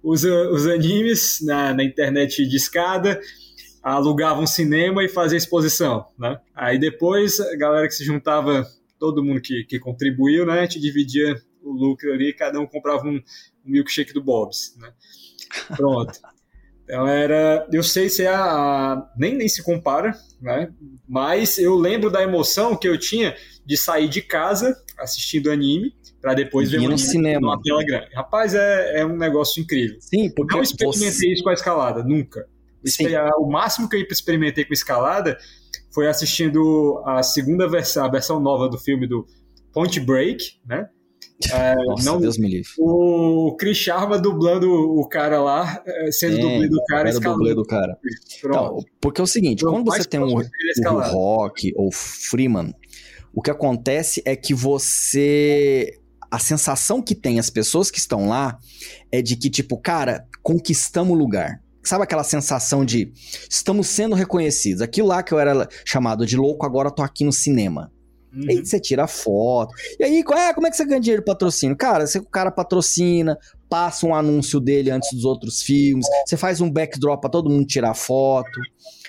[0.02, 3.20] os, os animes na, na internet de escada,
[3.82, 6.38] alugavam um cinema e fazia exposição, né?
[6.54, 8.66] Aí depois, a galera que se juntava,
[8.98, 10.60] todo mundo que, que contribuiu, né?
[10.60, 13.22] A gente dividia o lucro ali, cada um comprava um, um
[13.64, 14.92] milkshake do Bob's, né?
[15.76, 16.12] Pronto.
[16.90, 20.12] Então era, eu sei se é a, a, nem nem se compara,
[20.42, 20.72] né?
[21.08, 26.34] Mas eu lembro da emoção que eu tinha de sair de casa assistindo anime para
[26.34, 28.12] depois ver um no cinema numa tela grande.
[28.12, 29.98] Rapaz, é, é um negócio incrível.
[30.00, 31.32] Sim, porque não experimentei você...
[31.32, 32.44] isso com a escalada, nunca.
[33.38, 35.38] O máximo que eu experimentei com escalada
[35.92, 39.26] foi assistindo a segunda versão, a versão nova do filme do
[39.72, 40.88] Point Break, né?
[41.54, 42.68] É, Nossa, não, Deus me livre.
[42.78, 47.64] O Chris Sharma dublando o cara lá, é, sendo é, dublê do cara, dublê do
[47.64, 47.98] cara.
[48.36, 52.74] Então, porque é o seguinte, Pronto, quando você tem um, o Rock ou Freeman,
[53.32, 55.98] o que acontece é que você
[56.30, 58.58] a sensação que tem as pessoas que estão lá
[59.10, 61.60] é de que, tipo, cara, conquistamos o lugar.
[61.82, 63.12] Sabe aquela sensação de
[63.48, 64.82] estamos sendo reconhecidos?
[64.82, 67.90] Aquilo lá que eu era chamado de louco, agora tô aqui no cinema.
[68.32, 68.44] Uhum.
[68.44, 69.74] E aí você tira foto.
[69.98, 71.76] E aí, é, como é que você ganha dinheiro de patrocínio?
[71.76, 73.36] Cara, você, o cara patrocina,
[73.68, 77.66] passa um anúncio dele antes dos outros filmes, você faz um backdrop para todo mundo
[77.66, 78.50] tirar foto.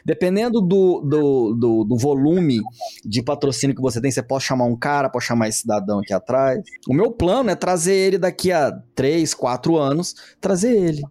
[0.04, 2.60] Dependendo do, do, do, do, volume
[3.06, 6.12] de patrocínio que você tem, você pode chamar um cara, pode chamar esse cidadão aqui
[6.12, 6.60] atrás.
[6.88, 11.04] O meu plano é trazer ele daqui a 3, 4 anos, trazer ele.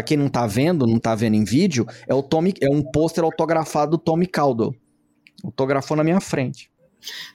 [0.00, 2.82] Pra quem não tá vendo, não tá vendo em vídeo, é, o Tommy, é um
[2.82, 4.74] pôster autografado do Tommy Caldwell.
[5.44, 6.70] Autografou na minha frente.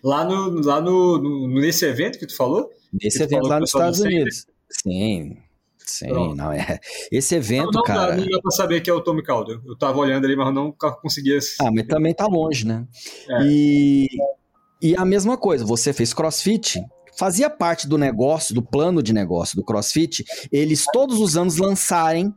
[0.04, 2.68] Lá, no, lá no, no, nesse evento que tu falou?
[2.92, 4.48] Nesse evento falou lá nos Estados Unidos.
[4.68, 5.38] Sim,
[5.78, 6.36] sim, Pronto.
[6.36, 6.80] não é.
[7.12, 8.18] Esse evento, não, não cara.
[8.18, 9.62] Não dá pra saber que é o Tommy Calder.
[9.64, 11.38] Eu tava olhando ali, mas não conseguia.
[11.62, 12.88] Ah, mas também tá longe, né?
[13.30, 13.44] É.
[13.44, 14.08] E,
[14.82, 16.84] e a mesma coisa, você fez crossfit,
[17.16, 22.34] fazia parte do negócio, do plano de negócio do CrossFit, eles todos os anos lançarem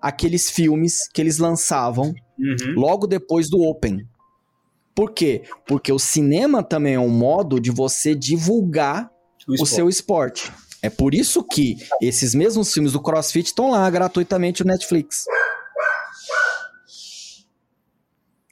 [0.00, 2.74] aqueles filmes que eles lançavam uhum.
[2.74, 4.06] logo depois do Open.
[4.94, 5.44] Por quê?
[5.66, 9.10] Porque o cinema também é um modo de você divulgar
[9.48, 10.52] o, o seu esporte.
[10.82, 15.24] É por isso que esses mesmos filmes do CrossFit estão lá gratuitamente no Netflix.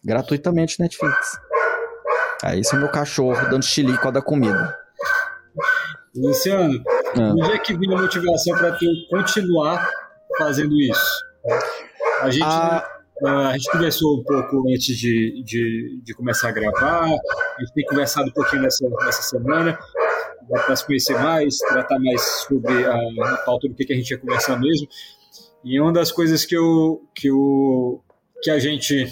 [0.04, 1.38] Gratuitamente no Netflix.
[2.42, 4.76] Aí esse é o meu cachorro dando chilico da comida.
[6.14, 7.32] Luciano, ah.
[7.32, 9.90] onde é que vem a motivação para tu continuar
[10.38, 11.27] fazendo isso?
[12.20, 12.44] A gente.
[12.44, 17.60] Ah Uh, a gente conversou um pouco antes de, de, de, começar a gravar, a
[17.60, 19.76] gente tem conversado um pouquinho nessa, nessa semana
[20.48, 24.10] para se conhecer mais, tratar mais sobre a, a pauta do que, que a gente
[24.10, 24.86] ia conversar mesmo.
[25.64, 28.02] E uma das coisas que eu, que, eu,
[28.40, 29.06] que a gente.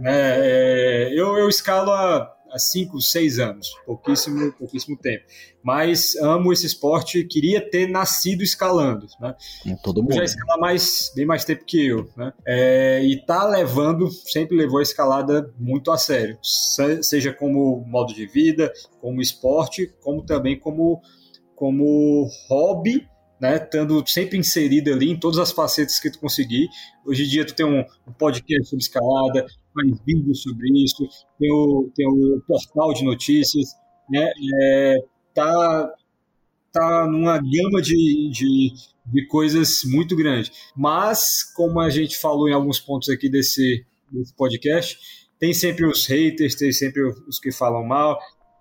[0.00, 5.24] Né, é, eu, eu escalo a há 5, 6 anos, pouquíssimo, pouquíssimo tempo.
[5.62, 9.34] Mas amo esse esporte, queria ter nascido escalando, né?
[9.82, 10.14] Todo mundo.
[10.14, 12.32] Já escala mais, bem mais tempo que eu, né?
[12.46, 18.26] É, e tá levando, sempre levou a escalada muito a sério, seja como modo de
[18.26, 21.00] vida, como esporte, como também como,
[21.54, 23.06] como hobby
[23.42, 26.68] né, estando sempre inserido ali em todas as facetas que tu conseguir.
[27.04, 31.06] Hoje em dia tu tem um, um podcast sobre escalada, faz vídeos sobre isso,
[31.38, 33.70] tem o, tem o portal de notícias,
[34.10, 34.30] né,
[34.62, 34.96] é,
[35.34, 35.94] tá,
[36.72, 38.72] tá numa gama de, de,
[39.06, 40.50] de coisas muito grande.
[40.76, 44.98] Mas, como a gente falou em alguns pontos aqui desse, desse podcast,
[45.38, 48.18] tem sempre os haters, tem sempre os que falam mal,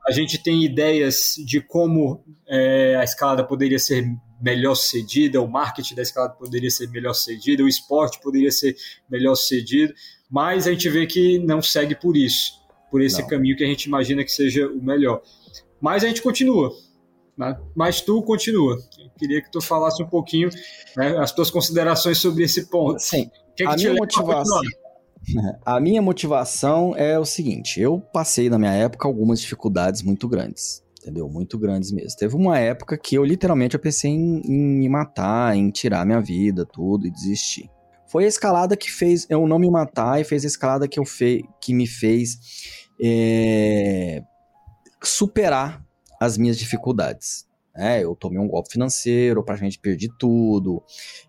[0.08, 4.04] a gente tem ideias de como é, a escalada poderia ser
[4.42, 8.76] melhor sucedida, o marketing da escalada poderia ser melhor sucedido, o esporte poderia ser
[9.10, 9.94] melhor sucedido,
[10.32, 12.54] mas a gente vê que não segue por isso,
[12.90, 13.28] por esse não.
[13.28, 15.22] caminho que a gente imagina que seja o melhor.
[15.82, 16.72] Mas a gente continua,
[17.38, 17.60] né?
[17.76, 18.78] mas tu continua.
[18.98, 20.50] Eu queria que tu falasse um pouquinho
[20.96, 23.00] né, as tuas considerações sobre esse ponto.
[23.00, 24.62] Sim, que a que minha motivação...
[25.64, 30.82] A minha motivação é o seguinte: eu passei na minha época algumas dificuldades muito grandes
[31.00, 31.28] entendeu?
[31.28, 32.18] Muito grandes mesmo.
[32.18, 36.22] Teve uma época que eu literalmente eu pensei em, em me matar, em tirar minha
[36.22, 37.70] vida, tudo e desistir.
[38.12, 41.06] Foi a escalada que fez eu não me matar e fez a escalada que, eu
[41.06, 42.38] fe, que me fez
[43.02, 44.22] é,
[45.02, 45.82] superar
[46.20, 47.48] as minhas dificuldades.
[47.74, 50.84] É, eu tomei um golpe financeiro, praticamente perdi tudo.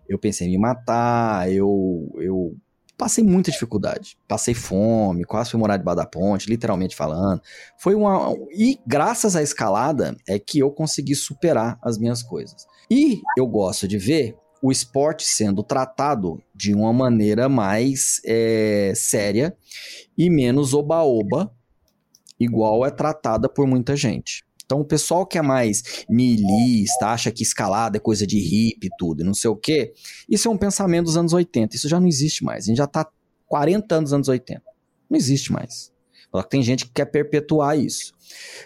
[0.09, 2.53] Eu pensei em me matar, eu, eu
[2.97, 4.17] passei muita dificuldade.
[4.27, 7.41] Passei fome, quase fui morar debaixo da ponte, literalmente falando.
[7.77, 8.35] Foi uma.
[8.51, 12.67] E graças à escalada é que eu consegui superar as minhas coisas.
[12.91, 19.53] E eu gosto de ver o esporte sendo tratado de uma maneira mais é, séria
[20.17, 21.53] e menos oba-oba,
[22.39, 24.45] igual é tratada por muita gente.
[24.63, 29.21] Então o pessoal que é mais milista, acha que escalada é coisa de hippie tudo,
[29.21, 29.91] e não sei o quê,
[30.29, 32.63] isso é um pensamento dos anos 80, isso já não existe mais.
[32.63, 33.05] A gente já está
[33.47, 34.61] 40 anos anos 80.
[35.09, 35.91] Não existe mais.
[36.49, 38.13] Tem gente que quer perpetuar isso.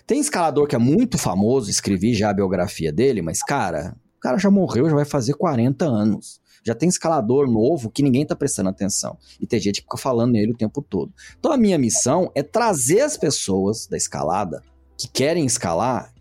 [0.05, 4.37] Tem escalador que é muito famoso, escrevi já a biografia dele, mas cara, o cara
[4.37, 6.41] já morreu, já vai fazer 40 anos.
[6.65, 9.17] Já tem escalador novo que ninguém tá prestando atenção.
[9.39, 11.13] E tem gente que fica falando nele o tempo todo.
[11.39, 14.61] Então a minha missão é trazer as pessoas da escalada
[14.97, 16.13] que querem escalar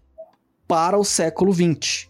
[0.69, 2.09] para o século XX.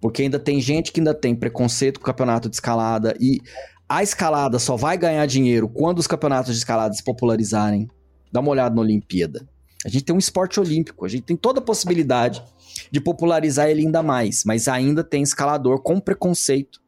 [0.00, 3.40] Porque ainda tem gente que ainda tem preconceito com o campeonato de escalada e
[3.88, 7.88] a escalada só vai ganhar dinheiro quando os campeonatos de escalada se popularizarem.
[8.32, 9.46] Dá uma olhada na Olimpíada.
[9.84, 12.42] A gente tem um esporte olímpico, a gente tem toda a possibilidade
[12.90, 16.80] de popularizar ele ainda mais, mas ainda tem escalador com preconceito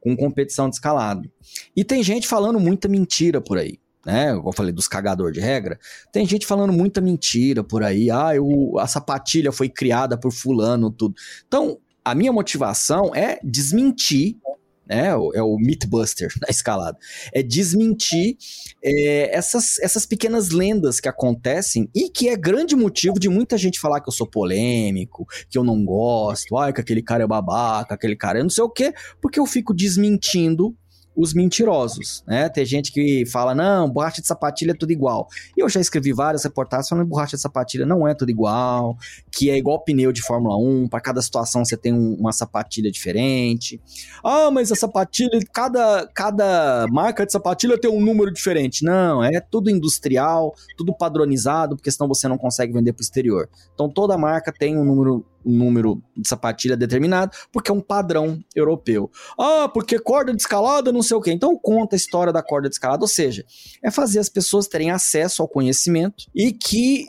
[0.00, 1.30] com competição de escalado.
[1.74, 4.30] E tem gente falando muita mentira por aí né?
[4.30, 5.80] Eu falei dos cagador de regra,
[6.12, 8.08] tem gente falando muita mentira por aí.
[8.08, 11.16] Ah, eu, a sapatilha foi criada por fulano, tudo.
[11.48, 14.38] Então, a minha motivação é desmentir
[14.86, 15.08] né?
[15.08, 16.96] É o Mythbuster na escalada.
[17.32, 18.36] É desmentir
[18.82, 23.80] é, essas, essas pequenas lendas que acontecem e que é grande motivo de muita gente
[23.80, 27.94] falar que eu sou polêmico, que eu não gosto, ai, que aquele cara é babaca,
[27.94, 30.76] aquele cara é não sei o quê, porque eu fico desmentindo
[31.16, 32.48] os mentirosos, né?
[32.50, 35.26] Tem gente que fala, não, borracha de sapatilha é tudo igual.
[35.56, 38.96] E eu já escrevi várias reportagens falando que borracha de sapatilha não é tudo igual,
[39.32, 42.90] que é igual pneu de Fórmula 1, para cada situação você tem um, uma sapatilha
[42.90, 43.80] diferente.
[44.22, 48.84] Ah, mas a sapatilha, cada, cada marca de sapatilha tem um número diferente.
[48.84, 53.48] Não, é tudo industrial, tudo padronizado, porque senão você não consegue vender para o exterior.
[53.72, 59.10] Então toda marca tem um número número de sapatilha determinado, porque é um padrão europeu.
[59.38, 61.32] Ah, porque corda de escalada, não sei o quê.
[61.32, 63.44] Então conta a história da corda de escalada, ou seja,
[63.82, 67.06] é fazer as pessoas terem acesso ao conhecimento e que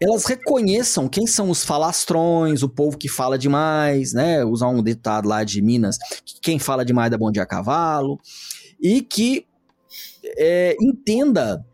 [0.00, 4.44] elas reconheçam quem são os falastrões, o povo que fala demais, né?
[4.44, 8.18] Usar um ditado lá de Minas, que quem fala demais dá bom dia a cavalo,
[8.80, 9.46] e que
[10.36, 11.64] é, entenda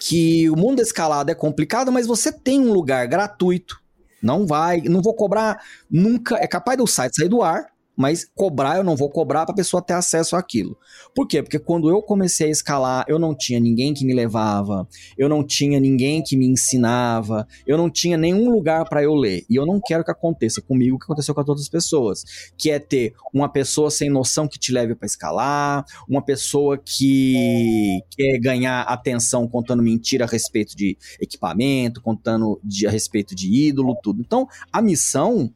[0.00, 3.83] que o mundo da escalada é complicado, mas você tem um lugar gratuito
[4.24, 5.60] não vai, não vou cobrar
[5.90, 6.36] nunca.
[6.36, 9.56] É capaz do site sair do ar, mas cobrar eu não vou cobrar para a
[9.56, 10.76] pessoa ter acesso àquilo.
[11.14, 11.42] Por quê?
[11.42, 15.44] Porque quando eu comecei a escalar, eu não tinha ninguém que me levava, eu não
[15.44, 19.44] tinha ninguém que me ensinava, eu não tinha nenhum lugar para eu ler.
[19.48, 22.24] E eu não quero que aconteça comigo o que aconteceu com as outras pessoas,
[22.56, 28.00] que é ter uma pessoa sem noção que te leve para escalar, uma pessoa que
[28.10, 33.96] quer ganhar atenção contando mentira a respeito de equipamento, contando de, a respeito de ídolo,
[34.02, 34.20] tudo.
[34.20, 35.52] Então, a missão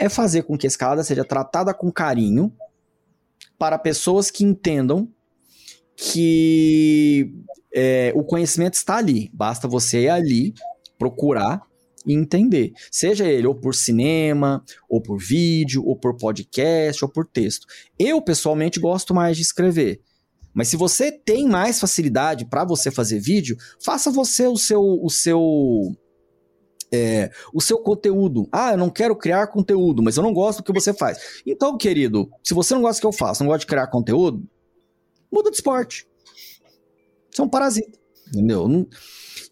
[0.00, 2.50] é fazer com que a escalada seja tratada com carinho
[3.58, 5.06] para pessoas que entendam
[5.94, 7.30] que
[7.70, 9.30] é, o conhecimento está ali.
[9.34, 10.54] Basta você ir ali,
[10.98, 11.60] procurar
[12.06, 12.72] e entender.
[12.90, 17.66] Seja ele ou por cinema, ou por vídeo, ou por podcast, ou por texto.
[17.98, 20.00] Eu, pessoalmente, gosto mais de escrever.
[20.54, 23.54] Mas se você tem mais facilidade para você fazer vídeo,
[23.84, 25.94] faça você o seu, o seu
[26.92, 28.48] é, o seu conteúdo.
[28.50, 31.42] Ah, eu não quero criar conteúdo, mas eu não gosto do que você faz.
[31.46, 34.42] Então, querido, se você não gosta do que eu faço, não gosta de criar conteúdo,
[35.32, 36.06] muda de esporte.
[37.30, 37.98] Você é um parasita,
[38.28, 38.68] entendeu?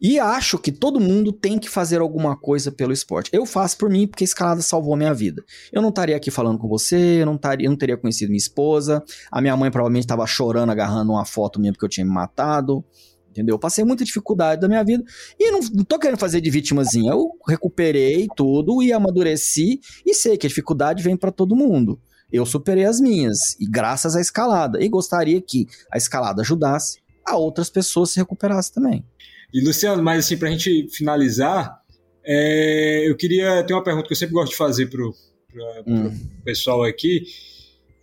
[0.01, 3.31] E acho que todo mundo tem que fazer alguma coisa pelo esporte.
[3.33, 5.45] Eu faço por mim porque a escalada salvou a minha vida.
[5.73, 8.39] Eu não estaria aqui falando com você, eu não, taria, eu não teria conhecido minha
[8.39, 9.03] esposa.
[9.31, 12.85] A minha mãe provavelmente estava chorando, agarrando uma foto minha porque eu tinha me matado
[13.31, 13.55] entendeu?
[13.55, 15.05] Eu passei muita dificuldade da minha vida
[15.39, 17.13] e não, não tô querendo fazer de vítimazinha.
[17.13, 22.01] Eu recuperei tudo e amadureci e sei que a dificuldade vem para todo mundo.
[22.31, 24.83] Eu superei as minhas e graças à escalada.
[24.83, 29.05] E gostaria que a escalada ajudasse a outras pessoas se recuperassem também.
[29.53, 31.81] E Luciano, mas assim, para a gente finalizar,
[32.25, 35.15] é, eu queria ter uma pergunta que eu sempre gosto de fazer pro,
[35.51, 36.11] pro, hum.
[36.11, 37.23] pro pessoal aqui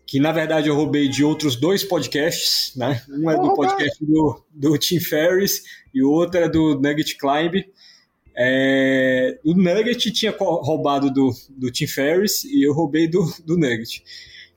[0.07, 3.02] que na verdade eu roubei de outros dois podcasts, né?
[3.10, 5.64] Um é do podcast do, do Tim Ferriss
[5.94, 7.65] e o outro é do Nugget Climb.
[8.38, 14.03] É, o Nugget tinha roubado do, do Tim Ferriss e eu roubei do, do Nugget.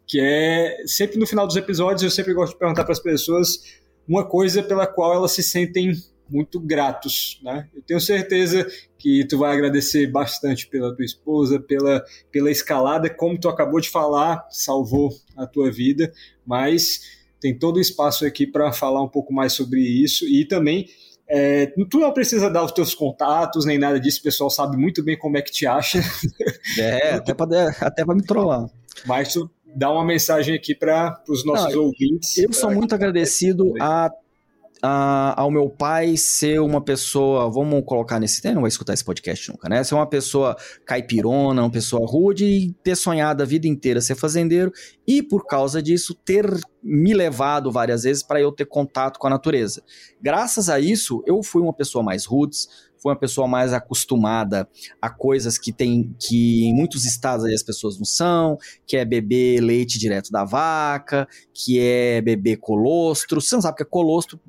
[0.06, 3.62] Que é sempre no final dos episódios eu sempre gosto de perguntar para as pessoas
[4.06, 5.92] uma coisa pela qual elas se sentem
[6.28, 7.68] muito gratos, né?
[7.74, 8.66] Eu tenho certeza
[8.98, 13.88] que tu vai agradecer bastante pela tua esposa, pela, pela escalada, como tu acabou de
[13.88, 16.12] falar, salvou a tua vida,
[16.44, 17.00] mas
[17.40, 20.86] tem todo o espaço aqui para falar um pouco mais sobre isso e também
[21.28, 25.04] é, tu não precisa dar os teus contatos nem nada disso, o pessoal sabe muito
[25.04, 26.00] bem como é que te acha.
[26.78, 28.66] É, até para até me trollar.
[29.06, 32.36] Mas tu, dar uma mensagem aqui para os nossos Não, ouvintes.
[32.36, 34.10] Eu sou muito agradecido a
[34.82, 39.04] a, ao meu pai ser uma pessoa, vamos colocar nesse tema, não vai escutar esse
[39.04, 39.82] podcast nunca, né?
[39.82, 44.72] Ser uma pessoa caipirona, uma pessoa rude e ter sonhado a vida inteira ser fazendeiro
[45.06, 46.48] e por causa disso ter
[46.82, 49.82] me levado várias vezes para eu ter contato com a natureza.
[50.20, 52.68] Graças a isso, eu fui uma pessoa mais roots,
[53.00, 54.68] fui uma pessoa mais acostumada
[55.00, 59.04] a coisas que tem que em muitos estados aí as pessoas não são, que é
[59.04, 63.40] beber leite direto da vaca, que é beber colostro.
[63.40, 64.40] Você não sabe o que é colostro?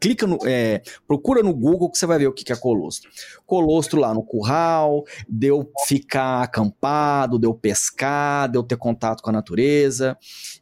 [0.00, 3.10] Clica no, é, procura no Google que você vai ver o que, que é colostro.
[3.46, 10.16] Colostro lá no curral, deu ficar acampado, deu pescar, deu ter contato com a natureza.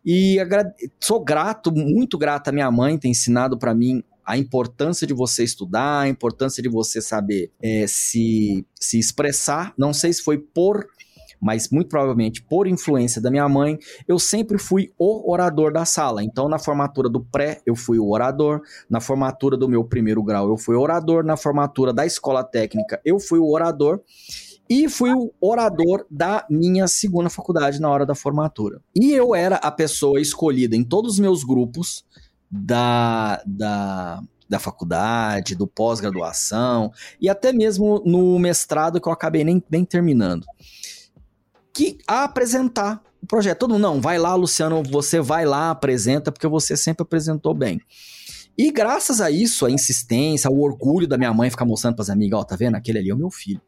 [0.04, 0.36] E
[1.00, 5.42] sou grato, muito grato à minha mãe ter ensinado para mim a importância de você
[5.42, 9.74] estudar, a importância de você saber é, se, se expressar.
[9.76, 10.86] Não sei se foi por
[11.40, 16.22] mas muito provavelmente por influência da minha mãe, eu sempre fui o orador da sala.
[16.22, 20.48] Então, na formatura do pré, eu fui o orador, na formatura do meu primeiro grau,
[20.50, 24.00] eu fui orador, na formatura da escola técnica, eu fui o orador.
[24.68, 28.80] E fui o orador da minha segunda faculdade na hora da formatura.
[28.94, 32.04] E eu era a pessoa escolhida em todos os meus grupos
[32.48, 39.60] da, da, da faculdade, do pós-graduação e até mesmo no mestrado que eu acabei nem,
[39.68, 40.46] nem terminando
[41.80, 43.60] que apresentar o projeto.
[43.60, 47.80] Todo mundo, não, vai lá, Luciano, você vai lá, apresenta, porque você sempre apresentou bem.
[48.58, 52.10] E graças a isso, a insistência, o orgulho da minha mãe ficar mostrando para as
[52.10, 52.74] amigas, ó, oh, tá vendo?
[52.74, 53.62] Aquele ali é o meu filho.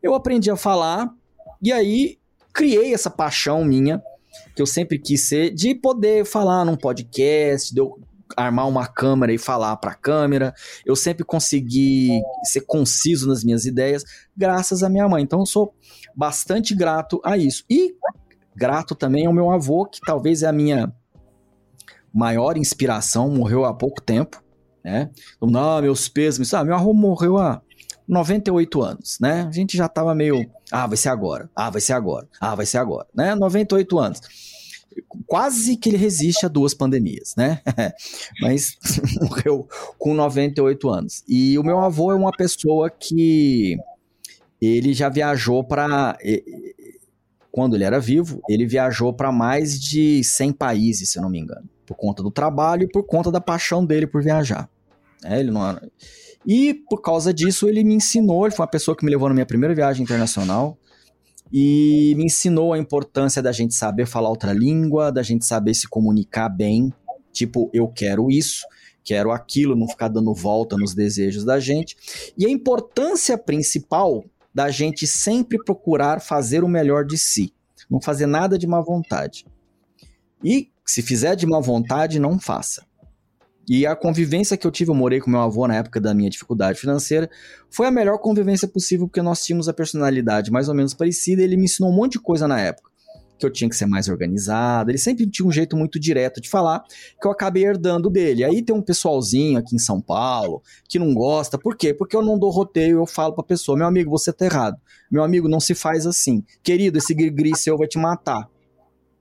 [0.00, 1.12] Eu aprendi a falar
[1.60, 2.18] e aí
[2.52, 4.00] criei essa paixão minha,
[4.54, 7.98] que eu sempre quis ser, de poder falar num podcast, de eu
[8.36, 10.54] armar uma câmera e falar para a câmera.
[10.84, 14.04] Eu sempre consegui ser conciso nas minhas ideias,
[14.36, 15.22] graças à minha mãe.
[15.22, 15.74] Então eu sou
[16.14, 17.64] bastante grato a isso.
[17.68, 17.94] E
[18.54, 20.92] grato também ao meu avô, que talvez é a minha
[22.12, 24.42] maior inspiração, morreu há pouco tempo,
[24.82, 25.10] né?
[25.40, 27.60] Não, meus pesos, ah, meu avô morreu há
[28.08, 29.42] 98 anos, né?
[29.42, 32.64] A gente já tava meio, ah, vai ser agora, ah, vai ser agora, ah, vai
[32.64, 33.34] ser agora, né?
[33.34, 34.20] 98 anos
[35.26, 37.60] quase que ele resiste a duas pandemias, né?
[38.40, 38.76] Mas
[39.20, 39.68] morreu
[39.98, 41.24] com 98 anos.
[41.28, 43.76] E o meu avô é uma pessoa que
[44.60, 46.16] ele já viajou para
[47.50, 51.38] quando ele era vivo, ele viajou para mais de 100 países, se eu não me
[51.38, 54.68] engano, por conta do trabalho e por conta da paixão dele por viajar.
[55.24, 55.90] É, ele não era...
[56.46, 59.34] E por causa disso, ele me ensinou, ele foi uma pessoa que me levou na
[59.34, 60.78] minha primeira viagem internacional
[61.52, 65.88] e me ensinou a importância da gente saber falar outra língua, da gente saber se
[65.88, 66.92] comunicar bem.
[67.32, 68.66] Tipo, eu quero isso,
[69.04, 71.96] quero aquilo, não ficar dando volta nos desejos da gente.
[72.36, 74.24] E a importância principal
[74.54, 77.52] da gente sempre procurar fazer o melhor de si,
[77.90, 79.46] não fazer nada de má vontade.
[80.42, 82.85] E se fizer de má vontade, não faça.
[83.68, 86.30] E a convivência que eu tive, eu morei com meu avô na época da minha
[86.30, 87.28] dificuldade financeira,
[87.68, 91.42] foi a melhor convivência possível porque nós tínhamos a personalidade mais ou menos parecida.
[91.42, 92.90] ele me ensinou um monte de coisa na época.
[93.38, 94.90] Que eu tinha que ser mais organizado.
[94.90, 96.82] Ele sempre tinha um jeito muito direto de falar,
[97.20, 98.44] que eu acabei herdando dele.
[98.44, 101.58] Aí tem um pessoalzinho aqui em São Paulo que não gosta.
[101.58, 101.92] Por quê?
[101.92, 104.78] Porque eu não dou roteio, eu falo pra pessoa: meu amigo, você tá errado.
[105.10, 106.42] Meu amigo, não se faz assim.
[106.62, 108.48] Querido, esse gris seu vai te matar.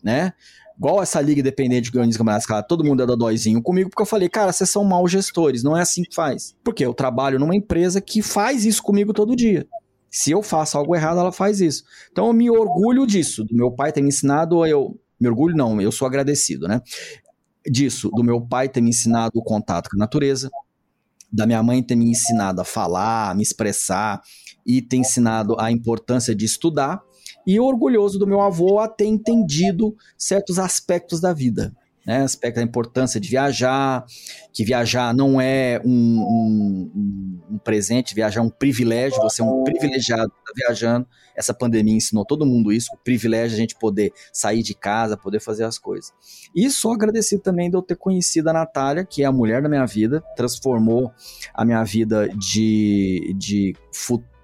[0.02, 0.32] Né?
[0.78, 4.06] Igual essa liga independente de grandes campeonatos, cara, todo mundo é dodóizinho comigo, porque eu
[4.06, 6.56] falei, cara, vocês são maus gestores, não é assim que faz.
[6.64, 9.68] Porque eu trabalho numa empresa que faz isso comigo todo dia.
[10.10, 11.84] Se eu faço algo errado, ela faz isso.
[12.12, 15.80] Então eu me orgulho disso, do meu pai ter me ensinado, eu me orgulho não,
[15.82, 16.82] eu sou agradecido, né?
[17.70, 20.50] Disso, do meu pai ter me ensinado o contato com a natureza,
[21.32, 24.22] da minha mãe ter me ensinado a falar, a me expressar
[24.66, 27.02] e ter ensinado a importância de estudar
[27.46, 31.74] e orgulhoso do meu avô a ter entendido certos aspectos da vida.
[32.06, 34.06] Né, aspecto da importância de viajar,
[34.54, 36.92] que viajar não é um, um,
[37.50, 41.08] um, presente, viajar é um privilégio, você é um privilegiado tá viajando.
[41.36, 45.18] Essa pandemia ensinou todo mundo isso, o privilégio de a gente poder sair de casa,
[45.18, 46.14] poder fazer as coisas.
[46.56, 49.68] E sou agradecido também de eu ter conhecido a Natália, que é a mulher da
[49.68, 51.12] minha vida, transformou
[51.56, 54.35] a minha vida de, de futuro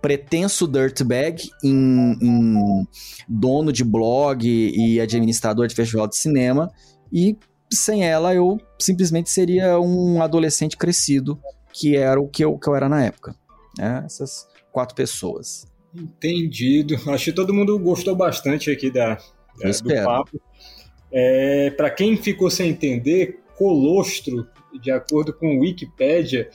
[0.00, 2.86] pretenso dirtbag em, em
[3.28, 6.70] dono de blog e administrador de festival de cinema.
[7.12, 7.36] E
[7.72, 11.38] sem ela eu simplesmente seria um adolescente crescido,
[11.72, 13.34] que era o que eu, que eu era na época.
[13.78, 14.02] Né?
[14.04, 15.66] Essas quatro pessoas.
[15.94, 16.96] Entendido.
[17.08, 19.14] Acho que todo mundo gostou bastante aqui da,
[19.60, 20.40] da do papo.
[21.12, 24.46] É, Para quem ficou sem entender, colostro,
[24.80, 26.50] de acordo com o Wikipedia,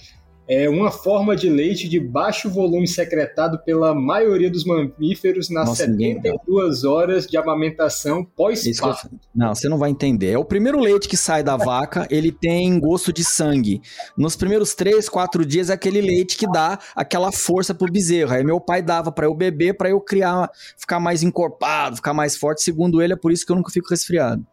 [0.49, 5.85] é uma forma de leite de baixo volume secretado pela maioria dos mamíferos nas Nossa,
[5.85, 9.11] 72 horas de amamentação pós-parto.
[9.33, 10.31] Não, você não vai entender.
[10.31, 13.79] É o primeiro leite que sai da vaca, ele tem gosto de sangue.
[14.17, 18.33] Nos primeiros 3, 4 dias é aquele leite que dá aquela força pro bezerro.
[18.33, 22.35] Aí meu pai dava para eu beber, para eu criar, ficar mais encorpado, ficar mais
[22.35, 22.63] forte.
[22.63, 24.43] Segundo ele, é por isso que eu nunca fico resfriado.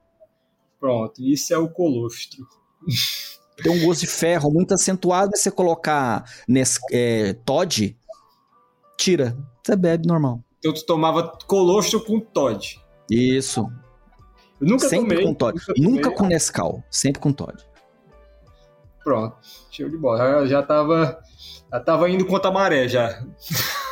[0.79, 2.45] Pronto, isso é o colostro.
[3.63, 7.97] tem um gosto de ferro muito acentuado, você colocar nesse, é, Todd,
[8.97, 9.37] tira.
[9.65, 10.41] Você bebe normal.
[10.59, 12.81] Então tu tomava colostro com Todd.
[13.11, 13.71] Isso.
[14.61, 15.25] Eu nunca sempre tomei.
[15.25, 15.59] com Todd.
[15.77, 17.57] Nunca, nunca com Nescau, sempre com Todd.
[19.03, 19.37] Pronto,
[19.71, 20.19] show de bola.
[20.19, 21.19] Já, já tava,
[21.71, 23.23] já tava indo contra a maré já.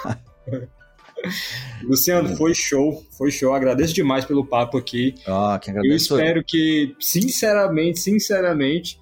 [1.82, 3.55] Luciano, foi show, foi show.
[3.55, 5.15] Agradeço demais pelo papo aqui.
[5.27, 6.15] Ah, que agradeço.
[6.15, 8.99] Eu espero que, sinceramente, sinceramente,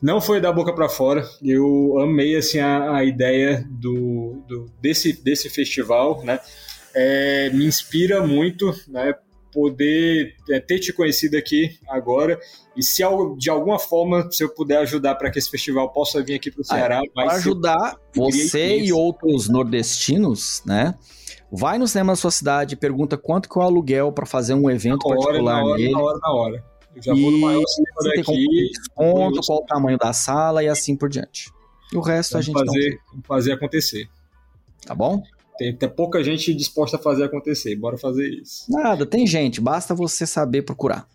[0.00, 1.26] não foi da boca para fora.
[1.42, 6.38] Eu amei assim a, a ideia do, do, desse, desse festival, né?
[6.94, 9.14] É, me inspira muito, né?
[9.52, 12.38] Poder é, ter te conhecido aqui agora
[12.76, 13.02] e se
[13.38, 16.60] de alguma forma se eu puder ajudar para que esse festival possa vir aqui para
[16.60, 20.94] o Ceará, ah, para ajudar você e outros nordestinos, né?
[21.50, 24.68] Vai no cinema da sua cidade, pergunta quanto que é o aluguel para fazer um
[24.68, 25.92] evento na particular hora, na hora, nele.
[25.92, 26.75] Na hora, na hora.
[26.96, 28.70] Eu já vou no maior cinema daqui.
[28.72, 31.52] Desconto, qual o tamanho da sala e assim por diante.
[31.92, 33.22] E o resto Vamos a gente fazer, não...
[33.22, 34.08] fazer acontecer.
[34.86, 35.22] Tá bom?
[35.58, 37.76] Tem, tem pouca gente disposta a fazer acontecer.
[37.76, 38.64] Bora fazer isso.
[38.70, 39.60] Nada, tem gente.
[39.60, 41.06] Basta você saber procurar.